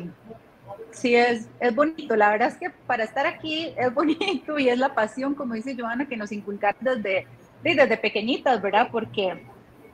sí 0.90 1.16
es, 1.16 1.48
es 1.58 1.74
bonito. 1.74 2.14
La 2.14 2.30
verdad 2.30 2.48
es 2.48 2.56
que 2.56 2.70
para 2.70 3.04
estar 3.04 3.26
aquí 3.26 3.74
es 3.76 3.92
bonito 3.92 4.58
y 4.58 4.68
es 4.68 4.78
la 4.78 4.94
pasión, 4.94 5.34
como 5.34 5.54
dice 5.54 5.76
Joana, 5.78 6.06
que 6.06 6.16
nos 6.16 6.30
inculcaron 6.30 6.84
desde 6.84 7.26
desde 7.62 7.96
pequeñitas, 7.96 8.60
¿verdad? 8.60 8.88
Porque 8.90 9.42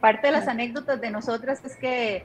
parte 0.00 0.28
de 0.28 0.32
las 0.32 0.48
anécdotas 0.48 1.00
de 1.00 1.10
nosotras 1.10 1.64
es 1.64 1.76
que 1.76 2.24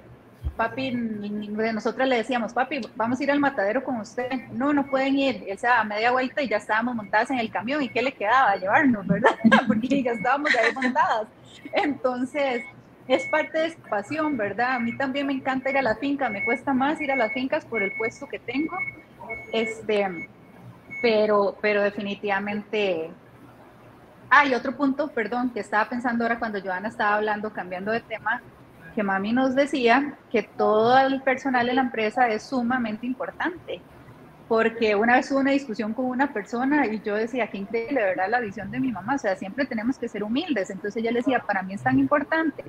papi, 0.56 0.92
de 0.92 1.74
nosotras 1.74 2.08
le 2.08 2.18
decíamos, 2.18 2.54
papi, 2.54 2.82
vamos 2.96 3.20
a 3.20 3.24
ir 3.24 3.32
al 3.32 3.40
matadero 3.40 3.84
con 3.84 3.98
usted. 3.98 4.30
No, 4.52 4.74
no 4.74 4.86
pueden 4.86 5.18
ir. 5.18 5.44
Él 5.48 5.58
se 5.58 5.68
a 5.68 5.84
media 5.84 6.12
vuelta 6.12 6.42
y 6.42 6.48
ya 6.48 6.58
estábamos 6.58 6.96
montadas 6.96 7.32
en 7.32 7.40
el 7.40 7.50
camión. 7.50 7.82
¿Y 7.82 7.90
qué 7.90 8.02
le 8.02 8.12
quedaba? 8.12 8.56
Llevarnos, 8.56 9.06
¿verdad? 9.08 9.36
Porque 9.68 10.04
ya 10.04 10.12
estábamos 10.12 10.56
ahí 10.56 10.74
montadas. 10.74 11.28
Entonces, 11.74 12.64
es 13.08 13.26
parte 13.28 13.58
de 13.58 13.66
esa 13.68 13.80
pasión, 13.90 14.38
¿verdad? 14.38 14.76
A 14.76 14.80
mí 14.80 14.96
también 14.98 15.28
me 15.28 15.34
encanta 15.34 15.70
ir 15.70 15.78
a 15.78 15.82
la 15.82 15.96
finca. 15.96 16.30
Me 16.30 16.46
cuesta 16.46 16.74
más 16.74 17.02
ir 17.02 17.12
a 17.12 17.16
las 17.16 17.34
fincas 17.34 17.66
por 17.66 17.82
el 17.82 17.92
puesto 17.98 18.28
que 18.28 18.40
tengo. 18.40 18.78
Este, 19.52 20.28
pero, 21.02 21.58
pero 21.62 21.82
definitivamente 21.82 23.10
Ah, 24.36 24.48
y 24.48 24.56
otro 24.56 24.76
punto, 24.76 25.10
perdón, 25.10 25.52
que 25.52 25.60
estaba 25.60 25.88
pensando 25.88 26.24
ahora 26.24 26.40
cuando 26.40 26.60
Joana 26.60 26.88
estaba 26.88 27.18
hablando, 27.18 27.54
cambiando 27.54 27.92
de 27.92 28.00
tema, 28.00 28.42
que 28.96 29.04
mami 29.04 29.32
nos 29.32 29.54
decía 29.54 30.16
que 30.32 30.42
todo 30.42 30.98
el 30.98 31.22
personal 31.22 31.68
de 31.68 31.74
la 31.76 31.82
empresa 31.82 32.28
es 32.28 32.42
sumamente 32.42 33.06
importante, 33.06 33.80
porque 34.48 34.96
una 34.96 35.18
vez 35.18 35.30
hubo 35.30 35.40
una 35.40 35.52
discusión 35.52 35.94
con 35.94 36.06
una 36.06 36.34
persona 36.34 36.88
y 36.88 37.00
yo 37.02 37.14
decía, 37.14 37.46
qué 37.46 37.60
increíble, 37.60 38.02
¿verdad? 38.02 38.28
La 38.28 38.40
visión 38.40 38.72
de 38.72 38.80
mi 38.80 38.92
mamá, 38.92 39.14
o 39.14 39.20
sea, 39.20 39.36
siempre 39.36 39.68
tenemos 39.68 40.00
que 40.00 40.08
ser 40.08 40.24
humildes, 40.24 40.72
entonces 40.72 41.00
ella 41.04 41.12
le 41.12 41.20
decía, 41.20 41.38
para 41.38 41.62
mí 41.62 41.76
es 41.76 41.84
tan 41.84 42.00
importante 42.00 42.64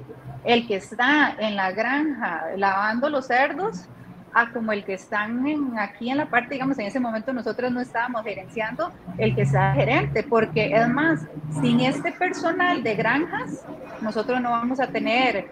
el 0.45 0.67
que 0.67 0.77
está 0.77 1.35
en 1.39 1.57
la 1.57 1.73
granja 1.73 2.45
lavando 2.59 3.09
los 3.09 3.29
cerdos, 3.29 3.89
a 4.35 4.51
como 4.51 4.73
el 4.73 4.85
que 4.85 4.95
están 4.95 5.79
aquí 5.79 6.11
en 6.11 6.19
la 6.19 6.27
parte, 6.27 6.55
digamos, 6.55 6.79
en 6.79 6.87
ese 6.87 6.99
momento 6.99 7.33
nosotros 7.33 7.71
no 7.71 7.81
estábamos 7.81 8.25
gerenciando 8.25 8.93
el 9.17 9.35
que 9.35 9.43
está 9.43 9.73
gerente, 9.75 10.25
porque 10.25 10.75
es 10.75 10.89
más, 10.89 11.21
sin 11.61 11.81
este 11.81 12.13
personal 12.13 12.83
de 12.83 12.95
granjas, 12.97 13.65
nosotros 14.01 14.41
no 14.41 14.51
vamos 14.51 14.81
a 14.81 14.89
tener 14.89 15.51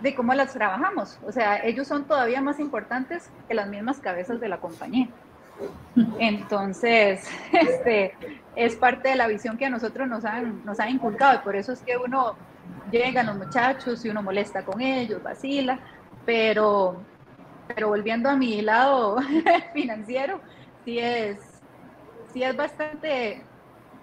de 0.00 0.14
cómo 0.14 0.32
las 0.34 0.52
trabajamos. 0.52 1.18
O 1.26 1.32
sea, 1.32 1.58
ellos 1.58 1.88
son 1.88 2.04
todavía 2.04 2.40
más 2.40 2.60
importantes 2.60 3.30
que 3.48 3.54
las 3.54 3.68
mismas 3.68 3.98
cabezas 3.98 4.40
de 4.40 4.48
la 4.48 4.58
compañía. 4.58 5.08
Entonces, 6.18 7.28
este, 7.52 8.14
es 8.56 8.76
parte 8.76 9.10
de 9.10 9.16
la 9.16 9.26
visión 9.26 9.56
que 9.58 9.66
a 9.66 9.70
nosotros 9.70 10.08
nos 10.08 10.24
han, 10.24 10.64
nos 10.64 10.80
han 10.80 10.90
inculcado 10.90 11.34
y 11.34 11.38
por 11.38 11.56
eso 11.56 11.72
es 11.72 11.80
que 11.80 11.96
uno 11.96 12.36
llega 12.90 13.20
a 13.20 13.24
los 13.24 13.36
muchachos 13.36 14.04
y 14.04 14.08
uno 14.08 14.22
molesta 14.22 14.64
con 14.64 14.80
ellos, 14.80 15.22
vacila, 15.22 15.78
pero 16.24 17.02
pero 17.74 17.88
volviendo 17.88 18.28
a 18.28 18.36
mi 18.36 18.60
lado 18.62 19.18
financiero, 19.72 20.40
sí 20.84 20.98
es, 20.98 21.38
sí 22.32 22.42
es 22.42 22.56
bastante 22.56 23.42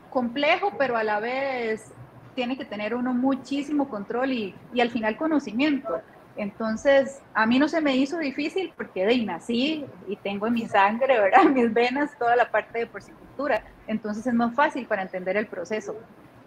complejo, 0.09 0.73
pero 0.77 0.97
a 0.97 1.03
la 1.03 1.19
vez 1.19 1.91
tiene 2.35 2.57
que 2.57 2.65
tener 2.65 2.93
uno 2.95 3.13
muchísimo 3.13 3.89
control 3.89 4.31
y, 4.31 4.55
y 4.73 4.81
al 4.81 4.91
final 4.91 5.17
conocimiento. 5.17 6.01
Entonces, 6.35 7.19
a 7.33 7.47
mí 7.47 7.57
no 7.57 7.67
se 7.67 7.81
me 7.81 7.95
hizo 7.95 8.19
difícil 8.19 8.71
porque 8.77 9.05
de 9.05 9.17
nací 9.25 9.85
y 10.07 10.15
tengo 10.17 10.45
en 10.47 10.53
mi 10.53 10.67
sangre, 10.67 11.19
¿verdad? 11.19 11.43
Mis 11.53 11.73
venas 11.73 12.11
toda 12.17 12.35
la 12.35 12.49
parte 12.49 12.79
de 12.79 12.87
porcicultura. 12.87 13.63
Entonces 13.87 14.25
es 14.27 14.33
más 14.33 14.53
fácil 14.55 14.85
para 14.85 15.01
entender 15.01 15.35
el 15.35 15.47
proceso. 15.47 15.95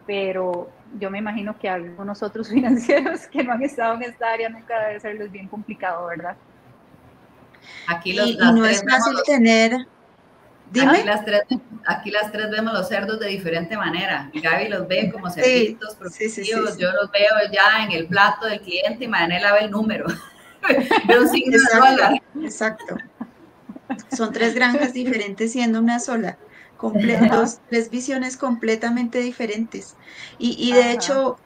Pero 0.07 0.71
yo 0.97 1.11
me 1.11 1.19
imagino 1.19 1.59
que 1.59 1.69
algunos 1.69 2.23
otros 2.23 2.49
financieros 2.53 3.27
que 3.27 3.43
no 3.43 3.53
han 3.53 3.63
estado 3.63 3.95
en 3.97 4.05
esta 4.05 4.33
área 4.33 4.49
nunca 4.49 4.79
debe 4.87 5.01
serles 5.01 5.31
bien 5.33 5.49
complicado, 5.49 6.07
¿verdad? 6.07 6.37
Aquí 7.87 8.13
los, 8.13 8.29
y, 8.29 8.37
no 8.37 8.67
es 8.67 8.83
fácil 8.89 9.17
tener 9.25 9.87
Dime. 10.71 10.99
Aquí 10.99 11.05
las, 11.05 11.25
tres, 11.25 11.43
aquí 11.87 12.11
las 12.11 12.31
tres 12.31 12.49
vemos 12.51 12.73
los 12.73 12.89
cerdos 12.89 13.19
de 13.19 13.27
diferente 13.27 13.77
manera. 13.77 14.31
Gaby 14.33 14.69
los 14.69 14.87
ve 14.87 15.11
como 15.13 15.29
cerditos 15.29 15.97
sí, 16.13 16.31
yo 16.47 16.61
los 16.61 16.77
veo 16.77 17.31
ya 17.53 17.85
en 17.85 17.91
el 17.91 18.07
plato 18.07 18.47
del 18.47 18.61
cliente 18.61 19.05
y 19.05 19.09
Mayanela 19.09 19.53
ve 19.53 19.61
el 19.61 19.71
número. 19.71 20.07
Veo 21.09 21.23
un 21.23 21.29
signo 21.31 21.57
exacto, 21.57 22.25
exacto. 22.43 22.97
Son 24.15 24.31
tres 24.31 24.55
granjas 24.55 24.93
diferentes 24.93 25.53
siendo 25.53 25.81
una 25.81 25.99
sola. 25.99 26.37
Completos, 26.77 27.61
tres 27.71 27.89
visiones 27.89 28.37
completamente 28.37 29.21
diferentes. 29.21 29.97
Y, 30.39 30.57
y 30.59 30.75
de 30.75 30.93
hecho, 30.93 31.39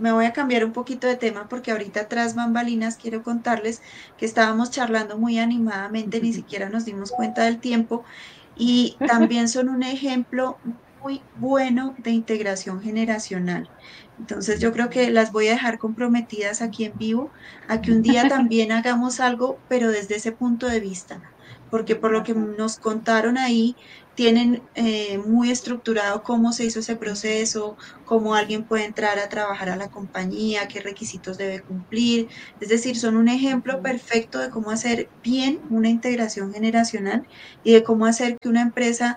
me 0.00 0.12
voy 0.12 0.24
a 0.26 0.32
cambiar 0.32 0.64
un 0.64 0.72
poquito 0.72 1.06
de 1.06 1.16
tema 1.16 1.48
porque 1.48 1.70
ahorita 1.72 2.08
tras 2.08 2.34
bambalinas 2.34 2.96
quiero 2.96 3.22
contarles 3.22 3.80
que 4.16 4.26
estábamos 4.26 4.70
charlando 4.70 5.18
muy 5.18 5.38
animadamente, 5.38 6.20
ni 6.20 6.32
siquiera 6.32 6.70
nos 6.70 6.84
dimos 6.84 7.12
cuenta 7.12 7.44
del 7.44 7.60
tiempo 7.60 8.04
y 8.54 9.02
también 9.06 9.48
son 9.48 9.68
un 9.68 9.82
ejemplo 9.82 10.60
muy 11.02 11.28
bueno 11.32 11.94
de 11.98 12.10
integración 12.12 12.80
generacional. 12.82 13.72
Entonces 14.20 14.60
yo 14.60 14.72
creo 14.72 14.90
que 14.90 15.10
las 15.10 15.32
voy 15.32 15.48
a 15.48 15.52
dejar 15.52 15.78
comprometidas 15.78 16.60
aquí 16.60 16.84
en 16.84 16.92
vivo 16.98 17.32
a 17.68 17.80
que 17.80 17.90
un 17.92 18.02
día 18.02 18.28
también 18.28 18.70
hagamos 18.72 19.18
algo, 19.18 19.58
pero 19.68 19.90
desde 19.90 20.16
ese 20.16 20.32
punto 20.32 20.66
de 20.66 20.78
vista, 20.78 21.22
porque 21.70 21.96
por 21.96 22.12
lo 22.12 22.22
que 22.22 22.34
nos 22.34 22.78
contaron 22.78 23.38
ahí, 23.38 23.76
tienen 24.14 24.68
eh, 24.74 25.16
muy 25.18 25.50
estructurado 25.50 26.22
cómo 26.22 26.52
se 26.52 26.66
hizo 26.66 26.80
ese 26.80 26.96
proceso, 26.96 27.78
cómo 28.04 28.34
alguien 28.34 28.66
puede 28.66 28.84
entrar 28.84 29.18
a 29.18 29.30
trabajar 29.30 29.70
a 29.70 29.76
la 29.76 29.88
compañía, 29.88 30.68
qué 30.68 30.80
requisitos 30.82 31.38
debe 31.38 31.62
cumplir. 31.62 32.28
Es 32.58 32.68
decir, 32.68 32.98
son 32.98 33.16
un 33.16 33.28
ejemplo 33.28 33.80
perfecto 33.80 34.38
de 34.38 34.50
cómo 34.50 34.70
hacer 34.70 35.12
bien 35.22 35.62
una 35.70 35.88
integración 35.88 36.52
generacional 36.52 37.26
y 37.62 37.72
de 37.72 37.82
cómo 37.82 38.04
hacer 38.04 38.36
que 38.38 38.50
una 38.50 38.60
empresa 38.60 39.16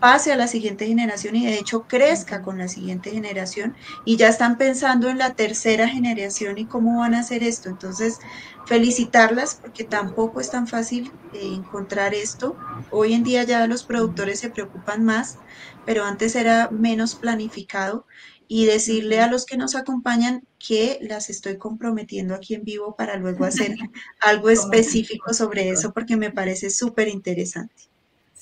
pase 0.00 0.32
a 0.32 0.36
la 0.36 0.48
siguiente 0.48 0.86
generación 0.86 1.36
y 1.36 1.46
de 1.46 1.58
hecho 1.58 1.86
crezca 1.86 2.42
con 2.42 2.58
la 2.58 2.68
siguiente 2.68 3.10
generación 3.12 3.76
y 4.04 4.16
ya 4.16 4.28
están 4.28 4.58
pensando 4.58 5.08
en 5.10 5.18
la 5.18 5.34
tercera 5.34 5.88
generación 5.88 6.58
y 6.58 6.66
cómo 6.68 7.00
van 7.00 7.14
a 7.14 7.20
hacer 7.20 7.44
esto. 7.44 7.68
Entonces, 7.70 8.18
felicitarlas 8.64 9.58
porque 9.60 9.84
tampoco 9.84 10.40
es 10.40 10.50
tan 10.50 10.66
fácil 10.66 11.16
eh, 11.32 11.54
encontrar 11.54 12.14
esto. 12.14 12.56
Hoy 12.88 13.12
en 13.14 13.22
día 13.24 13.44
ya 13.44 13.66
los 13.66 13.84
productores 13.84 14.40
se 14.40 14.50
preocupan 14.50 15.04
más, 15.04 15.40
pero 15.84 16.04
antes 16.04 16.34
era 16.36 16.70
menos 16.72 17.16
planificado 17.18 18.06
y 18.48 18.66
decirle 18.66 19.20
a 19.20 19.28
los 19.28 19.44
que 19.46 19.56
nos 19.56 19.74
acompañan 19.76 20.42
que 20.58 20.98
las 21.02 21.30
estoy 21.30 21.56
comprometiendo 21.58 22.34
aquí 22.34 22.54
en 22.54 22.64
vivo 22.64 22.96
para 22.96 23.16
luego 23.16 23.44
hacer 23.44 23.74
algo 24.20 24.50
específico 24.50 25.32
sobre 25.34 25.70
eso 25.70 25.92
porque 25.92 26.16
me 26.16 26.30
parece 26.32 26.70
súper 26.70 27.08
interesante. 27.08 27.89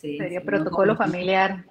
Sería 0.01 0.43
protocolo 0.43 0.97
familiar. 0.97 1.65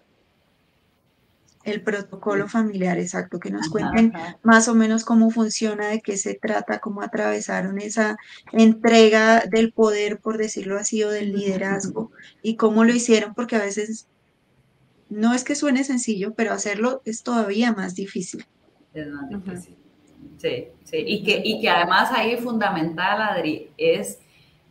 El 1.64 1.82
protocolo 1.82 2.48
familiar, 2.48 2.98
exacto, 2.98 3.40
que 3.40 3.52
nos 3.52 3.68
cuenten 3.70 4.14
más 4.42 4.68
o 4.68 4.76
menos 4.76 5.04
cómo 5.04 5.32
funciona, 5.32 5.88
de 5.88 6.02
qué 6.02 6.16
se 6.16 6.34
trata, 6.34 6.80
cómo 6.80 7.02
atravesaron 7.02 7.78
esa 7.80 8.18
entrega 8.54 9.44
del 9.50 9.74
poder, 9.74 10.20
por 10.20 10.38
decirlo 10.38 10.78
así, 10.78 11.04
o 11.04 11.10
del 11.10 11.34
liderazgo, 11.34 12.12
y 12.42 12.56
cómo 12.56 12.86
lo 12.86 12.94
hicieron, 12.94 13.34
porque 13.34 13.58
a 13.58 13.62
veces 13.64 14.08
no 15.10 15.34
es 15.34 15.44
que 15.44 15.56
suene 15.56 15.84
sencillo, 15.84 16.34
pero 16.36 16.54
hacerlo 16.54 17.02
es 17.06 17.24
todavía 17.24 17.74
más 17.74 17.96
difícil. 17.96 18.46
Es 18.94 19.08
más 19.08 19.30
difícil. 19.30 19.76
Sí, 20.38 20.68
sí. 20.84 20.98
Y 21.06 21.24
que, 21.24 21.42
y 21.44 21.60
que 21.60 21.70
además 21.70 22.12
ahí 22.12 22.38
fundamental, 22.38 23.22
Adri, 23.22 23.72
es 23.78 24.20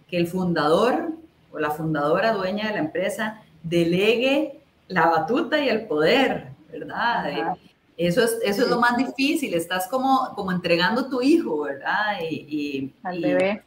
que 0.09 0.17
el 0.17 0.27
fundador 0.27 1.13
o 1.53 1.59
la 1.59 1.71
fundadora 1.71 2.33
dueña 2.33 2.69
de 2.69 2.75
la 2.75 2.81
empresa 2.81 3.43
delegue 3.69 4.61
la 4.89 5.07
batuta 5.07 5.59
y 5.63 5.69
el 5.69 5.87
poder, 5.87 6.49
¿verdad? 6.71 7.57
Eso 7.97 8.23
es, 8.23 8.39
eso 8.45 8.63
es 8.63 8.69
lo 8.69 8.79
más 8.79 8.97
difícil, 8.97 9.55
estás 9.55 9.89
como, 9.89 10.33
como 10.35 10.53
entregando 10.53 11.09
tu 11.09 11.23
hijo, 11.23 11.63
¿verdad? 11.63 12.19
Y, 12.31 12.93
Al 13.03 13.21
bebé. 13.21 13.63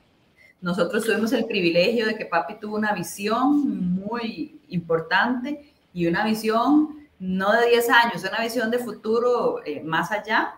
Nosotros 0.61 1.05
tuvimos 1.05 1.31
el 1.33 1.45
privilegio 1.45 2.05
de 2.05 2.15
que 2.15 2.25
papi 2.25 2.59
tuvo 2.59 2.75
una 2.75 2.93
visión 2.93 3.95
muy 3.95 4.59
importante 4.67 5.73
y 5.93 6.05
una 6.05 6.25
visión 6.25 7.07
no 7.17 7.53
de 7.53 7.69
10 7.69 7.89
años, 7.89 8.25
una 8.29 8.43
visión 8.43 8.69
de 8.69 8.79
futuro 8.79 9.61
eh, 9.65 9.81
más 9.81 10.11
allá. 10.11 10.55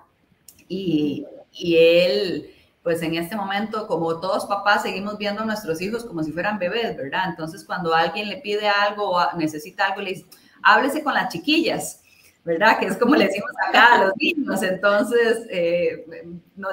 Y, 0.67 1.25
y 1.51 1.75
él 1.77 2.49
pues 2.83 3.01
en 3.03 3.15
este 3.15 3.35
momento, 3.35 3.85
como 3.87 4.19
todos 4.19 4.45
papás, 4.45 4.81
seguimos 4.81 5.17
viendo 5.17 5.43
a 5.43 5.45
nuestros 5.45 5.81
hijos 5.81 6.03
como 6.03 6.23
si 6.23 6.31
fueran 6.31 6.57
bebés, 6.57 6.97
¿verdad? 6.97 7.25
Entonces, 7.29 7.63
cuando 7.63 7.93
alguien 7.93 8.27
le 8.27 8.37
pide 8.37 8.67
algo 8.67 9.11
o 9.11 9.37
necesita 9.37 9.85
algo, 9.85 10.01
le 10.01 10.11
dice, 10.11 10.25
háblese 10.63 11.03
con 11.03 11.13
las 11.13 11.31
chiquillas, 11.31 12.01
¿verdad? 12.43 12.79
Que 12.79 12.87
es 12.87 12.97
como 12.97 13.15
le 13.15 13.25
decimos 13.27 13.51
acá 13.67 13.93
a 13.93 14.05
los 14.05 14.13
niños. 14.17 14.63
Entonces, 14.63 15.45
eh, 15.51 16.05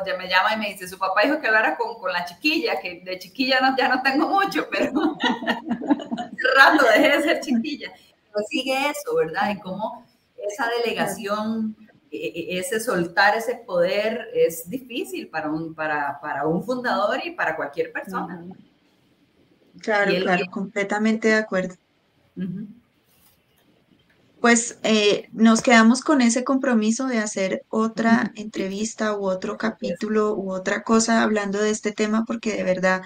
ya 0.07 0.17
me 0.17 0.29
llama 0.29 0.55
y 0.55 0.57
me 0.57 0.69
dice, 0.73 0.89
su 0.89 0.99
papá 0.99 1.23
dijo 1.25 1.41
que 1.41 1.47
hablara 1.47 1.77
con, 1.77 1.99
con 1.99 2.11
la 2.11 2.25
chiquilla, 2.25 2.81
que 2.81 3.03
de 3.05 3.19
chiquilla 3.19 3.61
no, 3.61 3.77
ya 3.77 3.89
no 3.89 4.01
tengo 4.01 4.29
mucho, 4.29 4.67
pero 4.71 4.93
rato 6.57 6.85
dejé 6.95 7.19
de 7.19 7.23
ser 7.23 7.41
chiquilla. 7.41 7.93
Pero 8.33 8.47
sigue 8.49 8.91
eso, 8.91 9.15
¿verdad? 9.15 9.51
Y 9.51 9.61
cómo 9.61 10.07
esa 10.37 10.67
delegación 10.83 11.77
ese 12.11 12.81
soltar 12.81 13.37
ese 13.37 13.57
poder 13.67 14.29
es 14.35 14.69
difícil 14.69 15.29
para 15.29 15.51
un, 15.51 15.75
para, 15.75 16.19
para 16.21 16.47
un 16.47 16.65
fundador 16.65 17.21
y 17.25 17.33
para 17.33 17.57
cualquier 17.57 17.93
persona. 17.93 18.45
Claro, 19.81 20.13
claro, 20.23 20.47
completamente 20.51 21.29
de 21.29 21.35
acuerdo. 21.35 21.75
Pues 24.41 24.79
eh, 24.85 25.29
nos 25.33 25.63
quedamos 25.63 26.01
con 26.01 26.21
ese 26.21 26.45
compromiso 26.45 27.07
de 27.07 27.19
hacer 27.19 27.65
otra 27.69 28.33
entrevista 28.37 29.17
u 29.17 29.27
otro 29.27 29.59
capítulo 29.59 30.35
u 30.35 30.53
otra 30.53 30.83
cosa 30.85 31.23
hablando 31.23 31.61
de 31.61 31.71
este 31.71 31.91
tema 31.93 32.25
porque 32.25 32.57
de 32.57 32.63
verdad 32.63 33.03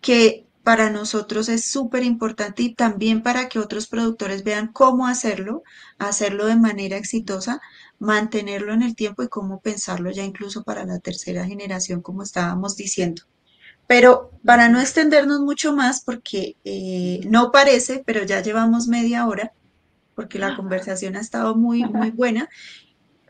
que 0.00 0.45
para 0.66 0.90
nosotros 0.90 1.48
es 1.48 1.64
súper 1.64 2.02
importante 2.02 2.64
y 2.64 2.74
también 2.74 3.22
para 3.22 3.48
que 3.48 3.60
otros 3.60 3.86
productores 3.86 4.42
vean 4.42 4.72
cómo 4.72 5.06
hacerlo, 5.06 5.62
hacerlo 5.96 6.46
de 6.46 6.56
manera 6.56 6.96
exitosa, 6.96 7.60
mantenerlo 8.00 8.72
en 8.74 8.82
el 8.82 8.96
tiempo 8.96 9.22
y 9.22 9.28
cómo 9.28 9.60
pensarlo 9.60 10.10
ya 10.10 10.24
incluso 10.24 10.64
para 10.64 10.84
la 10.84 10.98
tercera 10.98 11.46
generación, 11.46 12.02
como 12.02 12.24
estábamos 12.24 12.76
diciendo. 12.76 13.22
Pero 13.86 14.32
para 14.44 14.68
no 14.68 14.80
extendernos 14.80 15.38
mucho 15.38 15.72
más, 15.72 16.00
porque 16.00 16.56
eh, 16.64 17.20
no 17.30 17.52
parece, 17.52 18.02
pero 18.04 18.24
ya 18.24 18.42
llevamos 18.42 18.88
media 18.88 19.28
hora, 19.28 19.52
porque 20.16 20.40
la 20.40 20.56
conversación 20.56 21.14
ha 21.14 21.20
estado 21.20 21.54
muy, 21.54 21.84
muy 21.84 22.10
buena 22.10 22.48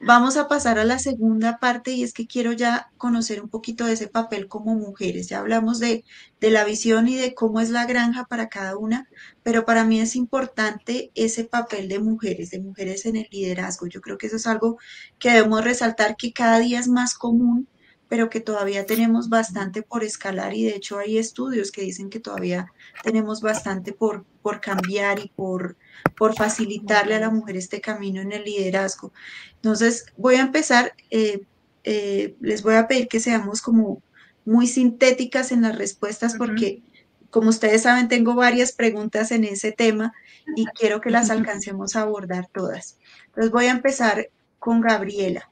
Vamos 0.00 0.37
a 0.37 0.46
pasar 0.46 0.78
a 0.78 0.85
la 0.85 0.98
segunda 0.98 1.59
parte 1.59 1.90
y 1.92 2.02
es 2.02 2.12
que 2.12 2.26
quiero 2.26 2.52
ya 2.52 2.90
conocer 2.98 3.42
un 3.42 3.48
poquito 3.48 3.87
de 3.87 3.94
ese 3.94 4.09
papel 4.09 4.46
como 4.46 4.74
mujeres. 4.74 5.28
Ya 5.28 5.38
hablamos 5.38 5.78
de, 5.78 6.04
de, 6.38 6.50
la 6.50 6.64
visión 6.64 7.09
y 7.09 7.16
de 7.16 7.35
cómo 7.35 7.61
es 7.61 7.70
la 7.70 7.87
granja 7.87 8.26
para 8.26 8.48
cada 8.48 8.76
una, 8.76 9.09
pero 9.42 9.64
para 9.64 9.85
mí 9.85 9.98
es 10.00 10.14
importante 10.14 11.11
ese 11.14 11.44
papel 11.44 11.88
de 11.88 11.98
mujeres, 11.98 12.50
de 12.50 12.61
mujeres 12.61 13.06
en 13.06 13.16
el 13.16 13.28
liderazgo. 13.30 13.87
Yo 13.87 14.02
creo 14.02 14.18
que 14.18 14.26
eso 14.26 14.37
es 14.37 14.46
algo 14.46 14.78
que 15.18 15.30
debemos 15.30 15.64
resaltar 15.64 16.16
que 16.16 16.32
cada 16.32 16.59
día 16.59 16.78
es 16.78 16.88
más 16.88 17.14
común, 17.14 17.66
pero 18.09 18.28
que 18.30 18.40
todavía 18.40 18.87
tenemos 18.87 19.28
bastante 19.30 19.82
por 19.82 20.04
escalar 20.04 20.54
y 20.54 20.64
de 20.64 20.76
hecho 20.76 20.98
hay 20.98 21.18
estudios 21.18 21.72
que 21.72 21.82
dicen 21.82 22.11
que 22.11 22.20
todavía 22.20 22.72
tenemos 23.02 23.40
bastante 23.40 23.92
por, 23.92 24.24
por 24.42 24.61
cambiar 24.61 25.18
y 25.18 25.32
por 25.35 25.76
por 26.16 26.35
facilitarle 26.35 27.14
a 27.14 27.20
la 27.20 27.30
mujer 27.30 27.56
este 27.56 27.80
camino 27.80 28.20
en 28.20 28.32
el 28.32 28.44
liderazgo. 28.44 29.12
Entonces, 29.56 30.06
voy 30.16 30.37
a 30.37 30.40
empezar, 30.40 30.94
eh, 31.11 31.42
eh, 31.85 32.35
les 32.40 32.62
voy 32.62 32.74
a 32.74 32.88
pedir 32.88 33.09
que 33.09 33.20
seamos 33.20 33.61
como 33.61 34.02
muy 34.44 34.66
sintéticas 34.66 35.52
en 35.52 35.62
las 35.62 35.76
respuestas 35.76 36.37
porque, 36.37 36.82
como 37.30 37.50
ustedes 37.50 37.82
saben, 37.82 38.09
tengo 38.09 38.35
varias 38.35 38.72
preguntas 38.72 39.30
en 39.32 39.44
ese 39.44 39.72
tema 39.72 40.12
y 40.54 40.66
quiero 40.66 41.00
que 41.00 41.11
las 41.11 41.30
alcancemos 41.30 41.96
a 41.96 42.02
abordar 42.02 42.48
todas. 42.52 42.98
Entonces, 43.26 43.52
voy 43.52 43.66
a 43.66 43.72
empezar 43.72 44.30
con 44.59 44.80
Gabriela. 44.80 45.50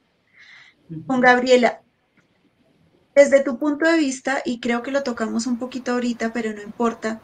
Con 1.07 1.19
Gabriela, 1.19 1.81
desde 3.15 3.41
tu 3.41 3.57
punto 3.57 3.89
de 3.89 3.97
vista, 3.97 4.41
y 4.45 4.59
creo 4.59 4.83
que 4.83 4.91
lo 4.91 5.03
tocamos 5.03 5.47
un 5.47 5.57
poquito 5.57 5.93
ahorita, 5.93 6.33
pero 6.33 6.53
no 6.53 6.61
importa, 6.61 7.21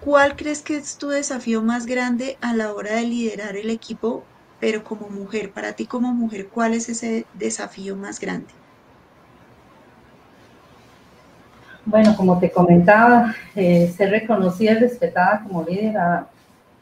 ¿Cuál 0.00 0.36
crees 0.36 0.62
que 0.62 0.76
es 0.76 0.98
tu 0.98 1.08
desafío 1.08 1.62
más 1.62 1.86
grande 1.86 2.38
a 2.40 2.54
la 2.54 2.72
hora 2.72 2.94
de 2.94 3.02
liderar 3.02 3.56
el 3.56 3.70
equipo, 3.70 4.24
pero 4.60 4.84
como 4.84 5.08
mujer? 5.08 5.50
Para 5.50 5.72
ti 5.72 5.86
como 5.86 6.12
mujer, 6.12 6.48
¿cuál 6.48 6.74
es 6.74 6.88
ese 6.88 7.26
desafío 7.34 7.96
más 7.96 8.20
grande? 8.20 8.48
Bueno, 11.84 12.16
como 12.16 12.38
te 12.38 12.50
comentaba, 12.50 13.34
eh, 13.54 13.92
ser 13.96 14.10
reconocida 14.10 14.72
y 14.72 14.78
respetada 14.78 15.42
como 15.44 15.62
líder 15.62 15.96
ah, 15.96 16.26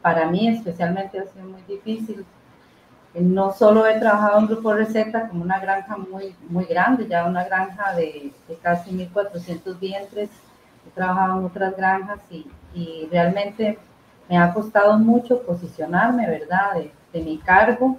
para 0.01 0.27
mí 0.29 0.47
especialmente 0.47 1.19
ha 1.19 1.25
sido 1.25 1.45
muy 1.45 1.61
difícil. 1.67 2.25
Eh, 3.13 3.21
no 3.21 3.53
solo 3.53 3.87
he 3.87 3.99
trabajado 3.99 4.39
en 4.39 4.47
Grupo 4.47 4.73
Receta 4.73 5.27
como 5.29 5.43
una 5.43 5.59
granja 5.59 5.95
muy, 5.95 6.35
muy 6.49 6.65
grande, 6.65 7.07
ya 7.07 7.25
una 7.25 7.43
granja 7.43 7.95
de, 7.95 8.31
de 8.47 8.55
casi 8.61 8.91
1.400 8.91 9.79
vientres, 9.79 10.29
he 10.87 10.91
trabajado 10.93 11.39
en 11.39 11.45
otras 11.45 11.77
granjas 11.77 12.19
y, 12.29 12.47
y, 12.75 13.07
realmente 13.11 13.79
me 14.29 14.37
ha 14.37 14.53
costado 14.53 14.97
mucho 14.99 15.41
posicionarme, 15.43 16.27
¿verdad?, 16.27 16.75
de, 17.13 17.21
mi 17.21 17.37
cargo. 17.37 17.97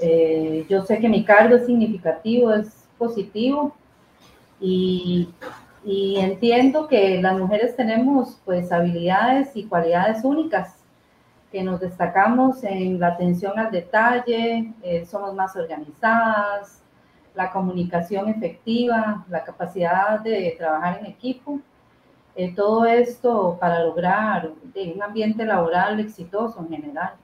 Eh, 0.00 0.64
yo 0.70 0.82
sé 0.82 0.98
que 0.98 1.10
mi 1.10 1.24
cargo 1.24 1.56
es 1.56 1.66
significativo, 1.66 2.52
es 2.52 2.88
positivo 2.96 3.74
y, 4.58 5.28
y 5.84 6.16
entiendo 6.16 6.88
que 6.88 7.20
las 7.20 7.36
mujeres 7.38 7.76
tenemos 7.76 8.40
pues 8.46 8.72
habilidades 8.72 9.54
y 9.54 9.64
cualidades 9.64 10.24
únicas, 10.24 10.78
que 11.54 11.62
nos 11.62 11.78
destacamos 11.78 12.64
en 12.64 12.98
la 12.98 13.08
atención 13.08 13.56
al 13.58 13.70
detalle, 13.70 14.72
eh, 14.82 15.06
somos 15.06 15.34
más 15.34 15.54
organizadas, 15.54 16.82
la 17.32 17.52
comunicación 17.52 18.28
efectiva, 18.28 19.24
la 19.28 19.44
capacidad 19.44 20.18
de 20.18 20.54
trabajar 20.58 20.98
en 20.98 21.06
equipo, 21.06 21.60
eh, 22.36 22.52
todo 22.54 22.84
esto 22.84 23.56
para 23.60 23.84
lograr 23.84 24.50
un 24.74 25.02
ambiente 25.02 25.44
laboral 25.44 26.00
exitoso 26.00 26.60
en 26.60 26.68
general. 26.68 27.14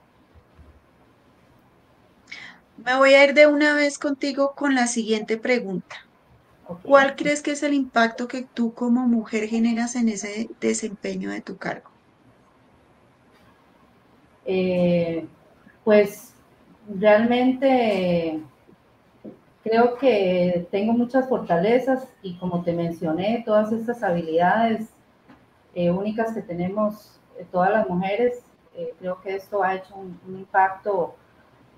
Me 2.85 2.96
voy 2.96 3.14
a 3.14 3.25
ir 3.25 3.35
de 3.35 3.46
una 3.46 3.75
vez 3.75 3.99
contigo 3.99 4.55
con 4.55 4.75
la 4.75 4.87
siguiente 4.87 5.37
pregunta. 5.37 5.96
¿Cuál 6.83 7.16
crees 7.16 7.42
que 7.42 7.51
es 7.51 7.62
el 7.64 7.75
impacto 7.75 8.29
que 8.29 8.42
tú 8.42 8.73
como 8.73 9.07
mujer 9.09 9.49
generas 9.49 9.96
en 9.96 10.09
ese 10.09 10.49
desempeño 10.61 11.31
de 11.31 11.40
tu 11.40 11.57
cargo? 11.57 11.90
Eh, 14.46 15.27
pues 15.85 16.33
realmente 16.88 18.40
creo 19.62 19.96
que 19.99 20.68
tengo 20.70 20.92
muchas 20.92 21.29
fortalezas 21.29 22.07
y 22.23 22.37
como 22.38 22.62
te 22.62 22.73
mencioné, 22.73 23.42
todas 23.44 23.73
estas 23.73 24.03
habilidades 24.03 24.88
eh, 25.74 25.90
únicas 25.90 26.33
que 26.35 26.42
tenemos 26.42 27.20
eh, 27.38 27.46
todas 27.50 27.70
las 27.70 27.88
mujeres, 27.88 28.42
creo 28.98 29.20
que 29.20 29.37
esto 29.37 29.62
ha 29.62 29.74
hecho 29.74 29.94
un, 29.94 30.18
impacto 30.26 31.14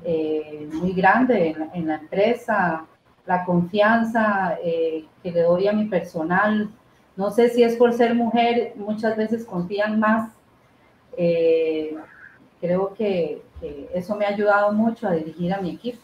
muy 0.05 0.92
grande 0.92 1.48
en, 1.48 1.70
en 1.74 1.88
la 1.88 1.96
empresa, 1.96 2.87
la 3.26 3.44
confianza 3.44 4.59
eh, 4.62 5.05
que 5.22 5.31
le 5.31 5.42
doy 5.42 5.68
a 5.68 5.72
mi 5.72 5.87
personal. 5.87 6.70
No 7.16 7.31
sé 7.31 7.50
si 7.50 7.62
es 7.62 7.76
por 7.76 7.92
ser 7.92 8.14
mujer, 8.14 8.72
muchas 8.76 9.16
veces 9.16 9.44
confían 9.44 10.00
más. 10.00 10.33
Eh, 11.16 11.96
creo 12.61 12.94
que, 12.94 13.42
eso 13.94 14.16
me 14.16 14.24
ha 14.24 14.31
ayudado 14.31 14.72
mucho 14.72 15.07
a 15.07 15.12
dirigir 15.12 15.55
a 15.55 15.61
mi 15.61 15.70
equipo. 15.70 16.00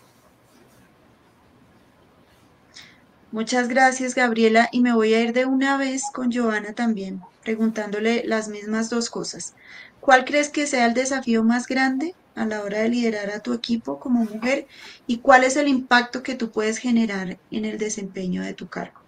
Muchas 3.31 3.69
gracias, 3.69 4.15
Gabriela. 4.15 4.69
Y 4.73 4.81
me 4.81 4.95
voy 4.95 5.13
a 5.13 5.21
ir 5.21 5.35
de 5.35 5.45
una 5.45 5.77
vez 5.77 6.05
con 6.15 6.33
Joana 6.33 6.73
también, 6.73 7.21
preguntándole 7.45 8.25
las 8.25 8.49
mismas 8.49 8.89
dos 8.89 9.11
cosas. 9.11 9.55
¿Cuál 10.01 10.25
crees 10.25 10.49
que 10.49 10.67
sea 10.67 10.87
el 10.87 10.95
desafío 10.95 11.45
más 11.45 11.67
grande 11.67 12.15
a 12.35 12.47
la 12.47 12.63
hora 12.63 12.79
de 12.79 12.89
liderar 12.89 13.31
a 13.31 13.41
tu 13.41 13.53
equipo 13.53 13.99
como 13.99 14.25
mujer 14.25 14.67
y 15.07 15.19
cuál 15.19 15.45
es 15.45 15.57
el 15.57 15.69
impacto 15.69 16.23
que 16.23 16.37
tú 16.37 16.51
puedes 16.51 16.79
generar 16.79 17.37
en 17.51 17.65
el 17.67 17.77
desempeño 17.77 18.43
de 18.43 18.55
tu 18.55 18.69
cargo? 18.69 19.01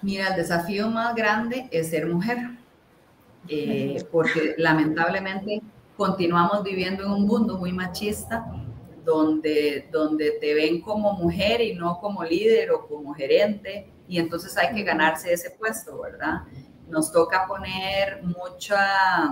Mira, 0.00 0.28
el 0.28 0.36
desafío 0.36 0.88
más 0.88 1.14
grande 1.14 1.68
es 1.70 1.90
ser 1.90 2.06
mujer, 2.06 2.38
eh, 3.48 4.02
porque 4.10 4.54
lamentablemente 4.56 5.60
continuamos 5.96 6.62
viviendo 6.62 7.04
en 7.04 7.10
un 7.10 7.26
mundo 7.26 7.58
muy 7.58 7.72
machista 7.72 8.46
donde, 9.04 9.88
donde 9.90 10.32
te 10.40 10.54
ven 10.54 10.80
como 10.80 11.12
mujer 11.14 11.60
y 11.60 11.74
no 11.74 11.98
como 12.00 12.24
líder 12.24 12.70
o 12.70 12.86
como 12.86 13.14
gerente, 13.14 13.90
y 14.08 14.18
entonces 14.18 14.56
hay 14.56 14.74
que 14.74 14.82
ganarse 14.82 15.32
ese 15.32 15.50
puesto, 15.50 16.00
¿verdad? 16.00 16.42
Nos 16.88 17.10
toca 17.10 17.46
poner 17.46 18.22
mucha 18.22 19.30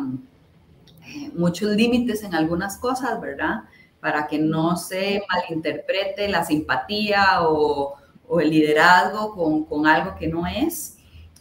muchos 1.35 1.71
límites 1.71 2.23
en 2.23 2.35
algunas 2.35 2.79
cosas, 2.79 3.21
¿verdad? 3.21 3.65
Para 4.01 4.27
que 4.27 4.39
no 4.39 4.77
se 4.77 5.23
malinterprete 5.29 6.29
la 6.29 6.45
simpatía 6.45 7.43
o, 7.43 7.97
el 8.41 8.51
liderazgo 8.51 9.67
con, 9.69 9.87
algo 9.87 10.15
que 10.17 10.29
no 10.29 10.47
es. 10.47 10.99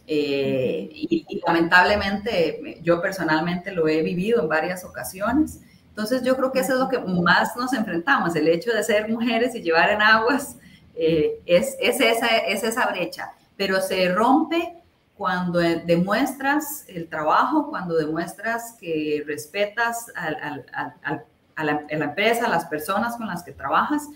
Eh, 0.07 0.89
y, 0.91 1.39
lamentablemente 1.45 2.79
yo 2.81 2.99
personalmente 2.99 3.71
lo 3.71 3.87
he 3.87 4.01
vivido 4.01 4.41
en 4.41 4.49
varias 4.49 4.83
ocasiones. 4.83 5.61
Entonces 5.99 6.23
yo 6.23 6.38
creo 6.38 6.49
que 6.53 6.62
eso 6.62 6.75
es 6.75 6.79
lo 6.79 6.88
que 6.88 6.97
más 6.97 7.57
nos 7.57 7.73
enfrentamos, 7.73 8.33
el 8.33 8.47
hecho 8.47 8.71
de 8.71 8.81
ser 8.83 9.09
mujeres 9.09 9.53
y 9.53 9.62
llevar 9.62 9.89
en 9.89 10.01
aguas 10.01 10.55
eh, 10.95 11.41
es, 11.45 11.75
es, 11.77 11.99
esa, 11.99 12.38
es 12.38 12.63
esa 12.63 12.89
brecha, 12.89 13.33
pero 13.57 13.81
se 13.81 14.07
rompe 14.13 14.81
cuando 15.17 15.59
demuestras 15.59 16.85
el 16.88 17.09
trabajo, 17.09 17.69
cuando 17.69 17.97
demuestras 17.97 18.77
que 18.79 19.25
respetas 19.27 20.05
a, 20.15 21.63
la, 21.65 21.85
empresa, 21.89 22.45
a 22.45 22.49
las 22.49 22.63
personas 22.67 23.17
con 23.17 23.27
las 23.27 23.43
que 23.43 23.51
trabajas 23.51 24.07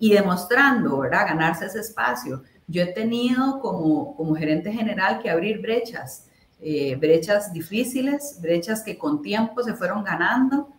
y 0.00 0.12
demostrando, 0.12 0.98
¿verdad? 0.98 1.28
Ganarse 1.28 1.66
ese 1.66 1.78
espacio. 1.78 2.42
Yo 2.66 2.82
he 2.82 2.86
tenido 2.86 3.60
como, 3.60 4.16
como 4.16 4.34
gerente 4.34 4.72
general 4.72 5.20
que 5.22 5.30
abrir 5.30 5.62
brechas, 5.62 6.26
eh, 6.60 6.96
brechas 6.96 7.52
difíciles, 7.52 8.40
brechas 8.42 8.82
que 8.82 8.98
con 8.98 9.22
tiempo 9.22 9.62
se 9.62 9.74
fueron 9.74 10.02
ganando, 10.02 10.74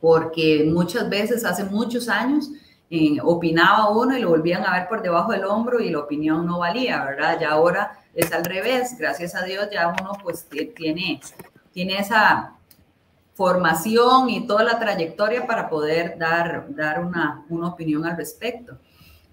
porque 0.00 0.68
muchas 0.72 1.08
veces, 1.08 1.44
hace 1.44 1.64
muchos 1.64 2.08
años, 2.08 2.50
eh, 2.90 3.18
opinaba 3.22 3.90
uno 3.90 4.16
y 4.16 4.20
lo 4.20 4.30
volvían 4.30 4.64
a 4.64 4.72
ver 4.72 4.88
por 4.88 5.02
debajo 5.02 5.32
del 5.32 5.44
hombro 5.44 5.80
y 5.80 5.90
la 5.90 5.98
opinión 5.98 6.46
no 6.46 6.60
valía, 6.60 7.04
¿verdad? 7.04 7.38
Ya 7.40 7.50
ahora 7.50 7.98
es 8.14 8.32
al 8.32 8.44
revés, 8.44 8.96
gracias 8.98 9.34
a 9.34 9.42
Dios 9.42 9.68
ya 9.70 9.88
uno 9.88 10.12
pues 10.22 10.48
tiene, 10.74 11.20
tiene 11.72 11.98
esa 11.98 12.54
formación 13.34 14.30
y 14.30 14.46
toda 14.46 14.64
la 14.64 14.78
trayectoria 14.78 15.46
para 15.46 15.68
poder 15.68 16.18
dar, 16.18 16.66
dar 16.70 17.04
una, 17.04 17.44
una 17.48 17.68
opinión 17.68 18.04
al 18.06 18.16
respecto. 18.16 18.78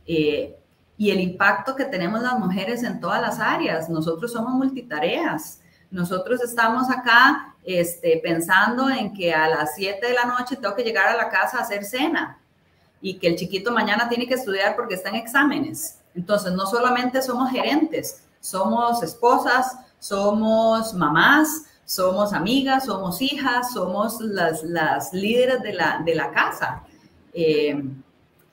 Eh, 0.06 0.56
y 0.98 1.12
el 1.12 1.20
impacto 1.20 1.76
que 1.76 1.86
tenemos 1.86 2.22
las 2.22 2.38
mujeres 2.38 2.84
en 2.84 3.00
todas 3.00 3.22
las 3.22 3.40
áreas. 3.40 3.90
Nosotros 3.90 4.32
somos 4.32 4.54
multitareas. 4.54 5.62
Nosotros 5.92 6.42
estamos 6.44 6.90
acá 6.90 7.55
este, 7.66 8.20
pensando 8.24 8.90
en 8.90 9.14
que 9.14 9.34
a 9.34 9.48
las 9.48 9.76
7 9.76 10.06
de 10.06 10.14
la 10.14 10.26
noche 10.26 10.56
tengo 10.56 10.76
que 10.76 10.84
llegar 10.84 11.08
a 11.08 11.18
la 11.18 11.30
casa 11.30 11.58
a 11.58 11.62
hacer 11.62 11.84
cena 11.84 12.40
y 13.02 13.18
que 13.18 13.28
el 13.28 13.36
chiquito 13.36 13.72
mañana 13.72 14.08
tiene 14.08 14.28
que 14.28 14.36
estudiar 14.36 14.76
porque 14.76 14.96
está 14.96 15.10
en 15.10 15.16
exámenes. 15.16 16.00
Entonces, 16.14 16.54
no 16.54 16.66
solamente 16.66 17.22
somos 17.22 17.52
gerentes, 17.52 18.24
somos 18.40 19.02
esposas, 19.04 19.78
somos 20.00 20.94
mamás, 20.94 21.66
somos 21.86 22.34
amigas, 22.34 22.86
somos 22.86 23.22
hijas, 23.22 23.74
somos 23.74 24.22
las, 24.22 24.64
las 24.64 25.14
líderes 25.14 25.62
de 25.62 25.74
la, 25.74 26.02
de 26.06 26.16
la 26.16 26.32
casa. 26.32 26.84
Eh, 27.34 27.84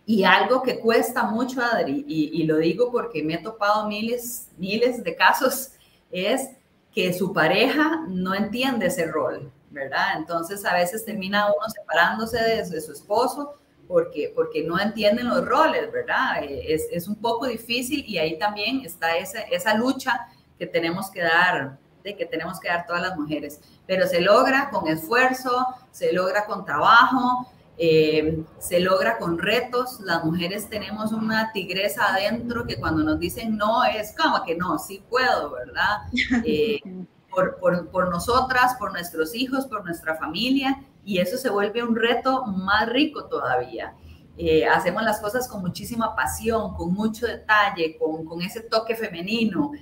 y 0.05 0.25
algo 0.25 0.63
que 0.63 0.81
cuesta 0.81 1.23
mucho, 1.25 1.63
Adri, 1.63 2.05
y, 2.09 2.43
y, 2.43 2.45
lo 2.45 2.57
digo 2.57 2.91
porque 2.91 3.23
me 3.23 3.35
he 3.35 3.39
topado 3.39 3.87
miles, 3.87 4.49
miles 4.59 5.03
de 5.05 5.15
casos, 5.15 5.71
es 6.11 6.51
que 6.95 7.13
su 7.13 7.33
pareja 7.33 8.05
no 8.09 8.35
entiende 8.35 8.87
ese 8.87 9.07
rol, 9.07 9.51
¿verdad? 9.71 10.17
Entonces 10.17 10.65
a 10.65 10.75
veces 10.75 11.05
termina 11.05 11.47
uno 11.47 11.69
separándose 11.69 12.39
de, 12.39 12.81
su 12.81 12.93
esposo 12.93 13.55
porque, 13.89 14.33
porque 14.35 14.63
no 14.63 14.79
entienden 14.79 15.29
los 15.29 15.45
roles, 15.47 15.91
¿verdad? 15.91 16.43
Eh, 16.43 16.75
es, 16.75 16.87
es 16.91 17.09
un 17.09 17.17
poco 17.17 17.47
difícil 17.47 18.05
y 18.07 18.19
ahí 18.19 18.39
también 18.39 18.83
está 18.85 19.17
esa, 19.17 19.41
esa 19.41 19.75
lucha 19.75 20.29
que 20.59 20.67
tenemos 20.67 21.11
que 21.11 21.23
dar, 21.23 21.79
de 22.05 22.17
que 22.17 22.27
tenemos 22.27 22.61
que 22.61 22.69
dar 22.69 22.87
todas 22.87 23.03
las 23.03 23.17
mujeres. 23.17 23.61
Pero 23.87 24.07
se 24.07 24.21
logra 24.21 24.71
con 24.71 24.87
esfuerzo, 24.89 25.67
se 25.91 26.13
logra 26.13 26.45
con 26.45 26.65
trabajo, 26.65 27.51
eh, 27.85 28.45
se 28.61 28.79
logra 28.79 29.19
con 29.19 29.39
retos. 29.39 29.99
Las 30.03 30.25
mujeres 30.25 30.71
tenemos 30.71 31.11
una 31.11 31.51
tigresa 31.51 32.15
adentro 32.15 32.65
que 32.65 32.77
cuando 32.77 33.03
nos 33.03 33.19
dicen 33.19 33.57
no 33.57 33.83
es 33.83 34.15
como 34.17 34.45
que 34.45 34.55
no, 34.55 34.79
sí 34.79 35.03
puedo, 35.11 35.51
¿verdad? 35.51 36.03
Eh, 36.45 36.81
por, 37.29 37.57
por, 37.57 37.89
por, 37.89 38.09
nosotras, 38.09 38.77
por 38.79 38.93
nuestros 38.93 39.35
hijos, 39.35 39.67
por 39.67 39.85
nuestra 39.85 40.15
familia 40.17 40.81
y 41.05 41.19
eso 41.19 41.37
se 41.37 41.51
vuelve 41.51 41.83
un 41.83 41.97
reto 41.97 42.45
más 42.45 42.89
rico 42.89 43.25
todavía. 43.25 43.95
Eh, 44.39 44.65
hacemos 44.65 45.03
las 45.03 45.19
cosas 45.21 45.49
con 45.49 45.63
muchísima 45.63 46.15
pasión, 46.15 46.75
con 46.75 46.93
mucho 46.95 47.27
detalle, 47.27 47.97
con, 47.99 48.25
con 48.25 48.43
ese 48.43 48.61
toque 48.61 48.95
femenino. 48.95 49.73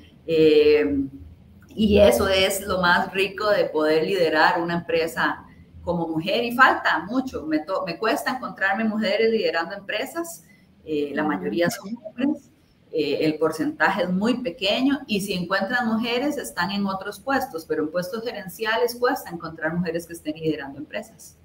Y 1.75 1.99
eso 1.99 2.29
es 2.29 2.63
lo 2.67 2.81
más 2.81 3.13
rico 3.13 3.51
de 3.51 3.65
poder 3.67 4.05
liderar 4.05 4.61
una 4.63 4.75
empresa 4.75 5.45
como 5.91 6.09
mujer. 6.09 6.45
Y 6.45 6.53
falta 6.55 7.05
mucho. 7.07 7.47
Me, 7.47 7.65
me 7.87 7.99
cuesta 7.99 8.33
encontrarme 8.33 8.85
mujeres 8.85 9.31
liderando 9.31 9.75
empresas. 9.77 10.45
Eh, 10.85 11.13
la 11.15 11.25
mayoría 11.25 11.69
son 11.71 11.91
hombres. 12.03 12.51
eh, 12.93 13.19
el 13.27 13.39
porcentaje 13.39 14.03
es 14.05 14.11
muy 14.11 14.43
pequeño 14.43 15.01
y 15.07 15.21
si 15.21 15.33
encuentran 15.35 15.87
mujeres 15.89 16.37
están 16.39 16.71
en 16.73 16.87
otros 16.87 17.21
puestos, 17.21 17.65
pero 17.67 17.85
en 17.85 17.91
puestos 17.91 18.25
gerenciales 18.25 18.97
cuesta 18.97 19.31
encontrar 19.31 19.75
mujeres 19.75 20.07
que 20.07 20.13
estén 20.15 20.35
liderando 20.35 20.79
empresas. 20.79 21.37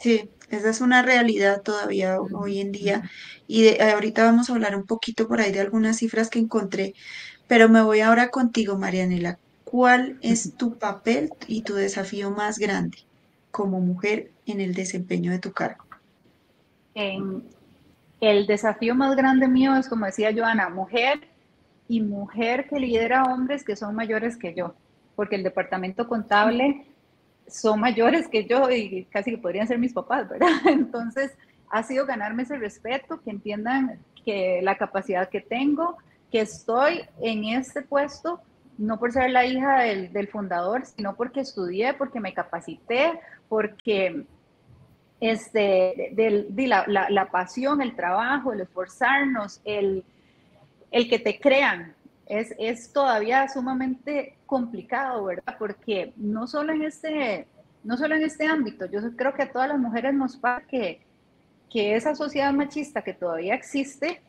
Sí, 0.00 0.30
esa 0.48 0.70
es 0.70 0.80
una 0.80 1.02
realidad 1.02 1.62
todavía 1.62 2.20
hoy 2.20 2.60
en 2.60 2.70
día 2.72 3.02
y 3.48 3.80
ahorita 3.80 4.22
vamos 4.24 4.48
a 4.48 4.52
hablar 4.54 4.76
un 4.76 4.86
poquito 4.86 5.26
por 5.28 5.40
ahí 5.40 5.50
de 5.52 5.60
algunas 5.60 5.98
cifras 5.98 6.30
que 6.30 6.38
encontré, 6.38 6.94
pero 7.48 7.68
me 7.68 7.82
voy 7.82 8.00
ahora 8.00 8.30
contigo, 8.30 8.78
Marianela. 8.78 9.40
¿Cuál 9.70 10.18
es 10.22 10.56
tu 10.56 10.78
papel 10.78 11.30
y 11.46 11.60
tu 11.60 11.74
desafío 11.74 12.30
más 12.30 12.58
grande 12.58 12.96
como 13.50 13.80
mujer 13.80 14.30
en 14.46 14.62
el 14.62 14.72
desempeño 14.74 15.30
de 15.30 15.38
tu 15.38 15.52
cargo? 15.52 15.84
el 18.20 18.46
desafío 18.48 18.94
más 18.96 19.14
grande 19.14 19.46
mío 19.46 19.76
es, 19.76 19.88
como 19.88 20.06
decía 20.06 20.34
Joana, 20.34 20.68
mujer 20.68 21.20
y 21.86 22.00
mujer 22.00 22.66
que 22.68 22.80
lidera 22.80 23.22
hombres 23.24 23.62
que 23.62 23.76
son 23.76 23.94
mayores 23.94 24.36
que 24.36 24.52
yo, 24.52 24.74
porque 25.14 25.36
el 25.36 25.44
departamento 25.44 26.08
contable 26.08 26.86
son 27.46 27.78
mayores 27.78 28.26
que 28.26 28.46
yo 28.46 28.68
y 28.70 29.04
casi 29.10 29.32
que 29.32 29.38
podrían 29.38 29.68
ser 29.68 29.78
mis 29.78 29.92
papás, 29.92 30.28
¿verdad? 30.28 30.48
Entonces, 30.66 31.36
ha 31.70 31.82
sido 31.82 32.06
ganarme 32.06 32.42
ese 32.42 32.56
respeto, 32.56 33.20
que 33.22 33.30
entiendan 33.30 34.00
que 34.24 34.60
la 34.62 34.76
capacidad 34.76 35.28
que 35.28 35.42
tengo, 35.42 35.98
que 36.32 36.40
estoy 36.40 37.02
en 37.20 37.44
este 37.44 37.82
puesto 37.82 38.40
no 38.78 38.98
por 38.98 39.12
ser 39.12 39.30
la 39.30 39.44
hija 39.44 39.80
del, 39.80 40.28
fundador, 40.28 40.86
sino 40.86 41.16
porque 41.16 41.40
estudié, 41.40 41.94
porque 41.94 42.20
me 42.20 42.32
capacité, 42.32 43.20
porque 43.48 44.24
este, 45.20 46.12
de, 46.12 46.66
la, 46.66 47.28
pasión, 47.30 47.82
el 47.82 47.96
trabajo, 47.96 48.52
el 48.52 48.60
esforzarnos, 48.60 49.60
el, 49.64 50.04
el 50.92 51.08
que 51.10 51.18
te 51.18 51.40
crean, 51.40 51.94
es, 52.26 52.54
es, 52.58 52.92
todavía 52.92 53.48
sumamente 53.48 54.36
complicado, 54.46 55.24
¿verdad? 55.24 55.56
Porque 55.58 56.12
no 56.16 56.46
solo 56.46 56.72
en 56.72 56.82
este, 56.82 57.46
no 57.82 57.96
solo 57.96 58.14
en 58.14 58.22
este 58.22 58.46
ámbito, 58.46 58.86
yo 58.86 59.00
creo 59.16 59.34
que 59.34 59.42
a 59.42 59.52
todas 59.52 59.68
las 59.68 59.78
mujeres 59.78 60.14
nos 60.14 60.36
pasa 60.36 60.64
que, 60.68 61.00
que 61.70 61.96
esa 61.96 62.14
sociedad 62.14 62.52
machista 62.52 63.02
que 63.02 63.14
todavía 63.14 63.54
existe, 63.54 64.20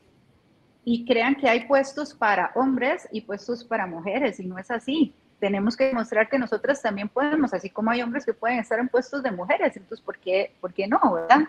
y 0.92 1.06
crean 1.06 1.36
que 1.36 1.48
hay 1.48 1.68
puestos 1.68 2.16
para 2.16 2.52
hombres 2.56 3.08
y 3.12 3.22
puestos 3.22 3.64
para 3.64 3.86
mujeres 3.86 4.40
y 4.40 4.48
no 4.48 4.58
es 4.58 4.72
así. 4.72 5.14
Tenemos 5.40 5.78
que 5.78 5.84
demostrar 5.84 6.28
que 6.28 6.40
nosotras 6.40 6.82
también 6.82 7.08
podemos, 7.10 7.54
así 7.54 7.70
como 7.70 7.92
hay 7.92 8.02
hombres 8.02 8.26
que 8.26 8.34
pueden 8.34 8.58
estar 8.58 8.80
en 8.80 8.90
puestos 8.90 9.22
de 9.22 9.30
mujeres, 9.30 9.78
entonces, 9.78 10.04
¿por 10.04 10.18
qué, 10.18 10.56
por 10.60 10.74
qué 10.74 10.88
no, 10.88 11.00
verdad? 11.14 11.48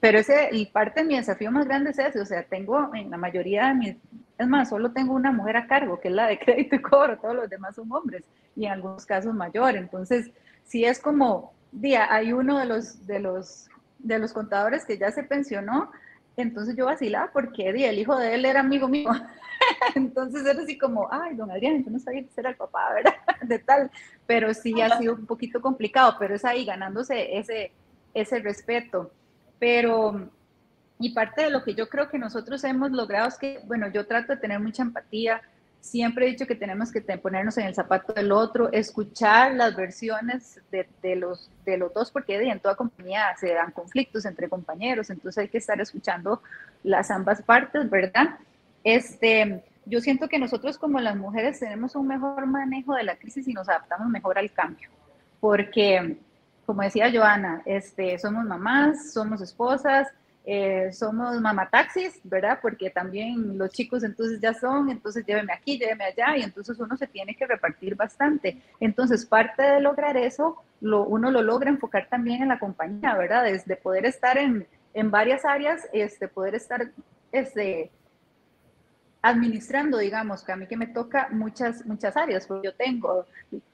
Pero 0.00 0.18
ese, 0.18 0.48
y 0.50 0.66
parte 0.66 1.02
de 1.02 1.06
mi 1.06 1.16
desafío 1.16 1.52
más 1.52 1.68
grande 1.68 1.90
es 1.90 2.00
ese, 2.00 2.20
o 2.20 2.26
sea, 2.26 2.42
tengo 2.42 2.92
en 2.92 3.12
la 3.12 3.16
mayoría 3.16 3.68
de 3.68 3.74
mis, 3.74 3.96
es 4.36 4.48
más, 4.48 4.70
solo 4.70 4.90
tengo 4.90 5.14
una 5.14 5.30
mujer 5.30 5.56
a 5.58 5.68
cargo, 5.68 6.00
que 6.00 6.08
es 6.08 6.14
la 6.14 6.26
de 6.26 6.40
crédito 6.40 6.74
y 6.74 6.82
cobro, 6.82 7.16
todos 7.16 7.36
los 7.36 7.48
demás 7.48 7.76
son 7.76 7.92
hombres, 7.92 8.24
y 8.56 8.66
en 8.66 8.72
algunos 8.72 9.06
casos 9.06 9.32
mayor, 9.32 9.76
entonces, 9.76 10.32
si 10.64 10.84
es 10.84 10.98
como, 10.98 11.52
día, 11.70 12.12
hay 12.12 12.32
uno 12.32 12.58
de 12.58 12.66
los, 12.66 13.06
de 13.06 13.20
los, 13.20 13.68
de 14.00 14.18
los 14.18 14.32
contadores 14.32 14.84
que 14.84 14.98
ya 14.98 15.12
se 15.12 15.22
pensionó, 15.22 15.92
entonces 16.36 16.76
yo 16.76 16.86
vacilaba 16.86 17.30
porque 17.32 17.68
el 17.68 17.98
hijo 17.98 18.16
de 18.16 18.34
él 18.34 18.44
era 18.44 18.60
amigo 18.60 18.88
mío. 18.88 19.10
Entonces 19.94 20.44
era 20.46 20.62
así 20.62 20.78
como, 20.78 21.08
ay, 21.12 21.34
don 21.34 21.50
Adrián, 21.50 21.84
yo 21.84 21.90
no 21.90 21.98
sabía 21.98 22.22
que 22.22 22.30
era 22.36 22.50
el 22.50 22.56
papá, 22.56 22.92
¿verdad? 22.94 23.14
De 23.42 23.58
tal. 23.58 23.90
Pero 24.26 24.52
sí 24.54 24.80
ha 24.80 24.98
sido 24.98 25.14
un 25.14 25.26
poquito 25.26 25.60
complicado, 25.60 26.16
pero 26.18 26.34
es 26.34 26.44
ahí 26.44 26.64
ganándose 26.64 27.38
ese, 27.38 27.72
ese 28.14 28.38
respeto. 28.40 29.10
Pero, 29.58 30.30
y 30.98 31.10
parte 31.10 31.42
de 31.42 31.50
lo 31.50 31.62
que 31.62 31.74
yo 31.74 31.88
creo 31.88 32.08
que 32.08 32.18
nosotros 32.18 32.64
hemos 32.64 32.90
logrado 32.90 33.28
es 33.28 33.36
que, 33.36 33.60
bueno, 33.66 33.88
yo 33.88 34.06
trato 34.06 34.34
de 34.34 34.40
tener 34.40 34.60
mucha 34.60 34.82
empatía, 34.82 35.42
Siempre 35.80 36.26
he 36.26 36.30
dicho 36.30 36.46
que 36.46 36.54
tenemos 36.54 36.92
que 36.92 37.00
ponernos 37.00 37.56
en 37.56 37.66
el 37.66 37.74
zapato 37.74 38.12
del 38.12 38.32
otro, 38.32 38.70
escuchar 38.70 39.54
las 39.54 39.74
versiones 39.74 40.60
de, 40.70 41.16
los, 41.16 41.50
de 41.64 41.78
los 41.78 41.92
dos, 41.94 42.10
porque 42.10 42.36
en 42.36 42.60
toda 42.60 42.74
compañía 42.74 43.34
se 43.38 43.54
dan 43.54 43.72
conflictos 43.72 44.26
entre 44.26 44.48
compañeros, 44.48 45.08
entonces 45.08 45.38
hay 45.38 45.48
que 45.48 45.58
estar 45.58 45.80
escuchando 45.80 46.42
las 46.82 47.10
ambas 47.10 47.40
partes, 47.40 47.88
¿verdad? 47.88 48.38
Este, 48.84 49.64
yo 49.86 50.00
siento 50.00 50.28
que 50.28 50.38
nosotros 50.38 50.76
como 50.76 51.00
las 51.00 51.16
mujeres 51.16 51.58
tenemos 51.58 51.96
un 51.96 52.08
mejor 52.08 52.46
manejo 52.46 52.94
de 52.94 53.04
la 53.04 53.16
crisis 53.16 53.48
y 53.48 53.54
nos 53.54 53.68
adaptamos 53.68 54.08
mejor 54.08 54.38
al 54.38 54.52
cambio, 54.52 54.90
porque, 55.40 56.18
como 56.66 56.82
decía 56.82 57.10
Joana, 57.10 57.62
este, 57.64 58.18
somos 58.18 58.44
mamás, 58.44 59.12
somos 59.14 59.40
esposas, 59.40 60.08
eh, 60.44 60.90
somos 60.92 61.38
mamataxis, 61.40 62.20
¿verdad? 62.24 62.58
Porque 62.62 62.90
también 62.90 63.58
los 63.58 63.70
chicos 63.70 64.02
entonces 64.02 64.40
ya 64.40 64.54
son, 64.54 64.90
entonces 64.90 65.24
lléveme 65.26 65.52
aquí, 65.52 65.78
lléveme 65.78 66.04
allá, 66.04 66.36
y 66.36 66.42
entonces 66.42 66.78
uno 66.78 66.96
se 66.96 67.06
tiene 67.06 67.34
que 67.34 67.46
repartir 67.46 67.94
bastante. 67.94 68.60
Entonces, 68.80 69.26
parte 69.26 69.62
de 69.62 69.80
lograr 69.80 70.16
eso, 70.16 70.56
lo, 70.80 71.04
uno 71.04 71.30
lo 71.30 71.42
logra 71.42 71.70
enfocar 71.70 72.08
también 72.08 72.42
en 72.42 72.48
la 72.48 72.58
compañía, 72.58 73.14
¿verdad? 73.14 73.44
Desde 73.44 73.76
poder 73.76 74.06
estar 74.06 74.38
en, 74.38 74.66
en 74.94 75.10
varias 75.10 75.44
áreas, 75.44 75.86
este, 75.92 76.26
poder 76.26 76.54
estar 76.54 76.90
este, 77.32 77.90
administrando, 79.22 79.98
digamos, 79.98 80.42
que 80.42 80.52
a 80.52 80.56
mí 80.56 80.66
que 80.66 80.76
me 80.76 80.86
toca 80.86 81.28
muchas, 81.30 81.84
muchas 81.84 82.16
áreas, 82.16 82.46
porque 82.46 82.68
yo 82.68 82.74
tengo, 82.74 83.26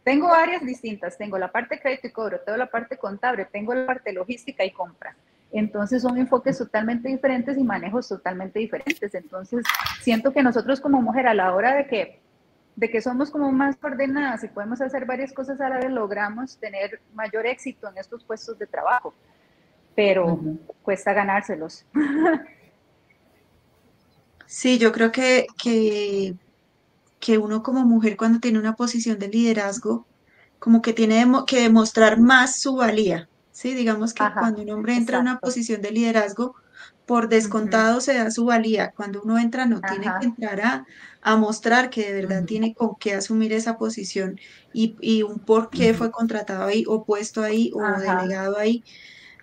tengo 0.02 0.32
áreas 0.32 0.64
distintas, 0.64 1.16
tengo 1.16 1.38
la 1.38 1.52
parte 1.52 1.78
crédito 1.78 2.08
y 2.08 2.10
cobro, 2.10 2.40
tengo 2.40 2.58
la 2.58 2.66
parte 2.66 2.96
contable, 2.96 3.44
tengo 3.44 3.72
la 3.72 3.86
parte 3.86 4.12
logística 4.12 4.64
y 4.64 4.72
compra. 4.72 5.14
Entonces 5.52 6.02
son 6.02 6.18
enfoques 6.18 6.58
totalmente 6.58 7.08
diferentes 7.08 7.56
y 7.56 7.62
manejos 7.62 8.08
totalmente 8.08 8.58
diferentes. 8.58 9.14
Entonces 9.14 9.64
siento 10.00 10.32
que 10.32 10.42
nosotros 10.42 10.80
como 10.80 11.00
mujer 11.00 11.26
a 11.26 11.34
la 11.34 11.54
hora 11.54 11.74
de 11.74 11.86
que, 11.86 12.20
de 12.74 12.90
que 12.90 13.00
somos 13.00 13.30
como 13.30 13.52
más 13.52 13.76
ordenadas 13.82 14.44
y 14.44 14.48
podemos 14.48 14.80
hacer 14.80 15.06
varias 15.06 15.32
cosas 15.32 15.60
a 15.60 15.68
la 15.68 15.78
vez, 15.78 15.90
logramos 15.90 16.58
tener 16.58 17.00
mayor 17.14 17.46
éxito 17.46 17.88
en 17.88 17.98
estos 17.98 18.24
puestos 18.24 18.58
de 18.58 18.66
trabajo. 18.66 19.14
Pero 19.94 20.38
cuesta 20.82 21.12
ganárselos. 21.12 21.86
Sí, 24.48 24.78
yo 24.78 24.92
creo 24.92 25.10
que, 25.10 25.46
que, 25.60 26.34
que 27.18 27.38
uno 27.38 27.62
como 27.64 27.84
mujer 27.84 28.16
cuando 28.16 28.38
tiene 28.38 28.58
una 28.58 28.76
posición 28.76 29.18
de 29.18 29.26
liderazgo, 29.26 30.06
como 30.60 30.82
que 30.82 30.92
tiene 30.92 31.26
que 31.46 31.62
demostrar 31.62 32.20
más 32.20 32.60
su 32.60 32.76
valía 32.76 33.28
¿sí? 33.56 33.72
Digamos 33.72 34.12
que 34.12 34.22
cuando 34.38 34.60
un 34.60 34.68
hombre 34.68 34.94
entra 34.94 35.16
a 35.16 35.20
una 35.22 35.38
posición 35.38 35.80
de 35.80 35.90
liderazgo, 35.90 36.56
por 37.06 37.30
descontado 37.30 38.02
se 38.02 38.12
da 38.12 38.30
su 38.30 38.44
valía. 38.44 38.92
Cuando 38.94 39.22
uno 39.22 39.38
entra, 39.38 39.64
no 39.64 39.80
tiene 39.80 40.12
que 40.20 40.26
entrar 40.26 40.60
a, 40.60 40.86
a, 41.22 41.36
mostrar 41.36 41.88
que 41.88 42.12
de 42.12 42.20
verdad 42.20 42.44
tiene 42.44 42.74
con 42.74 42.96
qué 43.00 43.14
asumir 43.14 43.54
esa 43.54 43.78
posición 43.78 44.38
y, 44.74 44.96
y 45.00 45.22
un 45.22 45.38
por 45.38 45.70
qué 45.70 45.94
fue 45.94 46.10
contratado 46.10 46.64
ahí 46.64 46.84
o 46.86 47.04
puesto 47.04 47.42
ahí 47.42 47.72
o 47.74 47.80
delegado 47.98 48.58
ahí. 48.58 48.84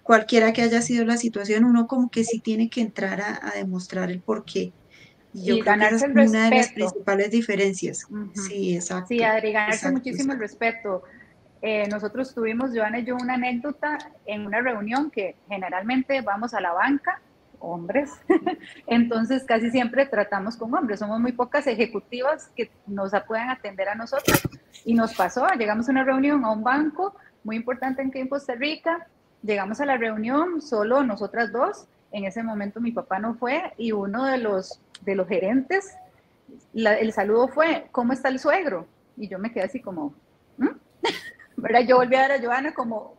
Cualquiera 0.04 0.54
que 0.54 0.62
haya 0.62 0.84
sido 0.84 1.06
la 1.06 1.18
situación, 1.18 1.64
uno 1.64 1.88
como 1.88 2.12
que 2.12 2.24
sí 2.24 2.40
tiene 2.40 2.70
que 2.70 2.82
entrar 2.82 3.20
a, 3.20 3.40
a 3.42 3.56
demostrar 3.56 4.12
el 4.12 4.22
por 4.22 4.46
qué. 4.46 4.74
Yo 5.34 5.58
creo 5.58 5.80
que 5.80 5.96
esa 5.96 6.06
es 6.06 6.30
una 6.30 6.50
de 6.50 6.58
las 6.58 6.70
principales 6.70 7.32
diferencias. 7.32 8.06
Sí, 8.36 8.76
exacto. 8.76 9.08
Sí, 9.08 9.24
Adri, 9.24 9.54
ganarse 9.54 9.92
muchísimo 9.92 10.34
el 10.34 10.40
respeto. 10.40 11.02
Eh, 11.66 11.88
nosotros 11.88 12.36
tuvimos, 12.36 12.72
Joana 12.76 13.00
y 13.00 13.06
yo, 13.06 13.16
una 13.16 13.36
anécdota 13.36 13.98
en 14.26 14.46
una 14.46 14.60
reunión 14.60 15.10
que 15.10 15.38
generalmente 15.48 16.20
vamos 16.20 16.54
a 16.54 16.60
la 16.60 16.74
banca, 16.74 17.22
hombres, 17.60 18.12
entonces 18.88 19.46
casi 19.46 19.72
siempre 19.72 20.06
tratamos 20.06 20.58
con 20.58 20.74
hombres, 20.74 21.00
somos 21.00 21.22
muy 21.22 21.32
pocas 21.32 21.66
ejecutivas 21.66 22.52
que 22.58 22.70
nos 22.86 23.14
puedan 23.26 23.50
atender 23.50 23.88
a 23.88 23.96
nosotros. 23.96 24.42
Y 24.84 24.94
nos 24.94 25.16
pasó, 25.16 25.48
llegamos 25.58 25.88
a 25.88 25.92
una 25.94 26.04
reunión 26.04 26.44
a 26.44 26.52
un 26.52 26.66
banco 26.66 27.16
muy 27.46 27.56
importante 27.56 28.02
en 28.02 28.28
Costa 28.28 28.56
Rica, 28.56 29.08
llegamos 29.42 29.80
a 29.80 29.86
la 29.86 29.96
reunión 29.96 30.62
solo 30.62 31.02
nosotras 31.04 31.54
dos, 31.54 31.88
en 32.12 32.26
ese 32.26 32.44
momento 32.44 32.82
mi 32.82 32.92
papá 32.92 33.20
no 33.20 33.36
fue 33.36 33.72
y 33.78 33.94
uno 33.94 34.26
de 34.26 34.38
los, 34.38 34.82
de 35.04 35.16
los 35.16 35.30
gerentes, 35.30 35.96
el 36.74 37.14
saludo 37.14 37.48
fue, 37.48 37.88
¿cómo 37.94 38.12
está 38.12 38.28
el 38.28 38.40
suegro? 38.40 38.86
Y 39.16 39.30
yo 39.30 39.40
me 39.40 39.54
quedé 39.54 39.64
así 39.64 39.80
como, 39.80 40.14
¿Mm? 40.58 40.68
¿verdad? 41.58 41.82
Yo 41.88 41.98
volví 41.98 42.16
a 42.16 42.28
ver 42.28 42.32
a 42.34 42.42
Joana 42.42 42.74
como, 42.74 43.16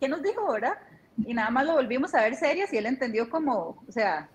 ¿qué 0.00 0.08
nos 0.08 0.22
dijo, 0.22 0.52
verdad? 0.52 0.74
Y 1.26 1.34
nada 1.34 1.50
más 1.50 1.66
lo 1.66 1.74
volvimos 1.74 2.14
a 2.14 2.22
ver 2.22 2.36
serias 2.36 2.72
y 2.72 2.76
él 2.76 2.86
entendió 2.86 3.28
como, 3.28 3.82
o 3.86 3.92
sea, 3.92 4.28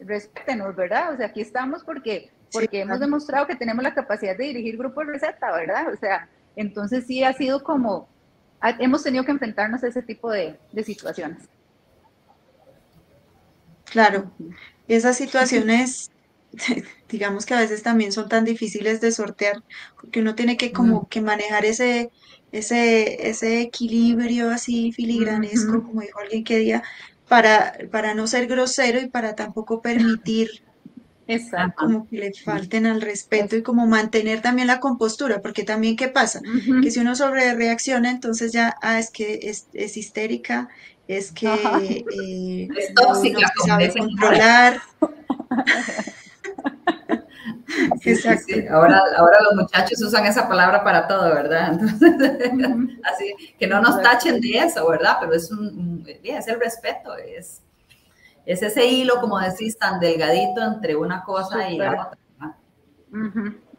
respétenos, 0.00 0.74
¿verdad? 0.74 1.12
O 1.14 1.16
sea, 1.16 1.26
aquí 1.26 1.40
estamos 1.40 1.84
porque, 1.84 2.30
porque 2.52 2.80
hemos 2.80 3.00
demostrado 3.00 3.46
que 3.46 3.56
tenemos 3.56 3.82
la 3.82 3.94
capacidad 3.94 4.36
de 4.36 4.44
dirigir 4.44 4.76
grupos 4.76 5.06
de 5.06 5.12
receta, 5.12 5.52
¿verdad? 5.52 5.92
O 5.92 5.96
sea, 5.96 6.28
entonces 6.56 7.06
sí 7.06 7.22
ha 7.22 7.32
sido 7.32 7.62
como, 7.62 8.08
hemos 8.78 9.02
tenido 9.02 9.24
que 9.24 9.30
enfrentarnos 9.30 9.82
a 9.84 9.88
ese 9.88 10.02
tipo 10.02 10.30
de, 10.30 10.58
de 10.72 10.84
situaciones. 10.84 11.48
Claro, 13.84 14.30
esas 14.86 15.16
situaciones 15.16 16.10
digamos 17.08 17.46
que 17.46 17.54
a 17.54 17.60
veces 17.60 17.82
también 17.82 18.12
son 18.12 18.28
tan 18.28 18.44
difíciles 18.44 19.00
de 19.00 19.12
sortear, 19.12 19.62
porque 20.00 20.20
uno 20.20 20.34
tiene 20.34 20.56
que 20.56 20.72
como 20.72 21.08
que 21.08 21.20
manejar 21.20 21.64
ese, 21.64 22.10
ese, 22.52 23.28
ese 23.28 23.60
equilibrio 23.60 24.50
así 24.50 24.92
filigranesco, 24.92 25.82
como 25.82 26.00
dijo 26.00 26.18
alguien 26.20 26.44
que 26.44 26.58
día, 26.58 26.82
para, 27.28 27.76
para 27.90 28.14
no 28.14 28.26
ser 28.26 28.46
grosero 28.46 29.00
y 29.00 29.08
para 29.08 29.34
tampoco 29.34 29.82
permitir 29.82 30.48
Exacto. 31.26 31.84
como 31.84 32.08
que 32.08 32.16
le 32.16 32.32
falten 32.32 32.86
al 32.86 33.02
respeto 33.02 33.54
y 33.54 33.62
como 33.62 33.86
mantener 33.86 34.40
también 34.40 34.66
la 34.66 34.80
compostura, 34.80 35.42
porque 35.42 35.62
también 35.62 35.94
qué 35.94 36.08
pasa, 36.08 36.40
que 36.82 36.90
si 36.90 37.00
uno 37.00 37.14
sobre 37.14 37.54
reacciona, 37.54 38.10
entonces 38.10 38.52
ya, 38.52 38.74
ah, 38.80 38.98
es 38.98 39.10
que 39.10 39.40
es, 39.42 39.66
es 39.74 39.98
histérica, 39.98 40.68
es 41.06 41.32
que 41.32 41.46
eh, 41.46 42.68
Es 42.74 42.94
no, 42.94 43.02
tóxica, 43.02 43.40
no 43.40 43.46
se 43.46 43.54
como 43.56 43.66
sabe 43.66 43.92
controlar. 43.92 44.80
Sí, 47.68 47.90
sí, 48.00 48.10
Exacto. 48.10 48.44
sí. 48.46 48.66
Ahora, 48.68 49.00
ahora 49.16 49.36
los 49.42 49.62
muchachos 49.62 50.00
usan 50.02 50.26
esa 50.26 50.48
palabra 50.48 50.82
para 50.82 51.06
todo, 51.06 51.34
¿verdad? 51.34 51.72
Entonces, 51.72 52.12
así 53.04 53.34
que 53.58 53.66
no 53.66 53.80
nos 53.80 54.02
tachen 54.02 54.40
de 54.40 54.58
eso, 54.58 54.88
¿verdad? 54.88 55.18
Pero 55.20 55.34
es, 55.34 55.50
un, 55.50 56.04
es 56.22 56.48
el 56.48 56.60
respeto, 56.60 57.16
es, 57.16 57.62
es 58.44 58.62
ese 58.62 58.86
hilo, 58.86 59.20
como 59.20 59.38
decís, 59.38 59.78
tan 59.78 60.00
delgadito 60.00 60.62
entre 60.62 60.96
una 60.96 61.22
cosa 61.24 61.70
y 61.70 61.78
la 61.78 61.92
otra. 61.92 62.56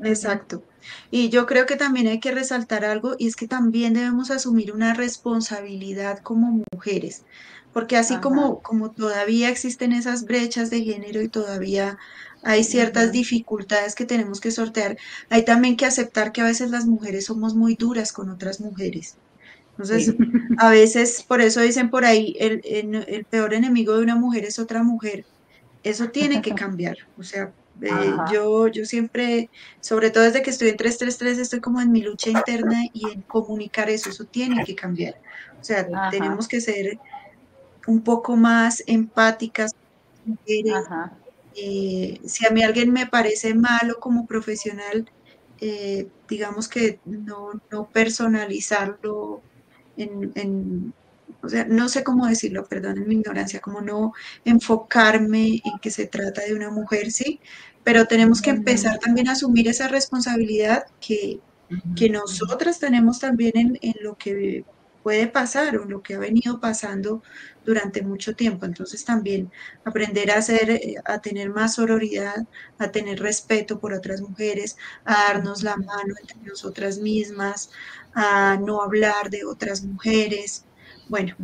Exacto. 0.03 0.64
Y 1.12 1.30
yo 1.30 1.45
creo 1.45 1.66
que 1.66 1.76
también 1.76 2.07
hay 2.07 2.20
que 2.20 2.32
resaltar 2.32 2.86
algo, 2.86 3.16
y 3.18 3.28
es 3.28 3.36
que 3.36 3.47
también 3.47 3.93
debemos 3.93 4.32
asumir 4.32 4.72
una 4.74 4.93
responsabilidad 4.93 6.20
como 6.20 6.64
mujeres, 6.72 7.26
porque 7.74 7.97
así 7.97 8.16
Ajá. 8.16 8.22
como, 8.22 8.62
como 8.62 8.91
todavía 8.91 9.49
existen 9.49 9.91
esas 9.91 10.26
brechas 10.26 10.70
de 10.70 10.84
género 10.84 11.22
y 11.22 11.30
todavía 11.30 11.97
hay 12.44 12.64
ciertas 12.64 13.12
dificultades 13.12 13.96
que 13.96 14.06
tenemos 14.06 14.40
que 14.42 14.52
sortear, 14.52 14.98
hay 15.30 15.46
también 15.46 15.78
que 15.78 15.86
aceptar 15.86 16.32
que 16.32 16.42
a 16.42 16.46
veces 16.46 16.72
las 16.72 16.86
mujeres 16.86 17.26
somos 17.26 17.56
muy 17.56 17.76
duras 17.76 18.12
con 18.14 18.30
otras 18.30 18.60
mujeres. 18.62 19.20
Entonces, 19.78 20.16
Sí. 20.18 20.18
a 20.58 20.70
veces, 20.72 21.24
por 21.28 21.42
eso 21.42 21.62
dicen 21.62 21.90
por 21.90 22.06
ahí, 22.06 22.36
el, 22.40 22.62
el, 22.66 22.96
el 23.08 23.26
peor 23.26 23.54
enemigo 23.54 23.96
de 23.98 24.04
una 24.04 24.16
mujer 24.16 24.46
es 24.46 24.60
otra 24.60 24.84
mujer. 24.84 25.28
Eso 25.84 26.10
tiene 26.12 26.42
que 26.42 26.54
cambiar. 26.56 26.98
O 27.18 27.24
sea, 27.24 27.56
eh, 27.82 28.22
yo, 28.26 28.68
yo 28.70 28.86
siempre, 28.86 29.52
sobre 29.82 30.12
todo 30.12 30.24
desde 30.26 30.42
que 30.42 30.52
estoy 30.52 30.70
en 30.70 30.78
333, 30.78 31.40
estoy 31.40 31.62
como 31.62 31.82
en 31.82 31.92
mi 31.92 32.02
lucha 32.04 32.30
interna 32.32 32.84
y 32.94 33.10
en 33.12 33.24
comunicar 33.24 33.90
eso. 33.90 34.10
Eso 34.10 34.26
tiene 34.28 34.62
que 34.64 34.76
cambiar. 34.76 35.16
O 35.62 35.64
sea, 35.66 35.92
Ajá. 35.92 36.10
tenemos 36.10 36.48
que 36.48 36.62
ser 36.62 37.02
un 37.88 38.04
poco 38.04 38.38
más 38.38 38.84
empáticas, 38.88 39.72
mujeres. 40.24 40.90
Ajá. 40.90 41.19
Eh, 41.62 42.20
si 42.26 42.45
a 42.45 42.51
mí 42.51 42.64
alguien 42.64 42.91
me 42.93 43.07
parece 43.07 43.53
malo 43.55 43.95
como 43.99 44.26
profesional, 44.28 45.05
eh, 45.60 46.12
digamos 46.28 46.68
que 46.70 47.01
no, 47.05 47.51
no 47.72 47.89
personalizarlo 47.91 49.45
en, 49.95 50.32
en- 50.36 50.95
o 51.41 51.49
sea, 51.49 51.66
no 51.66 51.89
sé 51.89 52.03
cómo 52.03 52.28
decirlo, 52.28 52.68
perdonen 52.68 53.07
mi 53.07 53.16
ignorancia, 53.16 53.60
como 53.62 53.82
no 53.82 54.12
enfocarme 54.43 55.62
en 55.64 55.80
que 55.82 55.91
se 55.91 56.07
trata 56.07 56.41
de 56.43 56.53
una 56.55 56.72
mujer, 56.72 57.12
sí, 57.12 57.39
pero 57.84 58.05
tenemos 58.07 58.41
que 58.41 58.49
empezar 58.51 58.97
también 58.99 59.28
a 59.30 59.34
asumir 59.34 59.68
esa 59.68 59.88
responsabilidad 59.88 60.84
que, 60.99 61.41
que 61.95 62.10
nosotras 62.10 62.80
tenemos 62.80 63.20
también 63.20 63.51
en, 63.57 63.78
en 63.82 63.93
lo 64.01 64.16
que 64.18 64.66
puede 65.10 65.28
pasar 65.28 65.76
o 65.78 65.86
lo 65.86 66.01
que 66.03 66.14
ha 66.16 66.20
venido 66.20 66.60
pasando 66.60 67.22
durante 67.66 68.03
mucho 68.03 68.36
tiempo. 68.36 68.66
Entonces 68.68 69.03
también 69.03 69.51
aprender 69.84 70.30
a 70.32 70.38
hacer, 70.38 70.70
eh, 70.70 70.95
a 71.05 71.20
tener 71.20 71.49
más 71.49 71.76
sororidad, 71.76 72.36
a 72.78 72.91
tener 72.91 73.20
respeto 73.20 73.80
por 73.80 73.93
otras 73.93 74.22
mujeres, 74.22 74.76
a 75.05 75.14
darnos 75.34 75.64
la 75.64 75.76
mano 75.78 76.14
entre 76.22 76.41
nosotras 76.43 76.99
mismas, 76.99 77.70
a 78.14 78.57
no 78.57 78.82
hablar 78.84 79.30
de 79.32 79.45
otras 79.45 79.84
mujeres. 79.84 80.68
Bueno, 81.07 81.36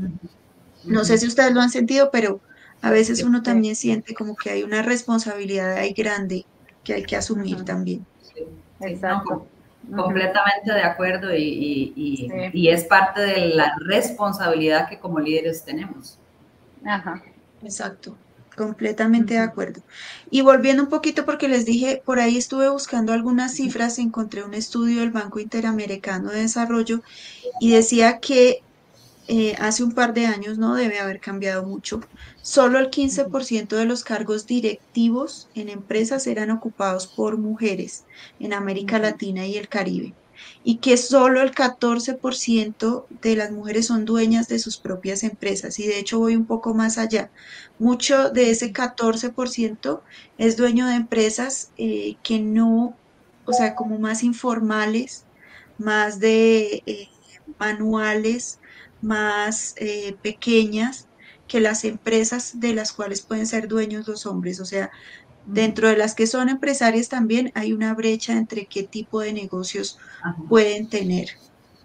no 0.83 1.03
sé 1.05 1.17
si 1.17 1.27
ustedes 1.27 1.53
lo 1.53 1.61
han 1.61 1.71
sentido, 1.71 2.09
pero 2.11 2.41
a 2.81 2.91
veces 2.91 3.23
uno 3.23 3.41
también 3.41 3.75
siente 3.75 4.13
como 4.13 4.35
que 4.35 4.51
hay 4.51 4.63
una 4.63 4.83
responsabilidad 4.83 5.73
ahí 5.77 5.93
grande 5.93 6.43
que 6.83 6.93
hay 6.93 7.03
que 7.03 7.15
asumir 7.15 7.63
también. 7.65 8.05
Exacto. 8.79 9.54
Completamente 9.93 10.71
de 10.73 10.81
acuerdo 10.83 11.35
y, 11.35 11.43
y- 11.43 11.93
y- 11.95 12.17
Sí. 12.29 12.49
y 12.53 12.69
es 12.69 12.85
parte 12.85 13.21
de 13.21 13.49
la 13.49 13.73
responsabilidad 13.79 14.89
que 14.89 14.99
como 14.99 15.19
líderes 15.19 15.63
tenemos. 15.63 16.17
Ajá. 16.85 17.21
Exacto, 17.63 18.17
completamente 18.55 19.35
de 19.35 19.39
acuerdo. 19.41 19.81
Y 20.29 20.41
volviendo 20.41 20.83
un 20.83 20.89
poquito, 20.89 21.25
porque 21.25 21.47
les 21.47 21.65
dije, 21.65 22.01
por 22.05 22.19
ahí 22.19 22.37
estuve 22.37 22.69
buscando 22.69 23.13
algunas 23.13 23.53
cifras, 23.55 23.99
encontré 23.99 24.43
un 24.43 24.53
estudio 24.53 25.01
del 25.01 25.11
Banco 25.11 25.39
Interamericano 25.39 26.29
de 26.31 26.41
Desarrollo 26.41 27.01
y 27.59 27.71
decía 27.71 28.19
que 28.19 28.64
eh, 29.27 29.55
hace 29.59 29.83
un 29.83 29.93
par 29.93 30.13
de 30.13 30.27
años 30.27 30.59
no 30.59 30.75
debe 30.75 30.99
haber 30.99 31.19
cambiado 31.19 31.65
mucho. 31.65 32.01
Solo 32.41 32.77
el 32.77 32.91
15% 32.91 33.75
de 33.75 33.85
los 33.85 34.03
cargos 34.03 34.45
directivos 34.45 35.49
en 35.55 35.69
empresas 35.69 36.27
eran 36.27 36.51
ocupados 36.51 37.07
por 37.07 37.37
mujeres 37.37 38.05
en 38.39 38.53
América. 38.53 38.99
Latina 38.99 39.45
y 39.47 39.57
el 39.57 39.67
Caribe. 39.67 40.13
Y 40.63 40.77
que 40.77 40.97
solo 40.97 41.41
el 41.41 41.53
14% 41.53 43.05
de 43.21 43.35
las 43.35 43.51
mujeres 43.51 43.87
son 43.87 44.05
dueñas 44.05 44.47
de 44.47 44.59
sus 44.59 44.77
propias 44.77 45.23
empresas. 45.23 45.79
Y 45.79 45.87
de 45.87 45.99
hecho 45.99 46.19
voy 46.19 46.35
un 46.35 46.45
poco 46.45 46.73
más 46.73 46.97
allá. 46.97 47.31
Mucho 47.79 48.29
de 48.29 48.51
ese 48.51 48.73
14% 48.73 50.01
es 50.37 50.57
dueño 50.57 50.87
de 50.87 50.95
empresas 50.95 51.71
eh, 51.77 52.17
que 52.21 52.39
no, 52.39 52.95
o 53.45 53.53
sea, 53.53 53.75
como 53.75 53.97
más 53.97 54.23
informales, 54.23 55.25
más 55.77 56.19
de 56.19 56.83
eh, 56.85 57.09
manuales, 57.59 58.59
más 59.01 59.73
eh, 59.77 60.17
pequeñas 60.21 61.09
que 61.47 61.59
las 61.59 61.83
empresas 61.85 62.59
de 62.59 62.73
las 62.73 62.93
cuales 62.93 63.25
pueden 63.25 63.47
ser 63.47 63.67
dueños 63.67 64.07
los 64.07 64.25
hombres. 64.25 64.59
O 64.59 64.65
sea, 64.65 64.91
dentro 65.43 65.89
de 65.89 65.97
las 65.97 66.15
que 66.15 66.27
son 66.27 66.49
empresarias 66.49 67.09
también 67.09 67.51
hay 67.55 67.73
una 67.73 67.93
brecha 67.93 68.33
entre 68.33 68.67
qué 68.67 68.83
tipo 68.83 69.21
de 69.21 69.33
negocios 69.33 69.97
Ajá. 70.23 70.37
pueden 70.49 70.89
tener. 70.89 71.29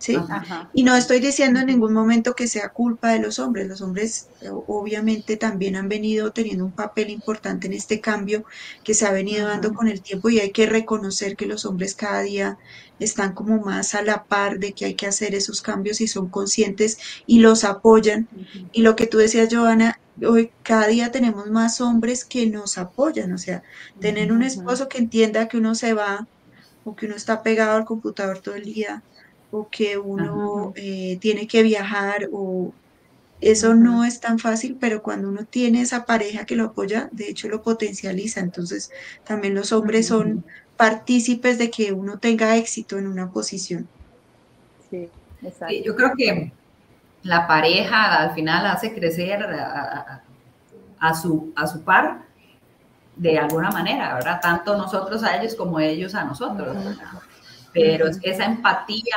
¿Sí? 0.01 0.17
Ajá. 0.17 0.71
Y 0.73 0.83
no 0.83 0.97
estoy 0.97 1.21
diciendo 1.21 1.61
en 1.61 1.67
ningún 1.67 1.93
momento 1.93 2.35
que 2.35 2.49
sea 2.49 2.71
culpa 2.71 3.13
de 3.13 3.19
los 3.19 3.39
hombres. 3.39 3.69
Los 3.69 3.83
hombres 3.83 4.29
eh, 4.41 4.49
obviamente 4.51 5.37
también 5.37 5.77
han 5.77 5.91
venido 5.91 6.33
teniendo 6.33 6.65
un 6.65 6.73
papel 6.73 7.11
importante 7.11 7.67
en 7.67 7.75
este 7.75 8.01
cambio 8.01 8.45
que 8.83 8.95
se 8.95 9.07
ha 9.07 9.13
venido 9.13 9.47
dando 9.47 9.75
con 9.75 9.89
el 9.89 10.01
tiempo 10.01 10.31
y 10.31 10.41
hay 10.41 10.53
que 10.53 10.65
reconocer 10.65 11.37
que 11.37 11.45
los 11.45 11.67
hombres 11.67 11.95
cada 11.95 12.23
día 12.23 12.57
están 12.99 13.35
como 13.35 13.59
más 13.61 13.95
a 13.95 14.01
la 14.01 14.25
par 14.25 14.59
de 14.59 14.73
que 14.73 14.87
hay 14.87 14.95
que 14.95 15.07
hacer 15.07 15.35
esos 15.35 15.61
cambios 15.61 16.01
y 16.01 16.07
son 16.07 16.31
conscientes 16.31 16.97
y 17.27 17.41
los 17.41 17.65
apoyan. 17.65 18.27
Y 18.73 18.81
lo 18.81 18.97
que 18.97 19.07
tú 19.07 19.19
decías, 19.19 19.53
Joana, 19.53 20.01
hoy 20.27 20.51
cada 20.63 20.87
día 20.87 21.11
tenemos 21.13 21.51
más 21.51 21.83
hombres 21.83 22.25
que 22.25 22.47
nos 22.47 22.79
apoyan. 22.79 23.35
O 23.35 23.39
sea, 23.39 23.63
tener 24.01 24.33
un 24.33 24.43
esposo 24.43 24.89
que 24.89 24.97
entienda 24.97 25.47
que 25.47 25.59
uno 25.59 25.75
se 25.75 25.93
va 25.93 26.27
o 26.85 26.97
que 26.97 27.05
uno 27.05 27.17
está 27.17 27.43
pegado 27.43 27.77
al 27.77 27.85
computador 27.85 28.39
todo 28.39 28.55
el 28.55 28.65
día 28.65 29.03
o 29.51 29.69
que 29.71 29.99
uno 29.99 30.73
eh, 30.77 31.19
tiene 31.21 31.47
que 31.49 31.63
viajar 31.63 32.29
o 32.33 32.77
eso 33.41 33.75
no 33.75 34.05
es 34.05 34.21
tan 34.21 34.39
fácil, 34.39 34.79
pero 34.81 35.03
cuando 35.03 35.29
uno 35.29 35.47
tiene 35.47 35.83
esa 35.83 36.05
pareja 36.07 36.47
que 36.47 36.57
lo 36.57 36.67
apoya, 36.67 37.09
de 37.13 37.29
hecho 37.31 37.49
lo 37.49 37.63
potencializa. 37.63 38.41
Entonces, 38.41 38.91
también 39.25 39.55
los 39.55 39.73
hombres 39.73 40.09
son 40.09 40.45
partícipes 40.77 41.59
de 41.59 41.71
que 41.71 41.93
uno 41.93 42.19
tenga 42.19 42.57
éxito 42.57 42.99
en 42.99 43.09
una 43.09 43.31
posición. 43.33 43.91
Sí, 44.91 45.11
exacto. 45.43 45.69
Sí, 45.69 45.83
yo 45.85 45.95
creo 45.95 46.13
que 46.17 46.53
la 47.23 47.47
pareja 47.49 48.17
al 48.23 48.35
final 48.35 48.67
hace 48.67 48.95
crecer 48.95 49.43
a, 49.45 49.93
a- 50.17 50.25
a 50.99 51.15
su, 51.15 51.53
a 51.57 51.67
su 51.67 51.85
par 51.85 52.29
de 53.15 53.39
alguna 53.39 53.71
manera, 53.71 54.15
¿verdad? 54.15 54.41
Tanto 54.43 54.77
nosotros 54.77 55.23
a 55.25 55.37
ellos 55.41 55.55
como 55.57 55.81
ellos 55.81 56.15
a 56.15 56.25
nosotros. 56.25 56.77
¿verdad? 56.85 57.21
Pero 57.73 58.07
esa 58.23 58.45
empatía 58.47 59.17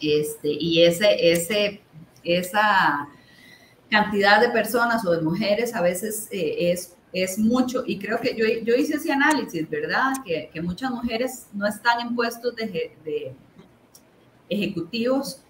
este, 0.00 0.48
y 0.48 0.82
ese, 0.82 1.32
ese, 1.32 1.80
esa 2.24 3.08
cantidad 3.90 4.40
de 4.40 4.50
personas 4.50 5.04
o 5.04 5.10
de 5.12 5.22
mujeres 5.22 5.74
a 5.74 5.82
veces 5.82 6.28
eh, 6.30 6.70
es, 6.72 6.96
es 7.12 7.38
mucho. 7.38 7.82
Y 7.86 7.98
creo 7.98 8.20
que 8.20 8.34
yo, 8.36 8.44
yo 8.64 8.74
hice 8.74 8.96
ese 8.96 9.12
análisis, 9.12 9.68
¿verdad? 9.68 10.12
Que, 10.24 10.48
que 10.52 10.62
muchas 10.62 10.90
mujeres 10.90 11.46
no 11.52 11.66
están 11.66 12.00
en 12.00 12.14
puestos 12.14 12.54
de, 12.56 12.64
eje- 12.64 12.92
de 13.04 13.32
ejecutivos 14.48 15.42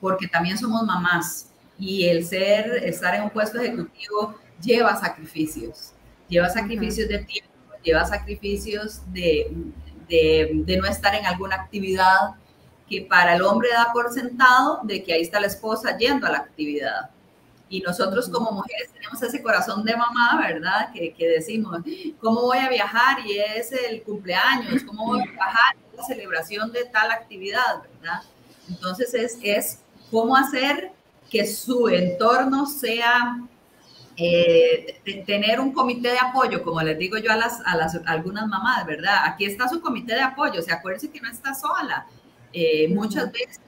porque 0.00 0.26
también 0.28 0.58
somos 0.58 0.82
mamás. 0.84 1.50
Y 1.78 2.04
el 2.04 2.24
ser, 2.24 2.84
estar 2.84 3.14
en 3.14 3.22
un 3.22 3.30
puesto 3.30 3.60
ejecutivo 3.60 4.34
lleva 4.62 4.96
sacrificios. 4.96 5.92
Lleva 6.28 6.48
sacrificios 6.48 7.08
de 7.08 7.18
tiempo, 7.18 7.50
lleva 7.82 8.04
sacrificios 8.04 9.00
de, 9.12 9.50
de, 10.08 10.50
de 10.66 10.76
no 10.76 10.86
estar 10.86 11.14
en 11.14 11.24
alguna 11.24 11.56
actividad 11.56 12.34
que 12.88 13.02
para 13.02 13.34
el 13.34 13.42
hombre 13.42 13.68
da 13.70 13.92
por 13.92 14.12
sentado 14.12 14.80
de 14.82 15.02
que 15.02 15.12
ahí 15.12 15.22
está 15.22 15.40
la 15.40 15.46
esposa 15.46 15.96
yendo 15.96 16.26
a 16.26 16.30
la 16.30 16.38
actividad. 16.38 17.10
Y 17.70 17.80
nosotros 17.80 18.28
como 18.30 18.50
mujeres 18.50 18.90
tenemos 18.92 19.22
ese 19.22 19.42
corazón 19.42 19.84
de 19.84 19.94
mamá, 19.94 20.38
¿verdad? 20.38 20.90
Que, 20.92 21.12
que 21.12 21.28
decimos, 21.28 21.80
¿cómo 22.20 22.42
voy 22.42 22.58
a 22.58 22.68
viajar? 22.68 23.18
Y 23.26 23.38
es 23.38 23.72
el 23.72 24.02
cumpleaños, 24.02 24.82
¿cómo 24.84 25.04
voy 25.04 25.20
a 25.20 25.30
viajar? 25.30 25.76
Es 25.92 25.98
la 25.98 26.04
celebración 26.04 26.72
de 26.72 26.86
tal 26.86 27.10
actividad, 27.10 27.82
¿verdad? 27.82 28.22
Entonces 28.68 29.12
es, 29.12 29.38
es 29.42 29.80
cómo 30.10 30.34
hacer 30.34 30.92
que 31.30 31.46
su 31.46 31.88
entorno 31.88 32.64
sea 32.66 33.38
eh, 34.16 35.00
tener 35.26 35.60
un 35.60 35.72
comité 35.72 36.08
de 36.08 36.18
apoyo, 36.18 36.62
como 36.64 36.82
les 36.82 36.98
digo 36.98 37.18
yo 37.18 37.30
a, 37.30 37.36
las, 37.36 37.60
a, 37.64 37.76
las, 37.76 38.00
algunas 38.06 38.48
mamás, 38.48 38.84
¿verdad? 38.86 39.24
Aquí 39.24 39.44
está 39.44 39.68
su 39.68 39.80
comité 39.80 40.14
de 40.14 40.22
apoyo, 40.22 40.60
o 40.60 40.62
sea, 40.62 40.76
acuérdense 40.76 41.10
que 41.10 41.20
no 41.20 41.30
está 41.30 41.54
sola. 41.54 42.06
Eh, 42.52 42.88
muchas 42.88 43.30
veces 43.32 43.60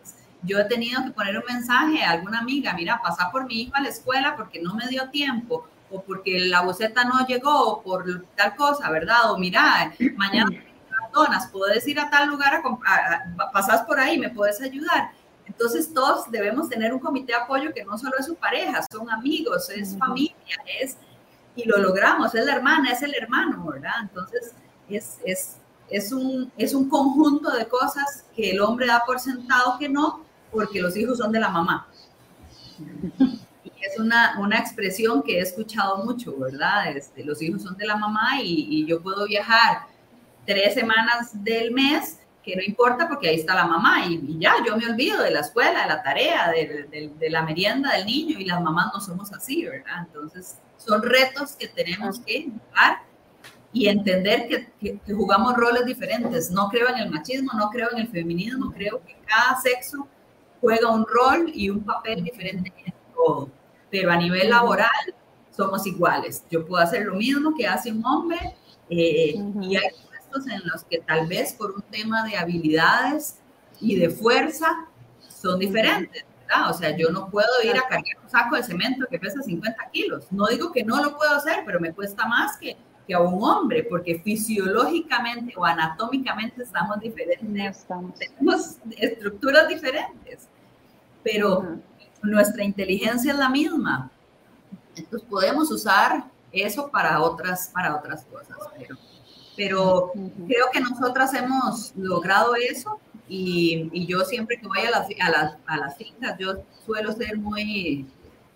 yo 0.43 0.59
he 0.59 0.65
tenido 0.65 1.05
que 1.05 1.11
poner 1.11 1.37
un 1.37 1.45
mensaje 1.47 2.03
a 2.03 2.13
alguna 2.13 2.39
amiga, 2.39 2.73
mira, 2.73 3.01
pasa 3.03 3.31
por 3.31 3.47
mi 3.47 3.63
hijo 3.63 3.77
a 3.77 3.81
la 3.81 3.89
escuela 3.89 4.37
porque 4.37 4.61
no 4.61 4.75
me 4.75 4.89
dio 4.89 5.11
tiempo, 5.11 5.67
o 5.91 6.03
porque 6.03 6.39
la 6.41 6.63
boceta 6.63 7.05
no 7.05 7.27
llegó, 7.27 7.73
o 7.73 7.83
por 7.83 8.25
tal 8.37 8.55
cosa, 8.55 8.91
¿verdad? 8.91 9.33
O 9.33 9.39
mira, 9.39 9.93
mañana 10.17 10.51
donas, 11.13 11.49
puedes 11.51 11.87
ir 11.87 11.99
a 12.01 12.09
tal 12.11 12.29
lugar, 12.29 12.63
a, 12.87 13.51
pasas 13.53 13.83
por 13.83 13.99
ahí, 13.99 14.19
me 14.19 14.31
puedes 14.31 14.61
ayudar. 14.61 15.11
Entonces 15.47 15.93
todos 15.93 16.31
debemos 16.31 16.69
tener 16.69 16.93
un 16.93 17.01
comité 17.01 17.33
de 17.33 17.39
apoyo 17.39 17.73
que 17.75 17.85
no 17.85 17.99
solo 17.99 18.17
es 18.19 18.27
su 18.27 18.37
pareja, 18.37 18.85
son 18.91 19.11
amigos, 19.11 19.69
es 19.71 19.97
familia, 19.99 20.37
es, 20.81 20.97
y 21.57 21.65
lo 21.65 21.79
logramos, 21.79 22.35
es 22.35 22.45
la 22.45 22.55
hermana, 22.55 22.93
es 22.93 23.03
el 23.03 23.15
hermano, 23.15 23.65
¿verdad? 23.67 23.95
Entonces 24.03 24.55
es, 24.89 25.19
es, 25.25 25.57
es, 25.91 26.13
un, 26.13 26.51
es 26.57 26.75
un 26.75 26.89
conjunto 26.89 27.51
de 27.51 27.67
cosas 27.67 28.25
que 28.35 28.51
el 28.51 28.61
hombre 28.61 28.87
da 28.87 29.03
por 29.05 29.21
sentado 29.21 29.79
que 29.79 29.89
no, 29.89 30.25
porque 30.51 30.81
los 30.81 30.97
hijos 30.97 31.19
son 31.19 31.33
de 31.33 31.41
la 31.41 31.49
mamá. 31.49 31.89
Y 33.65 33.73
es 33.83 33.99
una, 33.99 34.39
una 34.39 34.59
expresión 34.59 35.23
que 35.23 35.39
he 35.39 35.41
escuchado 35.41 36.05
mucho, 36.05 36.37
¿verdad? 36.39 36.97
Este, 36.97 37.25
los 37.25 37.43
hijos 37.43 37.63
son 37.63 37.77
de 37.77 37.87
la 37.87 37.97
mamá 37.97 38.41
y, 38.43 38.67
y 38.71 38.87
yo 38.87 39.03
puedo 39.03 39.27
viajar 39.27 39.87
tres 40.47 40.75
semanas 40.75 41.31
del 41.45 41.73
mes 41.73 42.21
que 42.43 42.57
no 42.57 42.63
importa 42.63 43.09
porque 43.09 43.29
ahí 43.29 43.37
está 43.37 43.55
la 43.55 43.67
mamá 43.67 44.07
y, 44.07 44.39
ya, 44.39 44.55
yo 44.67 44.77
me 44.77 44.87
olvido 44.87 45.23
de 45.23 45.31
la 45.31 45.41
escuela, 45.41 45.83
de 45.83 45.89
la 45.89 46.03
tarea, 46.03 46.51
de, 46.51 47.11
de, 47.19 47.31
la 47.31 47.43
merienda 47.43 47.93
del 47.93 48.07
niño 48.07 48.39
y 48.39 48.47
las 48.47 48.61
mamás 48.61 48.87
no 48.95 49.01
somos 49.01 49.33
así, 49.33 49.65
¿verdad? 49.65 50.07
Entonces, 50.07 50.57
son 50.79 51.03
retos 51.03 51.53
que 51.53 51.69
tenemos 51.69 52.21
que 52.21 52.49
y 53.73 53.89
entender 53.89 54.49
que, 54.49 54.99
que, 55.01 55.15
jugamos 55.15 55.55
roles 55.55 55.85
diferentes. 55.85 56.51
No 56.51 56.69
creo 56.69 56.89
en 56.89 56.99
el 56.99 57.11
machismo, 57.11 57.53
no 57.57 57.71
creo 57.71 57.89
en 57.93 57.99
el 58.01 58.09
feminismo, 58.09 58.73
creo 58.73 59.01
que 59.07 59.17
cada 59.27 59.61
sexo 59.61 60.09
juega 60.61 60.91
un 60.91 61.07
rol 61.07 61.51
y 61.55 61.71
un 61.71 61.83
papel 61.85 62.25
diferente 62.25 62.73
en 62.85 62.95
todo. 63.15 63.49
Pero 63.91 64.11
a 64.11 64.17
nivel 64.17 64.51
laboral 64.51 65.15
somos 65.51 65.87
iguales. 65.87 66.45
Yo 66.51 66.67
puedo 66.67 66.83
hacer 66.83 67.07
lo 67.07 67.15
mismo 67.15 67.55
que 67.57 67.67
hace 67.67 67.93
un 67.93 68.05
hombre 68.05 68.39
eh, 68.89 69.35
y 69.63 69.77
hay 69.77 69.91
en 70.47 70.69
los 70.69 70.85
que 70.85 70.99
tal 70.99 71.27
vez 71.27 71.55
por 71.55 71.73
un 71.73 71.83
tema 71.83 72.23
de 72.23 72.37
habilidades 72.37 73.39
y 73.81 73.97
de 73.97 74.11
fuerza 74.11 74.87
son 75.29 75.59
diferentes. 75.59 76.25
¿verdad? 76.47 76.71
O 76.71 76.75
sea, 76.75 76.97
yo 76.97 77.11
no 77.11 77.29
puedo 77.31 77.49
ir 77.65 77.77
a 77.77 77.83
cargar 77.83 78.17
un 78.23 78.31
saco 78.31 78.57
de 78.57 78.63
cemento 78.63 79.07
que 79.11 79.19
pesa 79.19 79.43
50 79.43 79.91
kilos. 79.93 80.27
No 80.31 80.47
digo 80.47 80.73
que 80.73 80.85
no 80.85 81.03
lo 81.03 81.17
puedo 81.17 81.35
hacer, 81.35 81.63
pero 81.67 81.81
me 81.81 81.93
cuesta 81.93 82.27
más 82.27 82.57
que, 82.59 82.77
que 83.11 83.15
a 83.15 83.21
un 83.21 83.43
hombre, 83.43 83.83
porque 83.83 84.21
fisiológicamente 84.21 85.53
o 85.57 85.65
anatómicamente 85.65 86.63
estamos 86.63 87.01
diferentes. 87.01 87.85
Tenemos 88.17 88.77
estructuras 88.97 89.67
diferentes, 89.67 90.49
pero 91.25 91.77
nuestra 92.23 92.63
inteligencia 92.63 93.33
es 93.33 93.39
la 93.39 93.49
misma. 93.49 94.13
Entonces 94.95 95.29
podemos 95.29 95.73
usar 95.73 96.25
eso 96.53 96.89
para 96.89 97.21
otras, 97.21 97.73
para 97.75 97.97
otras 97.97 98.25
cosas. 98.27 98.57
Pero, 98.79 98.97
pero 99.57 100.13
creo 100.47 100.67
que 100.73 100.81
nosotras 100.81 101.35
hemos 101.35 101.93
logrado 101.97 102.55
eso 102.55 103.01
y, 103.29 103.91
y 103.93 104.07
yo 104.07 104.21
siempre 104.21 104.61
que 104.61 104.69
voy 104.69 104.83
a 104.83 104.91
las, 104.91 105.09
a, 105.21 105.31
las, 105.31 105.57
a 105.67 105.77
las 105.79 105.97
fincas, 105.97 106.37
yo 106.39 106.63
suelo 106.87 107.13
ser 107.13 107.37
muy, 107.39 108.07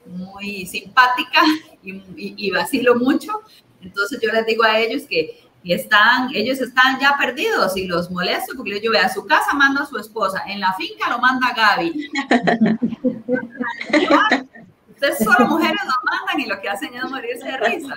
muy 0.07 0.65
simpática 0.67 1.41
y, 1.83 2.03
y, 2.17 2.51
vacilo 2.51 2.95
mucho. 2.95 3.41
Entonces 3.85 4.19
yo 4.21 4.33
les 4.33 4.45
digo 4.47 4.65
a 4.65 4.79
ellos 4.79 5.05
que 5.09 5.45
están, 5.65 6.29
ellos 6.35 6.61
están 6.61 6.99
ya 7.01 7.17
perdidos 7.19 7.75
y 7.77 7.87
los 7.87 8.11
molesto 8.11 8.55
porque 8.57 8.81
yo 8.81 8.91
veo 8.91 9.03
a 9.03 9.09
su 9.09 9.25
casa 9.27 9.55
manda 9.55 9.83
a 9.83 9.87
su 9.87 9.97
esposa, 9.99 10.43
en 10.47 10.61
la 10.61 10.73
finca 10.75 11.09
lo 11.09 11.19
manda 11.19 11.55
Gaby. 11.55 12.11
Ustedes 14.91 15.19
solo 15.19 15.47
mujeres 15.49 15.81
lo 15.85 15.95
mandan 16.11 16.41
y 16.41 16.47
lo 16.47 16.61
que 16.61 16.69
hacen 16.69 16.95
es 16.95 17.05
morirse 17.05 17.47
de 17.47 17.57
risa. 17.59 17.95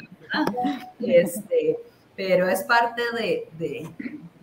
Este, 0.99 1.77
pero 2.15 2.47
es 2.49 2.63
parte 2.63 3.01
de, 3.13 3.47
de, 3.57 3.89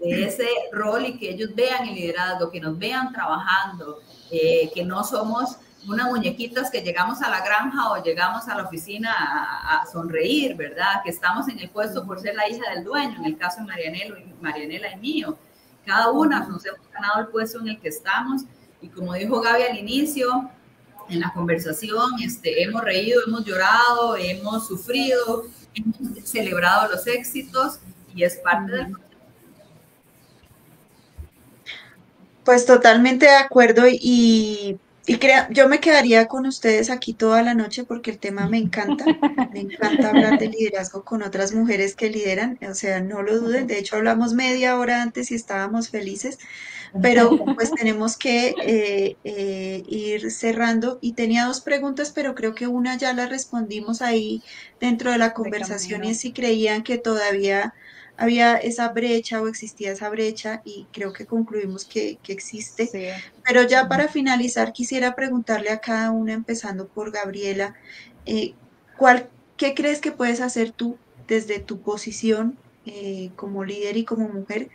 ese 0.01 0.49
rol 0.72 1.07
y 1.07 1.18
que 1.18 1.30
ellos 1.30 1.55
vean 1.55 1.88
el 1.88 1.95
liderazgo, 1.95 2.51
que 2.51 2.61
nos 2.61 2.78
vean 2.78 3.11
trabajando, 3.11 4.03
eh, 4.30 4.70
que 4.74 4.84
no 4.84 5.03
somos 5.03 5.57
unas 5.87 6.07
muñequitas 6.07 6.70
que 6.70 6.80
llegamos 6.80 7.22
a 7.22 7.30
la 7.30 7.41
granja 7.41 7.91
o 7.91 8.03
llegamos 8.03 8.49
a 8.49 8.57
la 8.57 8.64
oficina 8.64 9.12
a, 9.12 9.87
sonreír, 9.87 10.57
¿verdad? 10.57 11.03
Que 11.05 11.11
estamos 11.11 11.49
en 11.49 11.59
el 11.59 11.70
puesto 11.70 12.05
por 12.07 12.20
ser 12.20 12.35
la 12.35 12.49
hija 12.49 12.70
del 12.74 12.85
dueño, 12.85 13.16
en 13.18 13.24
el 13.24 13.37
caso 13.37 13.61
de 13.61 13.66
Marianela, 13.66 14.16
Marianela 14.41 14.93
y 14.93 14.97
mío. 14.97 15.39
Cada 15.85 16.11
una 16.11 16.41
nos 16.41 16.64
hemos 16.64 16.91
ganado 16.91 17.20
el 17.20 17.28
puesto 17.28 17.61
en 17.61 17.68
el 17.68 17.80
que 17.80 17.89
estamos 17.89 18.43
y 18.80 18.89
como 18.89 19.14
dijo 19.14 19.41
Gaby 19.41 19.62
al 19.62 19.78
inicio, 19.78 20.51
en 21.09 21.20
la 21.20 21.32
conversación, 21.32 22.12
este, 22.22 22.62
hemos 22.62 22.82
reído, 22.82 23.22
hemos 23.26 23.45
llorado, 23.45 24.16
hemos 24.16 24.66
sufrido, 24.66 25.45
hemos 25.74 26.28
celebrado 26.28 26.91
los 26.91 27.07
éxitos 27.07 27.78
y 28.14 28.24
es 28.24 28.37
parte 28.37 28.72
del 28.72 28.87
proceso. 28.91 29.11
Pues 32.45 32.66
totalmente 32.66 33.26
de 33.26 33.37
acuerdo 33.37 33.85
y, 33.89 34.78
y 35.07 35.18
crea, 35.18 35.48
yo 35.50 35.68
me 35.68 35.80
quedaría 35.80 36.26
con 36.26 36.46
ustedes 36.46 36.88
aquí 36.88 37.12
toda 37.12 37.42
la 37.42 37.55
noche 37.55 37.84
porque 37.84 38.11
el 38.11 38.18
tema 38.18 38.48
me 38.48 38.59
encanta, 38.59 39.05
me 39.52 39.61
encanta 39.61 40.09
hablar 40.09 40.38
de 40.38 40.48
liderazgo 40.48 41.05
con 41.05 41.22
otras 41.22 41.52
mujeres 41.52 41.94
que 41.94 42.11
lideran, 42.11 42.59
o 42.68 42.74
sea, 42.74 43.00
no 43.00 43.22
lo 43.22 43.38
duden, 43.38 43.66
de 43.66 43.78
hecho 43.78 43.96
hablamos 43.96 44.32
media 44.32 44.78
hora 44.78 45.02
antes 45.02 45.30
y 45.30 45.34
estábamos 45.34 45.90
felices, 45.90 46.38
pero 47.02 47.44
pues 47.55 47.72
tenemos 47.72 48.16
que 48.16 48.55
eh, 48.62 49.16
eh, 49.24 49.82
ir 49.88 50.30
cerrando. 50.30 50.98
Y 51.00 51.14
tenía 51.14 51.44
dos 51.44 51.61
preguntas, 51.61 52.12
pero 52.14 52.34
creo 52.34 52.55
que 52.55 52.68
una 52.68 52.96
ya 52.96 53.12
la 53.12 53.26
respondimos 53.26 54.00
ahí 54.00 54.42
dentro 54.80 55.11
de 55.11 55.18
la 55.18 55.34
conversación 55.34 56.05
y 56.05 56.11
es 56.11 56.20
si 56.20 56.32
creían 56.32 56.82
que 56.82 56.98
todavía 56.98 57.74
había 58.17 58.57
esa 58.57 58.89
brecha 58.91 59.43
o 59.43 59.49
existía 59.49 59.93
esa 59.93 60.09
brecha 60.09 60.62
y 60.65 60.87
creo 60.93 61.12
que 61.12 61.27
concluimos 61.27 61.85
que, 61.85 62.19
existe. 62.29 62.91
Pero 63.45 63.62
ya 63.62 63.89
para 63.89 64.09
finalizar 64.09 64.73
quisiera 64.73 65.15
preguntarle 65.15 65.71
a 65.71 65.81
cada 65.81 66.11
una, 66.11 66.33
empezando 66.33 66.87
por 66.87 67.11
Gabriela, 67.11 67.75
eh, 68.27 68.55
¿cuál, 68.97 69.29
¿qué 69.57 69.75
crees 69.75 70.01
que 70.01 70.12
puedes 70.12 70.41
hacer 70.41 70.73
tú 70.73 70.97
desde 71.27 71.59
tu 71.59 71.81
posición 71.81 72.57
como 73.37 73.65
líder 73.65 73.97
y 73.97 74.05
como 74.05 74.29
mujer 74.29 74.69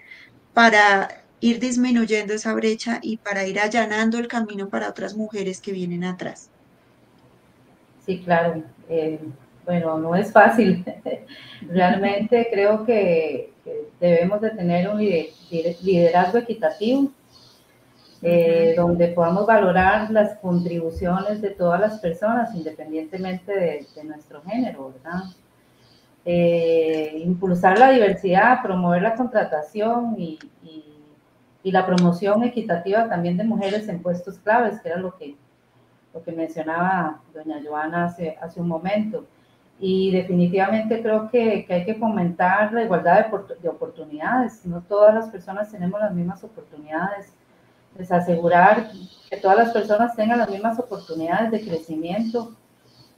para 0.53 1.23
ir 1.41 1.59
disminuyendo 1.59 2.33
esa 2.33 2.53
brecha 2.53 2.99
y 3.01 3.17
para 3.17 3.45
ir 3.45 3.59
allanando 3.59 4.17
el 4.17 4.27
camino 4.27 4.69
para 4.69 4.89
otras 4.89 5.15
mujeres 5.15 5.61
que 5.61 5.71
vienen 5.71 6.03
atrás. 6.03 6.49
Sí, 8.05 8.19
claro. 8.19 8.63
Eh, 8.89 9.19
bueno, 9.69 9.97
no 9.97 10.15
es 10.15 10.31
fácil. 10.31 10.83
Realmente 11.69 12.47
creo 12.51 12.85
que, 12.85 13.53
debemos 13.99 14.41
de 14.41 14.49
tener 14.51 14.89
un 14.89 14.99
liderazgo 14.99 16.39
equitativo, 16.39 17.11
eh, 18.21 18.73
donde 18.75 19.09
podamos 19.09 19.45
valorar 19.45 20.09
las 20.11 20.37
contribuciones 20.39 21.41
de 21.41 21.51
todas 21.51 21.79
las 21.79 21.99
personas, 21.99 22.53
independientemente 22.55 23.85
de, 23.95 24.03
nuestro 24.03 24.41
género, 24.41 24.93
¿verdad? 24.93 25.23
Eh, 26.25 27.21
impulsar 27.23 27.79
la 27.79 27.91
diversidad, 27.91 28.61
promover 28.61 29.01
la 29.01 29.15
contratación 29.15 30.15
y 30.17 30.37
y 31.63 31.71
la 31.71 31.85
promoción 31.85 32.43
equitativa 32.43 33.07
también 33.09 33.37
de 33.37 33.43
mujeres 33.43 33.87
en 33.89 34.01
puestos 34.01 34.39
claves, 34.39 34.79
que 34.81 34.89
era 34.89 34.97
lo 34.97 35.15
que, 35.17 35.35
lo 36.13 36.23
que 36.23 36.31
mencionaba 36.31 37.21
doña 37.33 37.61
Joana 37.63 38.05
hace, 38.05 38.37
hace 38.41 38.61
un 38.61 38.67
momento. 38.67 39.25
Y 39.79 40.11
definitivamente 40.11 41.01
creo 41.01 41.29
que, 41.29 41.65
que 41.65 41.73
hay 41.73 41.85
que 41.85 41.95
fomentar 41.95 42.73
la 42.73 42.83
igualdad 42.83 43.27
de, 43.27 43.55
de, 43.61 43.69
oportunidades. 43.69 44.65
No 44.65 44.81
todas 44.81 45.15
las 45.15 45.29
personas 45.29 45.71
tenemos 45.71 45.99
las 46.01 46.13
mismas 46.13 46.43
oportunidades. 46.43 47.33
Es 47.97 48.11
asegurar 48.11 48.91
que 49.29 49.37
todas 49.37 49.57
las 49.57 49.71
personas 49.71 50.15
tengan 50.15 50.39
las 50.39 50.49
mismas 50.49 50.77
oportunidades 50.79 51.51
de 51.51 51.61
crecimiento 51.61 52.55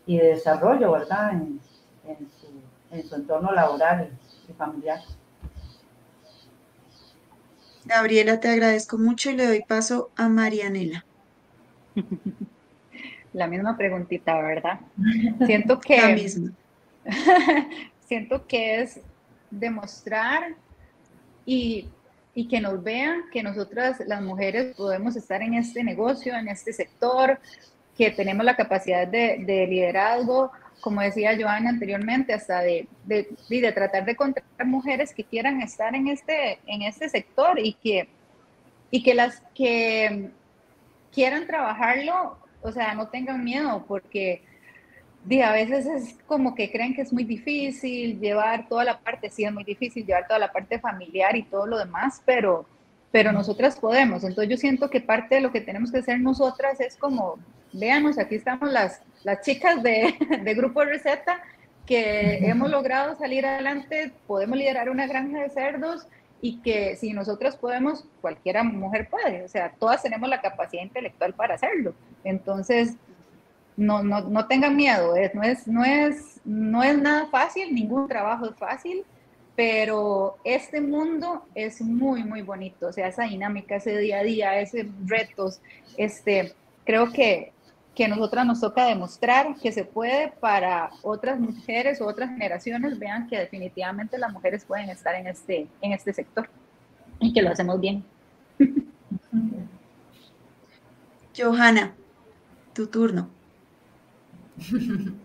y 0.05 0.17
de 0.17 0.27
desarrollo, 0.27 0.91
¿verdad? 0.91 1.31
En, 1.31 1.59
en, 2.07 2.17
su, 2.39 2.47
en 2.91 3.07
su 3.07 3.15
entorno 3.15 3.51
laboral 3.51 4.09
y 4.47 4.53
familiar. 4.53 4.99
Gabriela, 7.85 8.39
te 8.39 8.49
agradezco 8.49 8.97
mucho 8.97 9.31
y 9.31 9.35
le 9.35 9.47
doy 9.47 9.63
paso 9.63 10.11
a 10.15 10.29
Marianela. 10.29 11.05
La 13.33 13.47
misma 13.47 13.77
preguntita, 13.77 14.41
¿verdad? 14.41 14.79
Siento 15.45 15.79
que... 15.79 16.01
La 16.01 16.09
misma. 16.09 16.51
siento 18.11 18.45
que 18.45 18.81
es 18.81 18.99
demostrar 19.49 20.55
y, 21.45 21.87
que 22.49 22.59
nos 22.59 22.83
vean 22.83 23.21
que 23.31 23.41
nosotras 23.41 24.01
las 24.05 24.21
mujeres 24.21 24.75
podemos 24.75 25.15
estar 25.15 25.41
en 25.41 25.53
este 25.53 25.81
negocio, 25.81 26.35
en 26.35 26.49
este 26.49 26.73
sector, 26.73 27.39
que 27.97 28.11
tenemos 28.11 28.43
la 28.43 28.57
capacidad 28.57 29.07
de, 29.07 29.43
de 29.45 29.65
liderazgo, 29.65 30.51
como 30.81 30.99
decía 30.99 31.37
Joana 31.39 31.69
anteriormente, 31.69 32.33
hasta 32.33 32.59
de, 32.61 32.87
de, 33.05 33.29
de, 33.49 33.71
tratar 33.71 34.03
de 34.03 34.11
encontrar 34.11 34.45
mujeres 34.65 35.13
que 35.13 35.23
quieran 35.23 35.61
estar 35.61 35.95
en 35.95 36.07
este, 36.07 36.59
en 36.65 36.81
este 36.81 37.07
sector 37.07 37.59
y 37.59 37.73
que, 37.75 38.09
y 38.89 39.03
que 39.03 39.13
las 39.13 39.41
que 39.55 40.31
quieran 41.13 41.47
trabajarlo, 41.47 42.37
o 42.61 42.71
sea, 42.71 42.93
no 42.93 43.07
tengan 43.07 43.43
miedo, 43.43 43.85
porque 43.87 44.43
a 45.43 45.51
veces 45.51 45.85
es 45.85 46.15
como 46.25 46.55
que 46.55 46.71
creen 46.71 46.95
que 46.95 47.01
es 47.01 47.13
muy 47.13 47.23
difícil 47.23 48.19
llevar 48.19 48.67
toda 48.67 48.83
la 48.83 48.99
parte, 48.99 49.29
sí 49.29 49.43
es 49.43 49.53
muy 49.53 49.63
difícil 49.63 50.05
llevar 50.05 50.27
toda 50.27 50.39
la 50.39 50.51
parte 50.51 50.79
familiar 50.79 51.35
y 51.35 51.43
todo 51.43 51.67
lo 51.67 51.77
demás, 51.77 52.21
pero, 52.25 52.65
pero 53.11 53.31
nosotras 53.31 53.79
podemos. 53.79 54.23
Entonces 54.23 54.49
yo 54.49 54.57
siento 54.57 54.89
que 54.89 55.01
parte 55.01 55.35
de 55.35 55.41
lo 55.41 55.51
que 55.51 55.61
tenemos 55.61 55.91
que 55.91 55.99
hacer 55.99 56.19
nosotras 56.19 56.79
es 56.79 56.95
como, 56.95 57.37
véanos, 57.71 58.17
aquí 58.17 58.35
estamos 58.35 58.71
las, 58.71 59.01
las 59.23 59.41
chicas 59.41 59.83
de, 59.83 60.15
de 60.43 60.53
Grupo 60.53 60.83
Receta 60.83 61.41
que 61.85 62.37
hemos 62.47 62.69
logrado 62.69 63.15
salir 63.15 63.45
adelante, 63.45 64.11
podemos 64.27 64.57
liderar 64.57 64.89
una 64.89 65.07
granja 65.07 65.41
de 65.41 65.49
cerdos 65.49 66.07
y 66.41 66.57
que 66.61 66.95
si 66.95 67.13
nosotros 67.13 67.55
podemos, 67.55 68.03
cualquiera 68.19 68.63
mujer 68.63 69.09
puede, 69.09 69.43
o 69.43 69.47
sea, 69.47 69.73
todas 69.77 70.01
tenemos 70.01 70.27
la 70.27 70.41
capacidad 70.41 70.83
intelectual 70.83 71.33
para 71.33 71.55
hacerlo. 71.55 71.93
Entonces, 72.23 72.95
no, 73.77 74.03
no, 74.03 74.21
no 74.21 74.47
tengan 74.47 74.75
miedo, 74.75 75.15
es, 75.15 75.33
no, 75.35 75.43
es, 75.43 75.67
no, 75.67 75.85
es, 75.85 76.41
no 76.43 76.83
es 76.83 76.97
nada 76.97 77.27
fácil, 77.27 77.73
ningún 77.73 78.07
trabajo 78.07 78.47
es 78.47 78.55
fácil, 78.55 79.05
pero 79.55 80.37
este 80.43 80.81
mundo 80.81 81.45
es 81.53 81.81
muy, 81.81 82.23
muy 82.23 82.41
bonito, 82.41 82.87
o 82.87 82.93
sea, 82.93 83.07
esa 83.07 83.23
dinámica, 83.23 83.75
ese 83.75 83.97
día 83.97 84.19
a 84.19 84.23
día, 84.23 84.59
esos 84.59 84.85
retos, 85.05 85.61
este, 85.97 86.53
creo 86.85 87.11
que, 87.11 87.53
que 87.95 88.05
a 88.05 88.07
nosotras 88.07 88.45
nos 88.45 88.61
toca 88.61 88.85
demostrar 88.85 89.55
que 89.61 89.71
se 89.71 89.83
puede 89.83 90.29
para 90.39 90.91
otras 91.01 91.39
mujeres 91.39 91.99
o 91.99 92.07
otras 92.07 92.29
generaciones, 92.29 92.97
vean 92.97 93.27
que 93.27 93.37
definitivamente 93.37 94.17
las 94.17 94.31
mujeres 94.31 94.63
pueden 94.63 94.89
estar 94.89 95.15
en 95.15 95.27
este, 95.27 95.67
en 95.81 95.91
este 95.91 96.13
sector 96.13 96.49
y 97.19 97.33
que 97.33 97.41
lo 97.41 97.49
hacemos 97.49 97.79
bien. 97.79 98.03
Johanna, 101.37 101.93
tu 102.73 102.87
turno. 102.87 103.29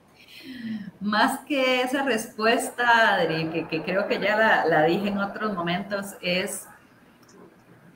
Más 1.01 1.41
que 1.41 1.83
esa 1.83 2.03
respuesta, 2.03 3.15
Adri, 3.15 3.65
que, 3.69 3.83
creo 3.83 4.07
que 4.09 4.21
ya 4.21 4.65
la, 4.67 4.85
dije 4.85 5.09
en 5.09 5.19
otros 5.19 5.55
momentos, 5.55 6.15
es, 6.21 6.67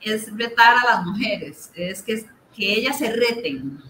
es 0.01 0.35
retar 0.35 0.77
a 0.77 0.95
las 0.95 1.05
mujeres, 1.05 1.71
es 1.75 2.01
que, 2.01 2.25
que 2.55 2.73
ellas 2.73 2.97
se 2.97 3.11
reten, 3.11 3.81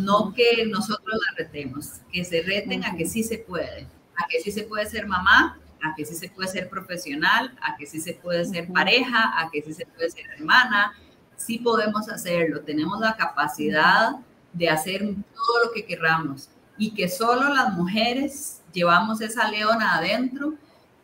no 0.00 0.32
que 0.34 0.66
nosotros 0.66 1.18
las 1.26 1.36
retemos, 1.36 2.00
que 2.12 2.24
se 2.24 2.42
reten 2.42 2.84
a 2.84 2.96
que 2.96 3.06
sí 3.06 3.22
se 3.22 3.38
puede, 3.38 3.86
a 4.16 4.26
que 4.28 4.40
sí 4.40 4.50
se 4.50 4.64
puede 4.64 4.86
ser 4.86 5.06
mamá, 5.06 5.58
a 5.82 5.94
que 5.94 6.04
sí 6.04 6.14
se 6.14 6.28
puede 6.28 6.48
ser 6.48 6.68
profesional, 6.68 7.56
a 7.62 7.76
que 7.76 7.86
sí 7.86 8.00
se 8.00 8.14
puede 8.14 8.44
ser 8.44 8.72
pareja, 8.72 9.32
a 9.38 9.50
que 9.50 9.62
sí 9.62 9.72
se 9.72 9.86
puede 9.86 10.10
ser 10.10 10.26
hermana, 10.36 10.92
sí 11.36 11.58
podemos 11.58 12.08
hacerlo, 12.08 12.60
tenemos 12.62 13.00
la 13.00 13.16
capacidad 13.16 14.16
de 14.52 14.68
hacer 14.68 15.02
todo 15.02 15.64
lo 15.66 15.72
que 15.72 15.84
querramos 15.84 16.48
y 16.78 16.92
que 16.94 17.08
solo 17.08 17.54
las 17.54 17.72
mujeres 17.74 18.62
llevamos 18.72 19.20
esa 19.20 19.50
leona 19.50 19.96
adentro 19.96 20.54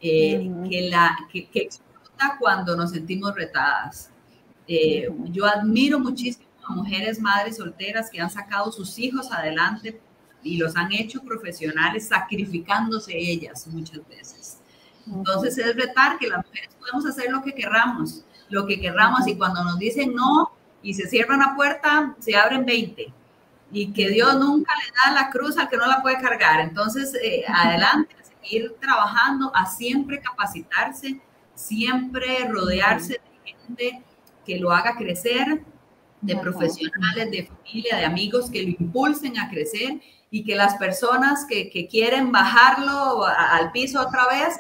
eh, 0.01 0.51
que, 0.69 0.89
la, 0.91 1.17
que, 1.31 1.49
explota 1.55 2.37
cuando 2.39 2.77
nos 2.77 2.91
sentimos 2.91 3.35
retadas. 3.35 4.11
Eh, 4.67 5.09
yo 5.31 5.47
admiro 5.47 5.99
muchísimo 5.99 6.52
a 6.65 6.73
mujeres 6.73 7.21
madres 7.21 7.57
solteras 7.57 8.11
que 8.11 8.21
han 8.21 8.31
sacado 8.31 8.71
sus 8.73 8.99
hijos 8.99 9.31
adelante 9.33 10.01
y 10.43 10.57
los 10.57 10.77
han 10.77 10.93
hecho 10.93 11.23
profesionales 11.23 12.09
sacrificándose 12.09 13.17
ellas 13.17 13.67
muchas 13.69 14.07
veces. 14.09 14.59
Entonces 15.07 15.59
es 15.59 15.77
retar 15.77 16.19
que 16.19 16.29
las 16.29 16.45
mujeres 16.45 16.71
podemos 16.79 17.07
hacer 17.07 17.31
lo 17.31 17.43
que 17.43 17.55
querramos, 17.55 18.25
lo 18.49 18.67
que 18.67 18.81
querramos 18.81 19.27
y 19.27 19.37
cuando 19.37 19.65
nos 19.65 19.79
dicen 19.79 20.15
no 20.15 20.53
y 20.83 20.95
se 20.95 21.09
cierra 21.09 21.37
una 21.37 21.55
puerta, 21.55 22.15
se 22.19 22.37
abren 22.37 22.65
20 22.65 23.13
y 23.73 23.93
que 23.93 24.11
Dios 24.11 24.39
nunca 24.39 24.73
le 24.77 24.93
da 24.93 25.23
la 25.23 25.31
cruz 25.31 25.57
al 25.57 25.69
que 25.69 25.79
no 25.79 25.87
la 25.87 26.03
puede 26.03 26.21
cargar. 26.21 26.61
Entonces, 26.61 27.15
eh, 27.23 27.43
adelante, 27.49 28.15
seguir 28.23 28.77
trabajando, 28.79 29.51
a 29.55 29.67
siempre 29.67 30.21
capacitarse, 30.21 31.21
siempre 31.55 32.47
rodearse 32.49 33.15
de 33.45 33.53
gente 33.53 34.03
que 34.45 34.59
lo 34.59 34.73
haga 34.73 34.95
crecer, 34.97 35.65
de 36.23 36.37
profesionales, 36.37 37.31
de 37.31 37.47
familia, 37.47 37.97
de 37.99 38.05
amigos 38.05 38.51
que 38.51 38.63
lo 38.63 38.69
impulsen 38.69 39.39
a 39.39 39.51
crecer 39.51 40.01
y 40.31 40.45
que 40.45 40.55
las 40.55 40.77
personas 40.77 41.45
que, 41.45 41.69
que 41.69 41.87
quieren 41.87 42.33
bajarlo 42.33 43.27
al 43.27 43.71
piso 43.73 44.01
otra 44.01 44.27
vez, 44.29 44.57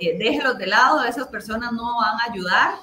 eh, 0.00 0.18
déjelos 0.18 0.58
de 0.58 0.66
lado, 0.66 1.04
esas 1.04 1.28
personas 1.28 1.72
no 1.72 1.98
van 1.98 2.18
a 2.20 2.32
ayudar 2.32 2.74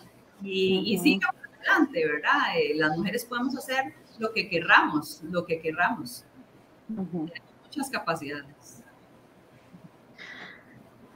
y, 0.42 0.94
y 0.94 0.98
sigan 1.00 1.32
adelante, 1.60 2.06
¿verdad? 2.06 2.58
Eh, 2.58 2.74
las 2.76 2.98
mujeres 2.98 3.26
podemos 3.26 3.58
hacer 3.58 3.94
lo 4.20 4.32
que 4.32 4.48
querramos, 4.48 5.22
lo 5.24 5.46
que 5.46 5.60
querramos. 5.60 6.24
muchas 6.88 7.90
capacidades. 7.90 8.84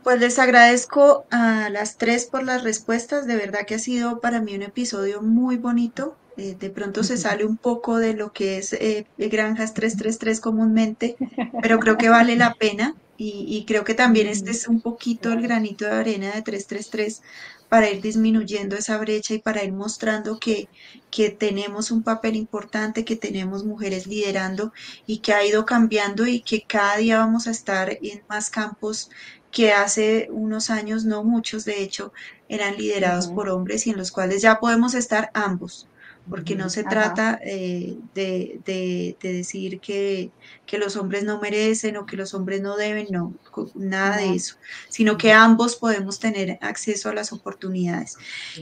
Pues 0.04 0.20
les 0.20 0.38
agradezco 0.38 1.26
a 1.32 1.70
las 1.70 1.98
tres 1.98 2.26
por 2.26 2.44
las 2.44 2.64
respuestas. 2.64 3.26
De 3.26 3.38
verdad 3.38 3.62
que 3.66 3.76
ha 3.76 3.80
sido 3.80 4.20
para 4.20 4.42
mí 4.42 4.54
un 4.54 4.64
episodio 4.64 5.22
muy 5.22 5.56
bonito. 5.56 6.18
Eh, 6.36 6.56
de 6.60 6.70
pronto 6.72 7.04
se 7.04 7.18
sale 7.18 7.46
un 7.46 7.58
poco 7.58 7.98
de 7.98 8.14
lo 8.14 8.34
que 8.34 8.58
es 8.58 8.74
eh, 8.74 9.06
Granjas 9.18 9.74
333 9.76 10.40
comúnmente, 10.40 11.16
pero 11.62 11.80
creo 11.80 11.98
que 11.98 12.10
vale 12.10 12.36
la 12.36 12.56
pena 12.56 12.96
y, 13.18 13.46
y, 13.48 13.66
creo 13.66 13.84
que 13.84 13.94
también 13.94 14.26
este 14.26 14.50
es 14.50 14.68
un 14.68 14.82
poquito 14.82 15.32
el 15.32 15.44
granito 15.44 15.86
de 15.86 15.92
arena 15.92 16.32
de 16.32 16.42
333 16.42 17.22
para 17.70 17.90
ir 17.90 18.02
disminuyendo 18.02 18.76
esa 18.76 18.98
brecha 18.98 19.36
y 19.36 19.40
para 19.40 19.64
ir 19.64 19.74
mostrando 19.74 20.40
que, 20.40 20.68
que 21.12 21.30
tenemos 21.30 21.92
un 21.92 22.02
papel 22.02 22.36
importante, 22.36 23.06
que 23.06 23.16
tenemos 23.16 23.64
mujeres 23.64 24.08
liderando 24.08 24.74
y 25.06 25.20
que 25.20 25.34
ha 25.34 25.46
ido 25.46 25.66
cambiando 25.66 26.26
y 26.26 26.42
que 26.42 26.64
cada 26.64 26.98
día 26.98 27.20
vamos 27.20 27.48
a 27.48 27.52
estar 27.52 28.00
en 28.02 28.24
más 28.28 28.50
campos 28.50 29.12
que 29.52 29.72
hace 29.72 30.30
unos 30.32 30.72
años, 30.72 31.06
no 31.06 31.24
muchos 31.24 31.64
de 31.66 31.84
hecho, 31.84 32.12
eran 32.50 32.76
liderados 32.78 33.28
por 33.28 33.50
hombres 33.50 33.86
y 33.86 33.92
en 33.92 33.98
los 33.98 34.12
cuales 34.12 34.42
ya 34.42 34.60
podemos 34.60 34.96
estar 34.96 35.30
ambos 35.36 35.88
porque 36.30 36.56
no 36.56 36.70
se 36.70 36.84
trata 36.84 37.38
eh, 37.44 37.98
de, 38.14 38.60
de, 38.66 39.18
decir 39.22 39.80
que, 39.80 40.32
que, 40.66 40.78
los 40.78 40.96
hombres 40.96 41.24
no 41.24 41.40
merecen 41.42 41.98
o 41.98 42.06
que 42.06 42.16
los 42.16 42.34
hombres 42.34 42.62
no 42.62 42.78
deben, 42.78 43.08
no, 43.12 43.34
nada 43.76 44.18
de 44.18 44.34
eso, 44.34 44.56
sino 44.90 45.18
que 45.18 45.34
ambos 45.34 45.76
podemos 45.76 46.20
tener 46.20 46.58
acceso 46.62 47.10
a 47.10 47.14
las 47.14 47.34
oportunidades. 47.34 48.18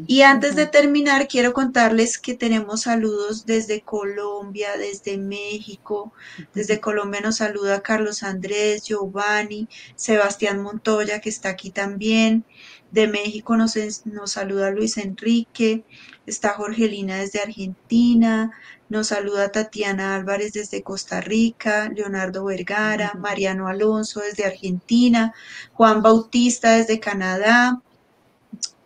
Y 0.08 0.22
antes 0.24 0.56
de 0.56 0.66
terminar, 0.66 1.28
quiero 1.28 1.54
contarles 1.54 2.18
que 2.18 2.34
tenemos 2.34 2.82
saludos 2.82 3.46
desde 3.46 3.82
Colombia, 3.82 4.70
desde 4.78 5.18
México, 5.18 6.14
desde 6.54 6.80
Colombia 6.80 7.22
nos 7.22 7.38
saluda 7.38 7.82
Carlos 7.82 8.24
Andrés, 8.24 8.84
Giovanni, 8.84 9.68
Sebastián 9.96 10.62
Montoya, 10.62 11.22
que 11.22 11.30
está 11.30 11.50
aquí 11.50 11.70
también. 11.70 12.44
De 12.92 13.08
México 13.08 13.56
nos, 13.56 13.78
nos 14.06 14.32
saluda 14.32 14.70
Luis 14.72 14.98
Enrique, 14.98 15.86
está 16.26 16.50
Jorgelina 16.54 17.18
desde 17.18 17.40
Argentina, 17.42 18.52
nos 18.90 19.08
saluda 19.08 19.52
Tatiana 19.52 20.16
Álvarez 20.16 20.54
desde 20.54 20.84
Costa 20.84 21.22
Rica, 21.22 21.90
Leonardo 21.90 22.46
Vergara, 22.46 23.14
Mariano 23.18 23.68
Alonso 23.68 24.22
desde 24.22 24.46
Argentina, 24.46 25.34
Juan 25.74 26.02
Bautista 26.02 26.74
desde 26.74 27.00
Canadá, 27.00 27.82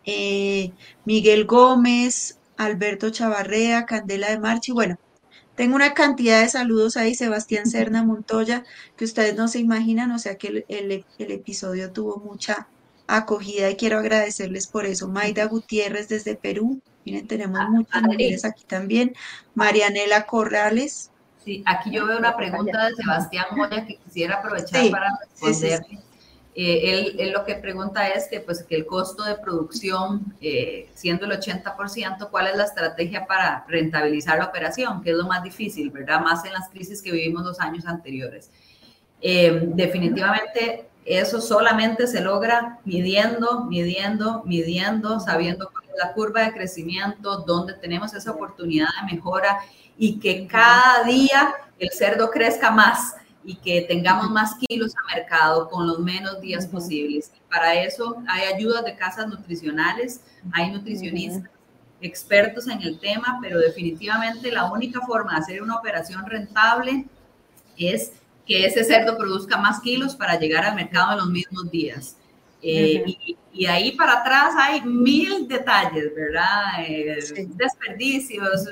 eh, 0.06 0.72
Miguel 1.06 1.46
Gómez, 1.46 2.40
Alberto 2.58 3.10
Chavarrea, 3.10 3.86
Candela 3.86 4.30
de 4.30 4.40
Marchi, 4.40 4.72
bueno, 4.72 4.98
tengo 5.56 5.76
una 5.76 5.94
cantidad 5.94 6.42
de 6.42 6.50
saludos 6.50 6.98
ahí, 6.98 7.16
Sebastián 7.16 7.66
Serna 7.66 8.04
Montoya, 8.04 8.66
que 8.98 9.06
ustedes 9.06 9.36
no 9.36 9.48
se 9.48 9.60
imaginan, 9.60 10.12
o 10.12 10.20
sea 10.20 10.38
que 10.38 10.66
el 10.68 11.32
episodio 11.32 11.92
tuvo 11.92 12.18
mucha 12.18 12.68
acogida 13.08 13.70
y 13.70 13.76
quiero 13.76 14.00
agradecerles 14.00 14.68
por 14.68 14.86
eso. 14.86 15.08
Maida 15.08 15.46
Gutiérrez 15.46 16.10
desde 16.10 16.36
Perú, 16.36 16.82
miren, 17.06 17.28
tenemos 17.28 17.60
ah, 17.60 17.70
muchas 17.70 18.01
mujeres 18.01 18.45
aquí 18.45 18.64
también. 18.66 19.16
Marianela 19.53 20.26
Corrales. 20.26 21.12
Sí, 21.43 21.64
aquí 21.66 21.91
yo 21.91 22.08
veo 22.08 22.18
una 22.18 22.36
pregunta 22.36 22.88
de 22.88 22.95
Sebastián 22.95 23.45
Moya 23.56 23.86
que 23.86 23.97
quisiera 23.97 24.38
aprovechar 24.38 24.89
para 24.89 25.20
responder. 25.30 25.82
Eh, 26.58 27.14
él, 27.18 27.32
lo 27.32 27.43
que 27.43 27.56
pregunta 27.56 28.08
es 28.08 28.30
que, 28.30 28.39
pues, 28.39 28.64
que 28.64 28.76
el 28.76 28.86
costo 28.86 29.24
de 29.24 29.36
producción, 29.36 30.34
eh, 30.39 30.89
siendo 30.93 31.26
el 31.26 31.34
80%, 31.34 32.30
¿cuál 32.32 32.47
es 32.47 32.56
la 32.56 32.64
estrategia 32.64 33.28
para 33.28 33.66
rentabilizar 33.68 34.39
la 34.39 34.45
operación? 34.45 35.03
Que 35.03 35.12
es 35.12 35.18
lo 35.18 35.28
más 35.28 35.43
difícil, 35.43 35.91
¿verdad? 35.91 36.22
Más 36.22 36.45
en 36.45 36.53
las 36.53 36.70
crisis 36.70 37.01
que 37.01 37.12
vivimos 37.12 37.43
los 37.43 37.60
años 37.60 37.86
anteriores. 37.86 38.49
Eh, 39.22 39.64
definitivamente 39.74 40.88
eso 41.06 41.39
solamente 41.39 42.08
se 42.08 42.20
logra 42.20 42.80
midiendo, 42.84 43.66
midiendo, 43.66 44.43
midiendo, 44.45 45.20
sabiendo 45.20 45.70
la 45.98 46.14
curva 46.14 46.41
de 46.41 46.54
crecimiento, 46.54 47.38
dónde 47.39 47.74
tenemos 47.74 48.14
esa 48.14 48.32
oportunidad 48.32 48.88
de 49.02 49.16
mejora 49.16 49.60
y 49.98 50.20
que 50.20 50.48
cada 50.48 51.04
día 51.04 51.54
el 51.80 51.89
cerdo 51.91 52.30
crezca 52.30 52.72
más 52.72 53.16
y 53.43 53.56
que 53.56 53.82
tengamos 53.82 54.30
más 54.32 54.56
kilos 54.56 54.93
a 54.96 55.16
mercado 55.16 55.70
con 55.70 55.88
los 55.88 56.00
menos 56.00 56.41
días 56.41 56.66
posibles. 56.66 57.32
para 57.50 57.76
eso 57.76 58.22
hay 58.28 58.54
ayudas 58.54 58.84
de 58.84 58.96
casas 58.96 59.28
nutricionales, 59.28 60.22
hay 60.52 60.72
nutricionistas 60.72 61.50
expertos 62.02 62.68
en 62.68 62.82
el 62.82 63.00
tema, 63.00 63.39
pero 63.41 63.60
definitivamente 63.60 64.52
la 64.52 64.72
única 64.72 65.00
forma 65.02 65.34
de 65.34 65.38
hacer 65.39 65.62
una 65.62 65.78
operación 65.78 66.26
rentable 66.26 67.06
es 67.78 68.14
que 68.46 68.66
ese 68.66 68.84
cerdo 68.84 69.18
produzca 69.18 69.58
más 69.58 69.80
kilos 69.80 70.16
para 70.16 70.38
llegar 70.39 70.66
al 70.66 70.76
mercado 70.76 71.14
en 71.14 71.18
los 71.20 71.30
mismos 71.30 71.72
días. 71.72 72.18
Eh, 72.68 73.36
y, 73.53 73.66
ahí 73.68 73.91
para 73.91 74.22
atrás 74.22 74.55
hay 74.57 74.82
mil 74.82 75.47
detalles, 75.47 76.13
¿verdad? 76.16 76.84
Eh, 76.88 77.20
desperdicios, 77.55 78.68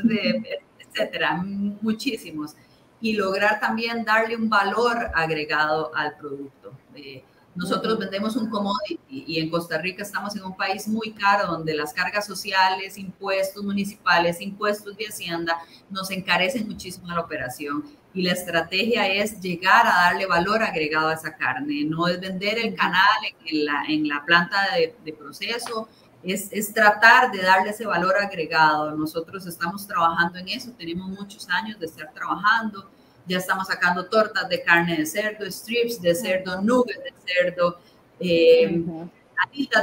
etcétera, 0.79 1.35
muchísimos. 1.35 2.55
Y 2.99 3.13
lograr 3.13 3.59
también 3.59 4.03
darle 4.03 4.35
un 4.35 4.49
valor 4.49 5.11
agregado 5.13 5.95
al 5.95 6.17
producto. 6.17 6.73
Eh, 6.95 7.23
nosotros 7.53 7.99
vendemos 7.99 8.35
un 8.35 8.49
commodity 8.49 9.25
y 9.27 9.39
en 9.39 9.51
Costa 9.51 9.77
Rica 9.77 10.01
estamos 10.01 10.35
en 10.35 10.43
un 10.43 10.57
país 10.57 10.87
muy 10.87 11.11
caro 11.11 11.45
donde 11.51 11.75
las 11.75 11.93
cargas 11.93 12.25
sociales, 12.25 12.97
impuestos 12.97 13.63
municipales, 13.63 14.41
impuestos 14.41 14.97
de 14.97 15.05
hacienda 15.05 15.59
nos 15.91 16.09
encarecen 16.09 16.67
muchísimo 16.67 17.07
la 17.09 17.19
operación. 17.19 17.83
Y 18.13 18.21
la 18.21 18.33
estrategia 18.33 19.07
es 19.07 19.39
llegar 19.39 19.87
a 19.87 20.09
darle 20.09 20.25
valor 20.27 20.61
agregado 20.61 21.07
a 21.09 21.13
esa 21.13 21.35
carne, 21.35 21.83
no 21.85 22.07
es 22.07 22.19
vender 22.19 22.59
el 22.59 22.75
canal 22.75 23.17
en 23.45 23.65
la, 23.65 23.83
en 23.87 24.07
la 24.07 24.23
planta 24.23 24.75
de, 24.75 24.95
de 25.03 25.13
proceso, 25.13 25.87
es, 26.23 26.47
es, 26.51 26.73
tratar 26.73 27.31
de 27.31 27.41
darle 27.41 27.71
ese 27.71 27.85
valor 27.85 28.15
agregado. 28.17 28.95
Nosotros 28.95 29.45
estamos 29.45 29.85
trabajando 29.85 30.39
en 30.39 30.47
eso, 30.49 30.71
tenemos 30.77 31.09
muchos 31.09 31.49
años 31.49 31.79
de 31.79 31.85
estar 31.85 32.13
trabajando. 32.13 32.89
Ya 33.25 33.37
estamos 33.37 33.67
sacando 33.67 34.05
tortas 34.05 34.47
de 34.49 34.61
carne 34.63 34.97
de 34.97 35.05
cerdo, 35.05 35.49
strips 35.49 36.01
de 36.01 36.13
cerdo, 36.13 36.61
nuggets 36.61 37.03
de 37.03 37.13
cerdo, 37.25 37.79
eh, 38.19 38.83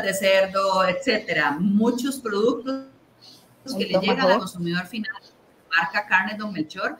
de 0.02 0.14
cerdo, 0.14 0.84
etcétera. 0.84 1.52
Muchos 1.58 2.18
productos 2.20 2.86
que 3.76 3.86
le 3.86 3.98
llegan 3.98 4.20
al 4.20 4.38
consumidor 4.38 4.86
final, 4.86 5.14
marca 5.74 6.06
carne 6.06 6.36
Don 6.36 6.52
Melchor, 6.52 6.98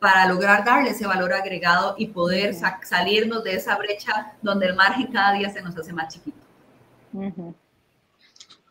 para 0.00 0.26
lograr 0.26 0.64
darle 0.64 0.90
ese 0.90 1.06
valor 1.06 1.32
agregado 1.32 1.94
y 1.98 2.06
poder 2.06 2.54
salirnos 2.54 3.44
de 3.44 3.54
esa 3.54 3.76
brecha 3.76 4.32
donde 4.40 4.66
el 4.66 4.74
margen 4.74 5.08
cada 5.12 5.34
día 5.34 5.50
se 5.50 5.62
nos 5.62 5.76
hace 5.76 5.92
más 5.92 6.12
chiquito. 6.12 6.38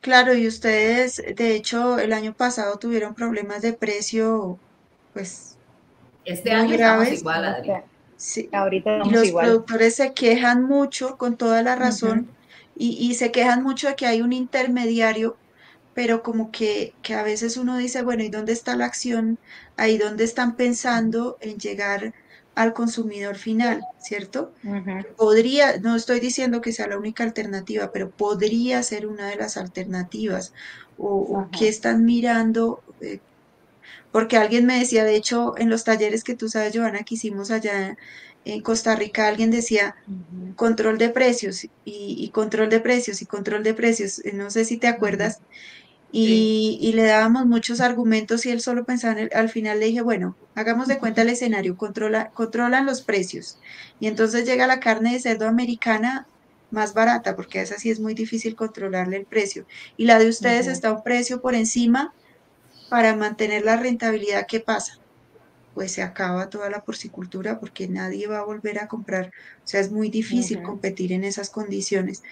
Claro, 0.02 0.34
y 0.34 0.48
ustedes, 0.48 1.22
de 1.36 1.56
hecho, 1.56 2.00
el 2.00 2.14
año 2.14 2.34
pasado 2.34 2.78
tuvieron 2.78 3.14
problemas 3.14 3.62
de 3.62 3.74
precio, 3.74 4.58
pues 5.14 5.58
este 6.26 6.52
año 6.52 6.74
estamos 6.74 7.12
igual, 7.12 7.46
Adri. 7.46 7.72
Sí. 8.16 8.50
Ahorita 8.52 8.98
y 9.06 9.10
los 9.12 9.32
productores 9.32 9.96
se 9.96 10.14
quejan 10.14 10.66
mucho, 10.66 11.18
con 11.18 11.38
toda 11.38 11.62
la 11.64 11.76
razón, 11.76 12.28
y, 12.76 12.98
y, 12.98 13.16
se 13.16 13.32
quejan 13.32 13.62
mucho 13.62 13.88
de 13.88 13.96
que 13.96 14.06
hay 14.06 14.22
un 14.22 14.34
intermediario, 14.34 15.38
pero 15.94 16.24
como 16.24 16.52
que, 16.52 16.94
que, 17.02 17.14
a 17.14 17.24
veces 17.24 17.58
uno 17.58 17.78
dice, 17.78 18.02
bueno, 18.02 18.24
¿y 18.24 18.30
dónde 18.30 18.54
está 18.54 18.76
la 18.76 18.86
acción? 18.86 19.38
Ahí 19.78 19.98
donde 19.98 20.24
están 20.24 20.56
pensando 20.56 21.38
en 21.42 21.58
llegar 21.58 22.14
al 22.56 22.74
consumidor 22.74 23.38
final, 23.38 23.84
¿cierto? 24.00 24.52
Podría, 25.16 25.78
no 25.78 25.96
estoy 25.96 26.20
diciendo 26.20 26.62
que 26.62 26.74
sea 26.74 26.88
la 26.88 26.98
única 26.98 27.24
alternativa, 27.24 27.92
pero 27.92 28.10
podría 28.10 28.84
ser 28.84 29.08
una 29.08 29.28
de 29.30 29.38
las 29.38 29.56
alternativas. 29.56 30.54
O, 30.98 31.08
o 31.08 31.50
qué 31.58 31.70
están 31.70 32.04
mirando, 32.04 32.84
eh, 33.00 33.22
porque 34.12 34.36
alguien 34.36 34.66
me 34.66 34.80
decía, 34.80 35.06
de 35.06 35.16
hecho, 35.16 35.54
en 35.58 35.70
los 35.70 35.86
talleres 35.86 36.26
que 36.26 36.36
tú 36.36 36.50
sabes, 36.50 36.76
Joana, 36.76 37.04
que 37.04 37.16
hicimos 37.16 37.52
allá 37.52 37.96
en 38.46 38.62
Costa 38.62 38.96
Rica, 38.96 39.28
alguien 39.28 39.52
decía 39.52 39.96
control 40.56 40.98
de 40.98 41.10
precios 41.10 41.68
y, 41.86 42.30
control 42.34 42.70
de 42.70 42.80
precios 42.80 43.22
y 43.22 43.26
control 43.26 43.64
de 43.64 43.74
precios, 43.74 44.20
eh, 44.26 44.34
no 44.34 44.50
sé 44.50 44.66
si 44.66 44.78
te 44.78 44.88
acuerdas, 44.88 45.42
y, 46.12 46.92
le 46.94 47.04
dábamos 47.04 47.46
muchos 47.46 47.82
argumentos 47.82 48.46
y 48.46 48.52
él 48.52 48.62
solo 48.62 48.84
pensaba, 48.84 49.20
en 49.20 49.30
al 49.34 49.50
final 49.50 49.80
le 49.80 49.88
dije, 49.88 50.02
bueno, 50.02 50.36
hagamos 50.56 50.88
de 50.88 50.98
cuenta 50.98 51.22
el 51.22 51.30
escenario, 51.30 51.78
controla, 51.78 52.32
controlan 52.32 52.86
los 52.86 53.02
precios. 53.02 53.60
Y 54.00 54.08
entonces 54.08 54.46
llega 54.46 54.66
la 54.66 54.80
carne 54.80 55.14
de 55.14 55.20
cerdo 55.20 55.48
americana 55.48 56.26
más 56.72 56.94
barata, 56.94 57.36
porque 57.36 57.60
a 57.60 57.62
esa 57.62 57.78
sí 57.78 57.90
es 57.90 58.00
muy 58.00 58.14
difícil 58.14 58.56
controlarle 58.56 59.18
el 59.18 59.26
precio. 59.26 59.66
Y 59.98 60.06
la 60.06 60.20
de 60.20 60.30
ustedes 60.30 60.68
está 60.68 60.90
a 60.90 60.94
un 60.94 61.04
precio 61.04 61.42
por 61.42 61.56
encima 61.56 62.14
para 62.90 63.16
mantener 63.16 63.64
la 63.64 63.78
rentabilidad, 63.78 64.48
¿qué 64.48 64.60
pasa? 64.60 64.98
Pues 65.76 65.92
se 65.92 66.02
acaba 66.02 66.50
toda 66.50 66.70
la 66.70 66.84
porcicultura 66.84 67.60
porque 67.60 67.88
nadie 67.88 68.28
va 68.28 68.40
a 68.40 68.44
volver 68.44 68.80
a 68.80 68.88
comprar. 68.88 69.32
O 69.64 69.68
sea, 69.68 69.80
es 69.80 69.92
muy 69.92 70.10
difícil 70.10 70.62
competir 70.64 71.14
en 71.14 71.24
esas 71.24 71.50
condiciones. 71.50 72.24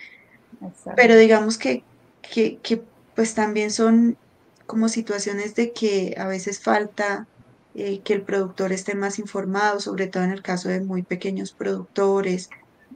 Pero 0.95 1.15
digamos 1.15 1.57
que, 1.57 1.83
que, 2.21 2.81
pues 3.17 3.33
también 3.33 3.71
son 3.71 4.15
como 4.67 4.89
situaciones 4.89 5.55
de 5.55 5.71
que 5.71 6.13
a 6.19 6.27
veces 6.27 6.59
falta 6.59 7.25
eh, 7.73 8.01
que 8.03 8.13
el 8.13 8.21
productor 8.21 8.71
esté 8.71 8.93
más 8.93 9.17
informado, 9.17 9.79
sobre 9.79 10.05
todo 10.05 10.21
en 10.21 10.31
el 10.31 10.43
caso 10.43 10.69
de 10.69 10.81
muy 10.81 11.01
pequeños 11.01 11.51
productores, 11.51 12.51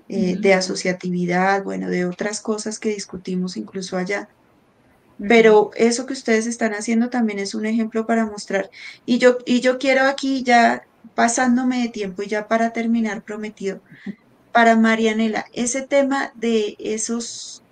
eh, 0.09 0.36
de 0.39 0.53
asociatividad, 0.53 1.63
bueno, 1.63 1.89
de 1.89 2.05
otras 2.05 2.39
cosas 2.39 2.78
que 2.78 2.89
discutimos 2.89 3.57
incluso 3.57 3.97
allá. 3.97 4.30
Pero 5.28 5.72
eso 5.76 6.05
que 6.05 6.13
ustedes 6.13 6.45
están 6.45 6.76
haciendo 6.76 7.09
también 7.09 7.39
es 7.39 7.55
un 7.55 7.65
ejemplo 7.65 8.05
para 8.05 8.28
mostrar. 8.28 8.69
Y 9.07 9.17
yo, 9.17 9.39
y 9.47 9.59
yo 9.61 9.80
quiero 9.80 10.03
aquí 10.03 10.43
ya 10.43 10.84
pasándome 11.15 11.82
de 11.82 11.89
tiempo 11.89 12.22
y 12.22 12.28
ya 12.28 12.47
para 12.47 12.74
terminar 12.74 13.24
prometido, 13.24 13.82
para 14.51 14.76
Marianela, 14.76 15.47
ese 15.51 15.82
tema 15.82 16.32
de 16.36 16.76
esos, 16.78 17.63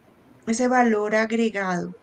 ese 0.47 0.67
valor 0.67 1.13
agregado, 1.13 1.93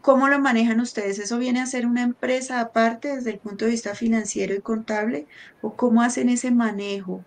¿cómo 0.00 0.28
lo 0.28 0.38
manejan 0.38 0.80
ustedes? 0.80 1.18
¿Eso 1.18 1.38
viene 1.38 1.60
a 1.60 1.66
ser 1.66 1.86
una 1.86 2.02
empresa 2.02 2.60
aparte 2.60 3.16
desde 3.16 3.30
el 3.30 3.38
punto 3.38 3.64
de 3.64 3.72
vista 3.72 3.94
financiero 3.94 4.54
y 4.54 4.60
contable? 4.60 5.26
¿O 5.62 5.74
cómo 5.74 6.02
hacen 6.02 6.28
ese 6.28 6.50
manejo? 6.50 7.24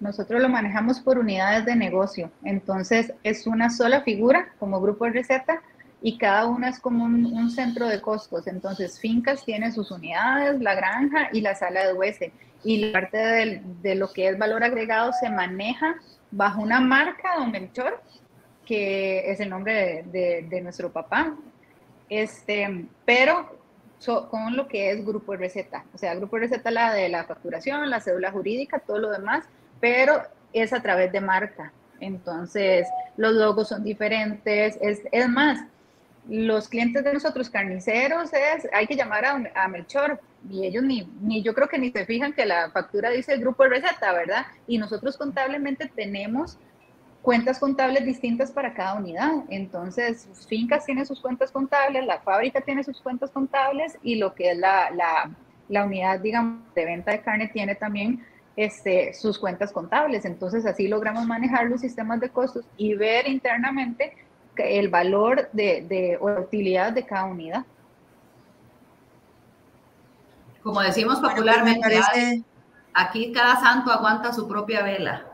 Nosotros 0.00 0.40
lo 0.40 0.48
manejamos 0.48 1.00
por 1.00 1.18
unidades 1.18 1.64
de 1.64 1.74
negocio, 1.74 2.30
entonces 2.44 3.12
es 3.24 3.48
una 3.48 3.68
sola 3.68 4.02
figura 4.02 4.48
como 4.60 4.80
grupo 4.80 5.06
de 5.06 5.10
receta 5.10 5.60
y 6.00 6.18
cada 6.18 6.46
una 6.46 6.68
es 6.68 6.78
como 6.78 7.04
un, 7.04 7.50
centro 7.50 7.88
de 7.88 8.00
costos. 8.00 8.46
Entonces, 8.46 9.00
Fincas 9.00 9.44
tiene 9.44 9.72
sus 9.72 9.90
unidades, 9.90 10.60
la 10.60 10.74
granja 10.74 11.28
y 11.32 11.40
la 11.40 11.54
sala 11.54 11.86
de 11.86 11.92
huese. 11.92 12.32
Y 12.62 12.86
la 12.86 12.92
parte 12.92 13.62
de 13.82 13.94
lo 13.94 14.12
que 14.12 14.28
es 14.28 14.38
valor 14.38 14.62
agregado 14.62 15.12
se 15.12 15.28
maneja 15.28 15.96
bajo 16.30 16.60
una 16.60 16.80
marca, 16.80 17.36
Don 17.38 17.50
Melchor, 17.50 18.00
que 18.64 19.30
es 19.30 19.40
el 19.40 19.50
nombre 19.50 20.04
de, 20.12 20.60
nuestro 20.62 20.92
papá. 20.92 21.34
Este, 22.08 22.86
pero 23.04 23.58
con 24.30 24.56
lo 24.56 24.68
que 24.68 24.90
es 24.90 25.04
grupo 25.04 25.32
de 25.32 25.38
receta. 25.38 25.84
O 25.94 25.98
sea, 25.98 26.14
grupo 26.14 26.36
de 26.36 26.42
receta 26.42 26.70
la 26.70 26.92
de 26.92 27.08
la 27.08 27.24
facturación, 27.24 27.90
la 27.90 28.00
cédula 28.00 28.30
jurídica, 28.30 28.78
todo 28.78 28.98
lo 28.98 29.10
demás 29.10 29.44
pero 29.80 30.22
es 30.52 30.72
a 30.72 30.80
través 30.82 31.12
de 31.12 31.20
marca. 31.20 31.72
Entonces, 32.00 32.86
los 33.16 33.32
logos 33.34 33.68
son 33.68 33.82
diferentes. 33.82 34.78
Es, 34.80 35.02
es 35.10 35.28
más, 35.28 35.64
los 36.28 36.68
clientes 36.68 37.04
de 37.04 37.12
nosotros 37.12 37.50
carniceros 37.50 38.30
es, 38.32 38.68
hay 38.72 38.86
que 38.86 38.96
llamar 38.96 39.24
a, 39.24 39.68
Melchor 39.68 40.20
y 40.48 40.64
ellos 40.66 40.84
ni, 40.84 41.10
ni, 41.20 41.42
yo 41.42 41.54
creo 41.54 41.68
que 41.68 41.78
ni 41.78 41.90
se 41.90 42.06
fijan 42.06 42.32
que 42.32 42.46
la 42.46 42.70
factura 42.70 43.10
dice 43.10 43.32
el 43.32 43.40
grupo 43.40 43.64
de 43.64 43.70
receta, 43.70 44.12
¿verdad? 44.12 44.46
Y 44.66 44.78
nosotros 44.78 45.16
contablemente 45.16 45.90
tenemos 45.94 46.58
cuentas 47.22 47.58
contables 47.58 48.04
distintas 48.04 48.50
para 48.50 48.72
cada 48.74 48.94
unidad. 48.94 49.44
Entonces, 49.48 50.28
Fincas 50.48 50.84
tiene 50.84 51.04
sus 51.04 51.20
cuentas 51.20 51.50
contables, 51.50 52.06
la 52.06 52.20
fábrica 52.20 52.60
tiene 52.60 52.84
sus 52.84 53.00
cuentas 53.00 53.30
contables 53.30 53.98
y 54.02 54.16
lo 54.16 54.34
que 54.34 54.52
es 54.52 54.58
la, 54.58 54.90
la, 54.90 55.30
la 55.68 55.84
unidad, 55.84 56.20
digamos, 56.20 56.62
de 56.74 56.84
venta 56.84 57.12
de 57.12 57.20
carne 57.20 57.48
tiene 57.48 57.74
también 57.74 58.24
este, 58.56 59.14
sus 59.14 59.38
cuentas 59.38 59.72
contables. 59.72 60.24
Entonces 60.24 60.66
así 60.66 60.88
logramos 60.88 61.26
manejar 61.26 61.66
los 61.66 61.80
sistemas 61.80 62.20
de 62.20 62.30
costos 62.30 62.64
y 62.76 62.94
ver 62.94 63.28
internamente 63.28 64.16
el 64.56 64.88
valor 64.88 65.48
de, 65.52 66.18
o 66.20 66.30
la 66.30 66.40
utilidad 66.40 66.92
de 66.92 67.06
cada 67.06 67.26
unidad. 67.26 67.64
Como 70.62 70.80
decimos 70.80 71.20
popularmente, 71.20 72.44
aquí 72.92 73.32
cada 73.32 73.60
santo 73.60 73.92
aguanta 73.92 74.32
su 74.32 74.48
propia 74.48 74.82
vela. 74.82 75.24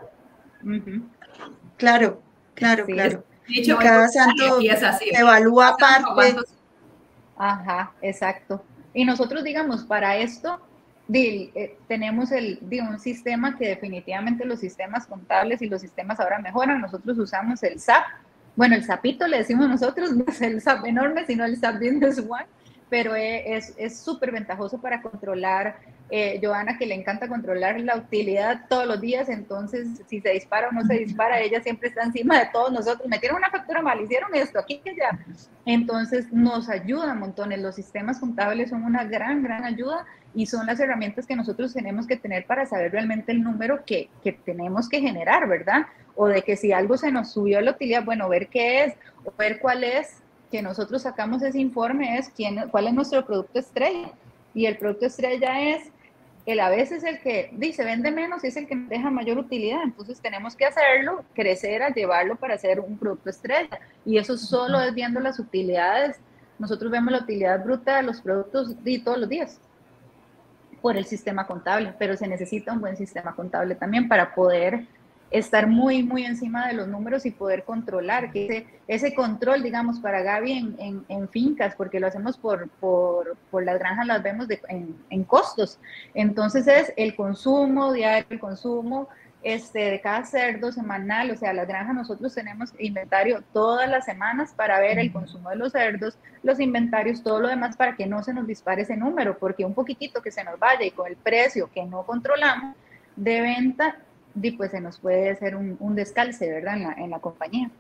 Claro, 1.77 2.23
claro, 2.55 2.87
claro. 2.87 3.25
cada 3.81 4.09
santo 4.09 4.61
evalúa 5.13 5.69
aparte. 5.69 6.37
Ajá, 7.37 7.93
exacto. 8.01 8.63
Y 8.93 9.05
nosotros, 9.05 9.43
digamos, 9.43 9.85
para 9.85 10.17
esto, 10.17 10.61
eh, 11.13 11.77
tenemos 11.87 12.33
el, 12.33 12.61
un 12.89 12.99
sistema 12.99 13.59
que 13.59 13.69
definitivamente 13.69 14.45
los 14.45 14.61
sistemas 14.61 15.07
contables 15.07 15.61
y 15.61 15.69
los 15.69 15.81
sistemas 15.81 16.21
ahora 16.21 16.39
mejoran. 16.39 16.81
Nosotros 16.81 17.19
usamos 17.19 17.63
el 17.63 17.81
SAP. 17.81 18.05
Bueno, 18.57 18.77
el 18.77 18.85
SAPito 18.85 19.27
le 19.27 19.39
decimos 19.39 19.69
nosotros, 19.69 20.13
no 20.17 20.25
es 20.27 20.41
el 20.41 20.61
SAP 20.61 20.87
enorme, 20.87 21.27
sino 21.27 21.45
el 21.45 21.57
SAP 21.59 21.75
Business 21.75 22.19
One, 22.19 22.47
pero 22.95 23.17
e, 23.17 23.57
es 23.57 23.99
súper 23.99 24.31
ventajoso 24.31 24.81
para 24.81 25.03
controlar 25.03 25.81
eh, 26.13 26.39
Joana 26.41 26.79
que 26.79 26.87
le 26.87 26.95
encanta 26.95 27.27
controlar 27.27 27.81
la 27.81 27.97
utilidad 27.97 28.67
todos 28.69 28.87
los 28.87 29.01
días, 29.01 29.29
entonces 29.29 29.89
si 30.07 30.21
se 30.21 30.29
dispara 30.29 30.69
o 30.69 30.73
no 30.73 30.85
se 30.85 30.95
dispara, 30.95 31.41
ella 31.41 31.61
siempre 31.61 31.89
está 31.89 32.05
encima 32.05 32.39
de 32.39 32.51
todos 32.53 32.71
nosotros, 32.71 33.09
metieron 33.09 33.39
una 33.39 33.51
factura 33.51 33.83
mal, 33.83 34.01
hicieron 34.01 34.33
esto, 34.37 34.61
aquí 34.61 34.79
que 34.79 34.95
ya. 34.95 35.19
Entonces 35.67 36.33
nos 36.33 36.69
ayuda 36.69 37.17
montones, 37.17 37.61
los 37.61 37.75
sistemas 37.75 38.21
contables 38.21 38.71
son 38.71 38.85
una 38.85 39.03
gran, 39.03 39.43
gran 39.43 39.65
ayuda 39.65 40.07
y 40.33 40.47
son 40.47 40.65
las 40.65 40.79
herramientas 40.79 41.27
que 41.27 41.35
nosotros 41.35 41.75
tenemos 41.75 42.07
que 42.07 42.17
tener 42.17 42.47
para 42.47 42.65
saber 42.65 42.93
realmente 42.93 43.33
el 43.33 43.43
número 43.43 43.85
que, 43.85 44.09
que 44.23 44.35
tenemos 44.35 44.89
que 44.89 45.01
generar, 45.01 45.49
¿verdad? 45.49 45.87
O 46.15 46.29
de 46.29 46.43
que 46.43 46.55
si 46.55 46.71
algo 46.71 46.97
se 46.97 47.11
nos 47.11 47.33
subió 47.33 47.61
la 47.61 47.73
utilidad, 47.73 48.05
bueno, 48.05 48.29
ver 48.29 48.47
qué 48.47 48.85
es, 48.85 48.95
o 49.25 49.33
ver 49.37 49.59
cuál 49.59 49.83
es, 49.83 50.23
que 50.55 50.63
nosotros 50.63 51.03
sacamos 51.03 51.43
ese 51.43 51.59
informe, 51.59 52.17
es 52.17 52.29
quién, 52.29 52.69
cuál 52.71 52.87
es 52.87 52.95
nuestro 52.95 53.27
producto 53.27 53.59
estrella. 53.59 54.13
Y 54.55 54.67
el 54.67 54.79
producto 54.79 55.07
estrella 55.07 55.61
es 55.61 55.91
el 56.47 56.61
a 56.61 56.69
veces 56.69 57.03
el 57.03 57.19
que 57.19 57.51
dice 57.55 57.83
vende 57.83 58.13
menos 58.13 58.45
y 58.45 58.47
es 58.47 58.57
el 58.57 58.69
que 58.69 58.77
deja 58.77 59.11
mayor 59.11 59.37
utilidad. 59.37 59.83
Entonces 59.83 60.21
tenemos 60.21 60.55
que 60.55 60.65
hacerlo, 60.65 61.25
crecer 61.35 61.83
a 61.83 61.89
llevarlo 61.89 62.37
para 62.37 62.55
hacer 62.55 62.79
un 62.79 62.97
producto 62.97 63.31
estrella. 63.31 63.81
Y 64.07 64.17
eso 64.17 64.39
solo 64.39 64.81
es 64.81 64.95
viendo 64.95 65.19
las 65.19 65.41
utilidades. 65.41 66.21
Nosotros 66.61 66.89
vemos 66.89 67.11
la 67.11 67.19
utilidad 67.19 67.65
bruta 67.65 67.97
de 67.97 68.05
los 68.05 68.21
productos 68.21 68.81
de 68.85 69.01
todos 69.01 69.19
los 69.19 69.29
días 69.29 69.59
por 70.81 70.97
el 70.97 71.05
sistema 71.05 71.49
contable, 71.49 71.97
pero 71.99 72.17
se 72.17 72.29
necesita 72.29 72.73
un 72.73 72.81
buen 72.81 72.97
sistema 72.97 73.35
contable 73.35 73.75
también 73.75 74.07
para 74.07 74.33
poder 74.37 74.87
estar 75.35 75.67
muy, 75.67 76.05
muy 76.05 76.25
encima 76.25 76.69
de 76.69 76.75
los 76.75 76.87
números 76.87 77.27
y 77.27 77.33
poder 77.33 77.65
controlar, 77.65 78.31
que 78.31 78.47
ese, 78.47 78.67
ese 78.87 79.15
control, 79.15 79.65
digamos, 79.65 79.99
para 79.99 80.23
Gaby 80.23 80.77
en, 80.79 81.05
en, 81.09 81.29
fincas, 81.29 81.75
porque 81.75 81.99
lo 81.99 82.07
hacemos 82.07 82.39
por, 82.39 82.69
por, 82.79 83.37
por 83.51 83.65
las 83.65 83.81
granjas, 83.81 84.07
las 84.07 84.23
vemos 84.23 84.47
en, 84.69 84.95
en, 85.11 85.25
costos. 85.25 85.81
Entonces 86.15 86.69
es 86.69 86.93
el 86.97 87.17
consumo 87.17 87.93
diario, 87.93 88.27
el 88.31 88.39
consumo 88.39 89.09
este, 89.43 89.91
de 89.91 90.01
cada 90.01 90.25
cerdo 90.25 90.71
semanal, 90.71 91.33
o 91.33 91.37
sea, 91.37 91.53
las 91.53 91.67
granjas 91.67 91.97
nosotros 91.97 92.33
tenemos 92.33 92.73
inventario 92.79 93.43
todas 93.53 93.91
las 93.91 94.05
semanas 94.05 94.55
para 94.57 94.79
ver 94.79 95.01
el 95.01 95.13
consumo 95.13 95.51
de 95.51 95.57
los 95.57 95.73
cerdos, 95.73 96.17
los 96.45 96.61
inventarios, 96.61 97.25
todo 97.25 97.41
lo 97.41 97.49
demás 97.49 97.77
para 97.77 97.97
que 97.97 98.07
no 98.07 98.23
se 98.23 98.33
nos 98.33 98.47
dispare 98.47 98.83
ese 98.83 98.97
número, 98.97 99.37
porque 99.37 99.65
un 99.65 99.75
poquitito 99.75 100.23
que 100.23 100.31
se 100.31 100.45
nos 100.45 100.61
vaya 100.61 100.85
y 100.85 100.93
con 100.93 101.09
el 101.09 101.17
precio 101.17 101.69
que 101.75 101.85
no 101.85 102.07
controlamos 102.07 102.77
de 103.17 103.41
venta, 103.41 103.97
pues 104.35 104.71
se 104.71 104.81
nos 104.81 104.99
puede 104.99 105.31
hacer 105.31 105.57
un, 105.57 105.77
un 105.81 105.95
descalce, 105.95 106.51
¿verdad? 106.51 106.77
En 106.77 106.83
la, 106.83 106.93
en 106.95 107.11
la, 107.11 107.21
compañía. 107.21 107.71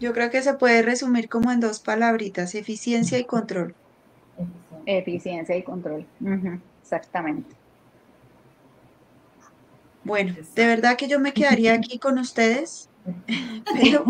Yo 0.00 0.12
creo 0.12 0.30
que 0.30 0.42
se 0.42 0.54
puede 0.54 0.82
resumir 0.82 1.28
como 1.28 1.50
en 1.52 1.60
dos 1.60 1.80
palabritas, 1.80 2.54
eficiencia 2.54 3.18
y 3.18 3.24
control. 3.24 3.74
Eficiencia 4.86 5.56
y 5.56 5.62
control, 5.62 6.06
exactamente. 6.82 7.54
Bueno, 10.04 10.34
de 10.54 10.66
verdad 10.66 10.96
que 10.96 11.08
yo 11.08 11.20
me 11.20 11.32
quedaría 11.34 11.74
aquí 11.74 11.98
con 11.98 12.18
ustedes, 12.18 12.88
pero 13.80 14.04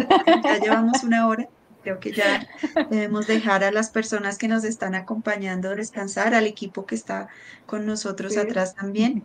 ya 0.44 0.58
llevamos 0.58 1.02
una 1.02 1.26
hora. 1.26 1.48
Creo 1.82 2.00
que 2.00 2.12
ya 2.12 2.46
debemos 2.90 3.26
dejar 3.26 3.64
a 3.64 3.70
las 3.70 3.90
personas 3.90 4.36
que 4.36 4.46
nos 4.46 4.64
están 4.64 4.94
acompañando 4.94 5.74
descansar, 5.74 6.34
al 6.34 6.46
equipo 6.46 6.86
que 6.86 6.94
está 6.94 7.28
con 7.66 7.86
nosotros 7.86 8.36
atrás 8.36 8.74
también. 8.74 9.24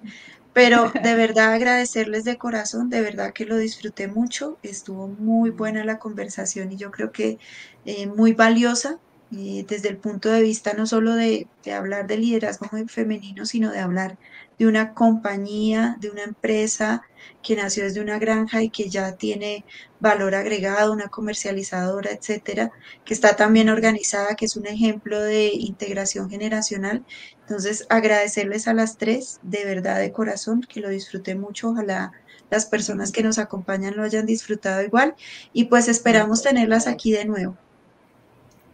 Pero 0.54 0.92
de 1.04 1.16
verdad 1.16 1.54
agradecerles 1.54 2.24
de 2.26 2.38
corazón, 2.38 2.90
de 2.90 3.02
verdad 3.02 3.32
que 3.34 3.46
lo 3.46 3.58
disfruté 3.58 4.08
mucho, 4.08 4.60
estuvo 4.62 5.08
muy 5.08 5.50
buena 5.52 5.84
la 5.84 5.98
conversación 6.00 6.72
y 6.72 6.78
yo 6.78 6.92
creo 6.92 7.12
que 7.12 7.38
eh, 7.86 8.08
muy 8.08 8.34
valiosa 8.34 9.00
eh, 9.32 9.66
desde 9.68 9.90
el 9.90 10.00
punto 10.00 10.30
de 10.30 10.44
vista 10.44 10.74
no 10.74 10.86
solo 10.86 11.16
de, 11.16 11.50
de 11.64 11.74
hablar 11.74 12.06
de 12.08 12.18
liderazgo 12.18 12.68
femenino, 12.88 13.46
sino 13.46 13.72
de 13.72 13.80
hablar 13.80 14.18
de 14.58 14.68
una 14.68 14.94
compañía, 14.94 15.98
de 16.00 16.10
una 16.10 16.24
empresa 16.24 17.04
que 17.42 17.56
nació 17.56 17.84
desde 17.84 18.02
una 18.02 18.20
granja 18.20 18.64
y 18.64 18.70
que 18.70 18.90
ya 18.90 19.16
tiene 19.16 19.66
valor 20.00 20.36
agregado, 20.36 20.94
una 20.94 21.10
comercializadora, 21.10 22.12
etcétera, 22.12 22.72
que 23.06 23.14
está 23.14 23.36
también 23.36 23.70
organizada, 23.70 24.36
que 24.36 24.46
es 24.46 24.56
un 24.56 24.66
ejemplo 24.66 25.22
de 25.22 25.52
integración 25.54 26.30
generacional. 26.30 27.06
Entonces, 27.42 27.86
agradecerles 27.90 28.68
a 28.68 28.74
las 28.74 28.98
tres, 28.98 29.40
de 29.44 29.66
verdad, 29.66 30.00
de 30.00 30.12
corazón, 30.12 30.62
que 30.62 30.80
lo 30.80 30.90
disfruté 30.90 31.36
mucho. 31.36 31.70
Ojalá 31.70 32.14
las 32.50 32.66
personas 32.66 33.12
que 33.12 33.24
nos 33.24 33.40
acompañan 33.40 33.98
lo 33.98 34.04
hayan 34.04 34.26
disfrutado 34.26 34.84
igual 34.84 35.16
y 35.54 35.66
pues 35.66 35.88
esperamos 35.88 36.44
tenerlas 36.44 36.88
aquí 36.88 37.12
de 37.12 37.26
nuevo. 37.26 37.58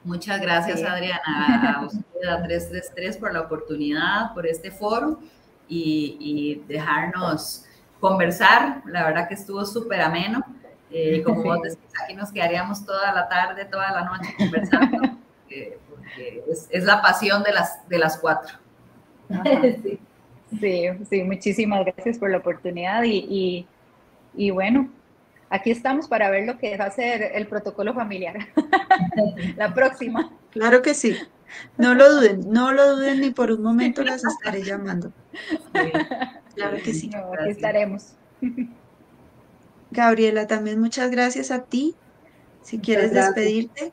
Muchas 0.03 0.41
gracias, 0.41 0.81
Adriana, 0.81 1.75
a 1.77 1.85
usted, 1.85 2.27
a 2.27 2.41
333, 2.41 3.17
por 3.17 3.33
la 3.33 3.41
oportunidad, 3.41 4.33
por 4.33 4.47
este 4.47 4.71
foro 4.71 5.19
y, 5.69 6.63
dejarnos 6.67 7.65
conversar. 7.99 8.81
La 8.85 9.03
verdad 9.05 9.27
que 9.27 9.35
estuvo 9.35 9.65
súper 9.65 10.01
ameno. 10.01 10.43
Eh, 10.91 11.21
como 11.23 11.43
vos 11.43 11.61
decís, 11.61 11.77
aquí 12.03 12.15
nos 12.15 12.31
quedaríamos 12.31 12.83
toda 12.83 13.13
la 13.13 13.29
tarde, 13.29 13.65
toda 13.65 13.91
la 13.91 14.05
noche 14.05 14.33
conversando, 14.35 14.97
porque 15.43 15.79
es, 16.71 16.83
la 16.83 16.99
pasión 17.01 17.43
de 17.43 17.53
las, 17.53 17.87
de 17.87 17.97
las 17.97 18.17
cuatro. 18.17 18.57
Sí. 20.51 20.57
sí. 20.59 21.05
sí, 21.07 21.23
muchísimas 21.23 21.85
gracias 21.85 22.17
por 22.17 22.31
la 22.31 22.37
oportunidad 22.37 23.03
y, 23.03 23.67
y, 24.33 24.49
bueno, 24.49 24.89
aquí 25.51 25.69
estamos 25.69 26.07
para 26.07 26.31
ver 26.31 26.47
lo 26.47 26.57
que 26.57 26.75
va 26.75 26.85
a 26.85 26.89
ser 26.89 27.21
el 27.35 27.45
protocolo 27.45 27.93
familiar. 27.93 28.35
la 29.55 29.71
próxima. 29.71 30.31
Claro 30.49 30.81
que 30.81 30.95
sí. 30.95 31.15
No 31.77 31.93
lo 31.93 32.13
duden, 32.13 32.51
no 32.51 32.71
lo 32.71 32.95
duden 32.95 33.21
ni 33.21 33.31
por 33.31 33.51
un 33.51 33.61
momento 33.61 34.03
las 34.03 34.23
estaré 34.23 34.63
llamando. 34.63 35.11
claro 36.55 36.77
que 36.83 36.93
sí. 36.93 37.09
aquí 37.13 37.49
estaremos. 37.49 38.13
Gabriela, 39.91 40.47
también 40.47 40.79
muchas 40.79 41.09
gracias 41.11 41.51
a 41.51 41.63
ti. 41.63 41.95
Si 42.61 42.79
quieres 42.79 43.13
despedirte. 43.13 43.91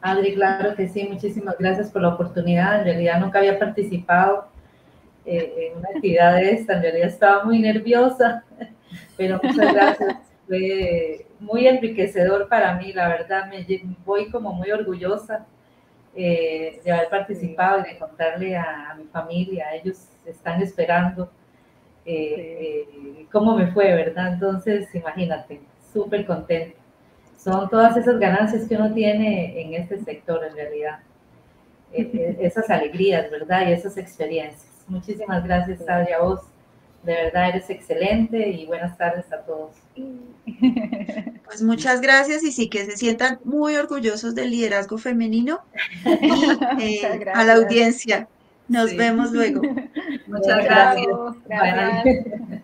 Adri, 0.00 0.34
claro 0.34 0.74
que 0.74 0.88
sí, 0.88 1.06
muchísimas 1.08 1.56
gracias 1.58 1.90
por 1.90 2.02
la 2.02 2.08
oportunidad. 2.08 2.80
En 2.80 2.84
realidad 2.84 3.20
nunca 3.20 3.38
había 3.38 3.58
participado 3.58 4.48
eh, 5.24 5.70
en 5.72 5.78
una 5.78 5.88
actividad 5.94 6.34
de 6.36 6.52
esta, 6.52 6.74
en 6.74 6.82
realidad 6.82 7.08
estaba 7.08 7.44
muy 7.44 7.60
nerviosa, 7.60 8.44
pero 9.16 9.40
muchas 9.42 9.72
gracias. 9.72 10.16
Fue 10.48 11.26
muy 11.38 11.66
enriquecedor 11.66 12.48
para 12.48 12.74
mí, 12.76 12.92
la 12.92 13.08
verdad, 13.08 13.48
me 13.48 13.64
voy 14.04 14.30
como 14.30 14.52
muy 14.52 14.70
orgullosa 14.70 15.46
eh, 16.14 16.80
de 16.84 16.92
haber 16.92 17.08
participado 17.08 17.80
y 17.80 17.92
de 17.92 17.98
contarle 17.98 18.56
a, 18.56 18.94
mi 18.98 19.04
familia, 19.04 19.74
ellos 19.74 20.08
están 20.26 20.60
esperando 20.60 21.30
eh, 22.04 22.86
eh, 22.90 23.26
cómo 23.32 23.56
me 23.56 23.68
fue, 23.72 23.94
¿verdad? 23.94 24.34
Entonces, 24.34 24.94
imagínate, 24.94 25.60
súper 25.92 26.26
contento. 26.26 26.78
Son 27.38 27.68
todas 27.70 27.96
esas 27.96 28.18
ganancias 28.18 28.68
que 28.68 28.76
uno 28.76 28.92
tiene 28.92 29.60
en 29.60 29.74
este 29.74 29.98
sector, 30.00 30.44
en 30.44 30.54
realidad. 30.54 31.00
esas 31.92 32.70
alegrías, 32.70 33.30
¿verdad? 33.30 33.68
Y 33.68 33.72
esas 33.72 33.96
experiencias. 33.96 34.84
Muchísimas 34.88 35.44
gracias, 35.44 35.86
Adri, 35.88 36.12
a 36.12 36.20
vos 36.20 36.40
de 37.02 37.14
verdad 37.14 37.48
eres 37.48 37.68
excelente 37.68 38.48
y 38.48 38.66
buenas 38.66 38.96
tardes 38.96 39.32
a 39.32 39.38
todos. 39.44 39.81
Pues 41.44 41.62
muchas 41.62 42.00
gracias 42.00 42.42
y 42.42 42.52
sí 42.52 42.68
que 42.68 42.84
se 42.84 42.96
sientan 42.96 43.38
muy 43.44 43.76
orgullosos 43.76 44.34
del 44.34 44.50
liderazgo 44.50 44.98
femenino 44.98 45.60
y 46.04 46.04
eh, 46.80 47.26
a 47.32 47.44
la 47.44 47.54
audiencia. 47.54 48.28
Nos 48.68 48.96
vemos 48.96 49.32
luego. 49.32 49.60
Muchas 50.26 50.64
gracias. 50.64 52.62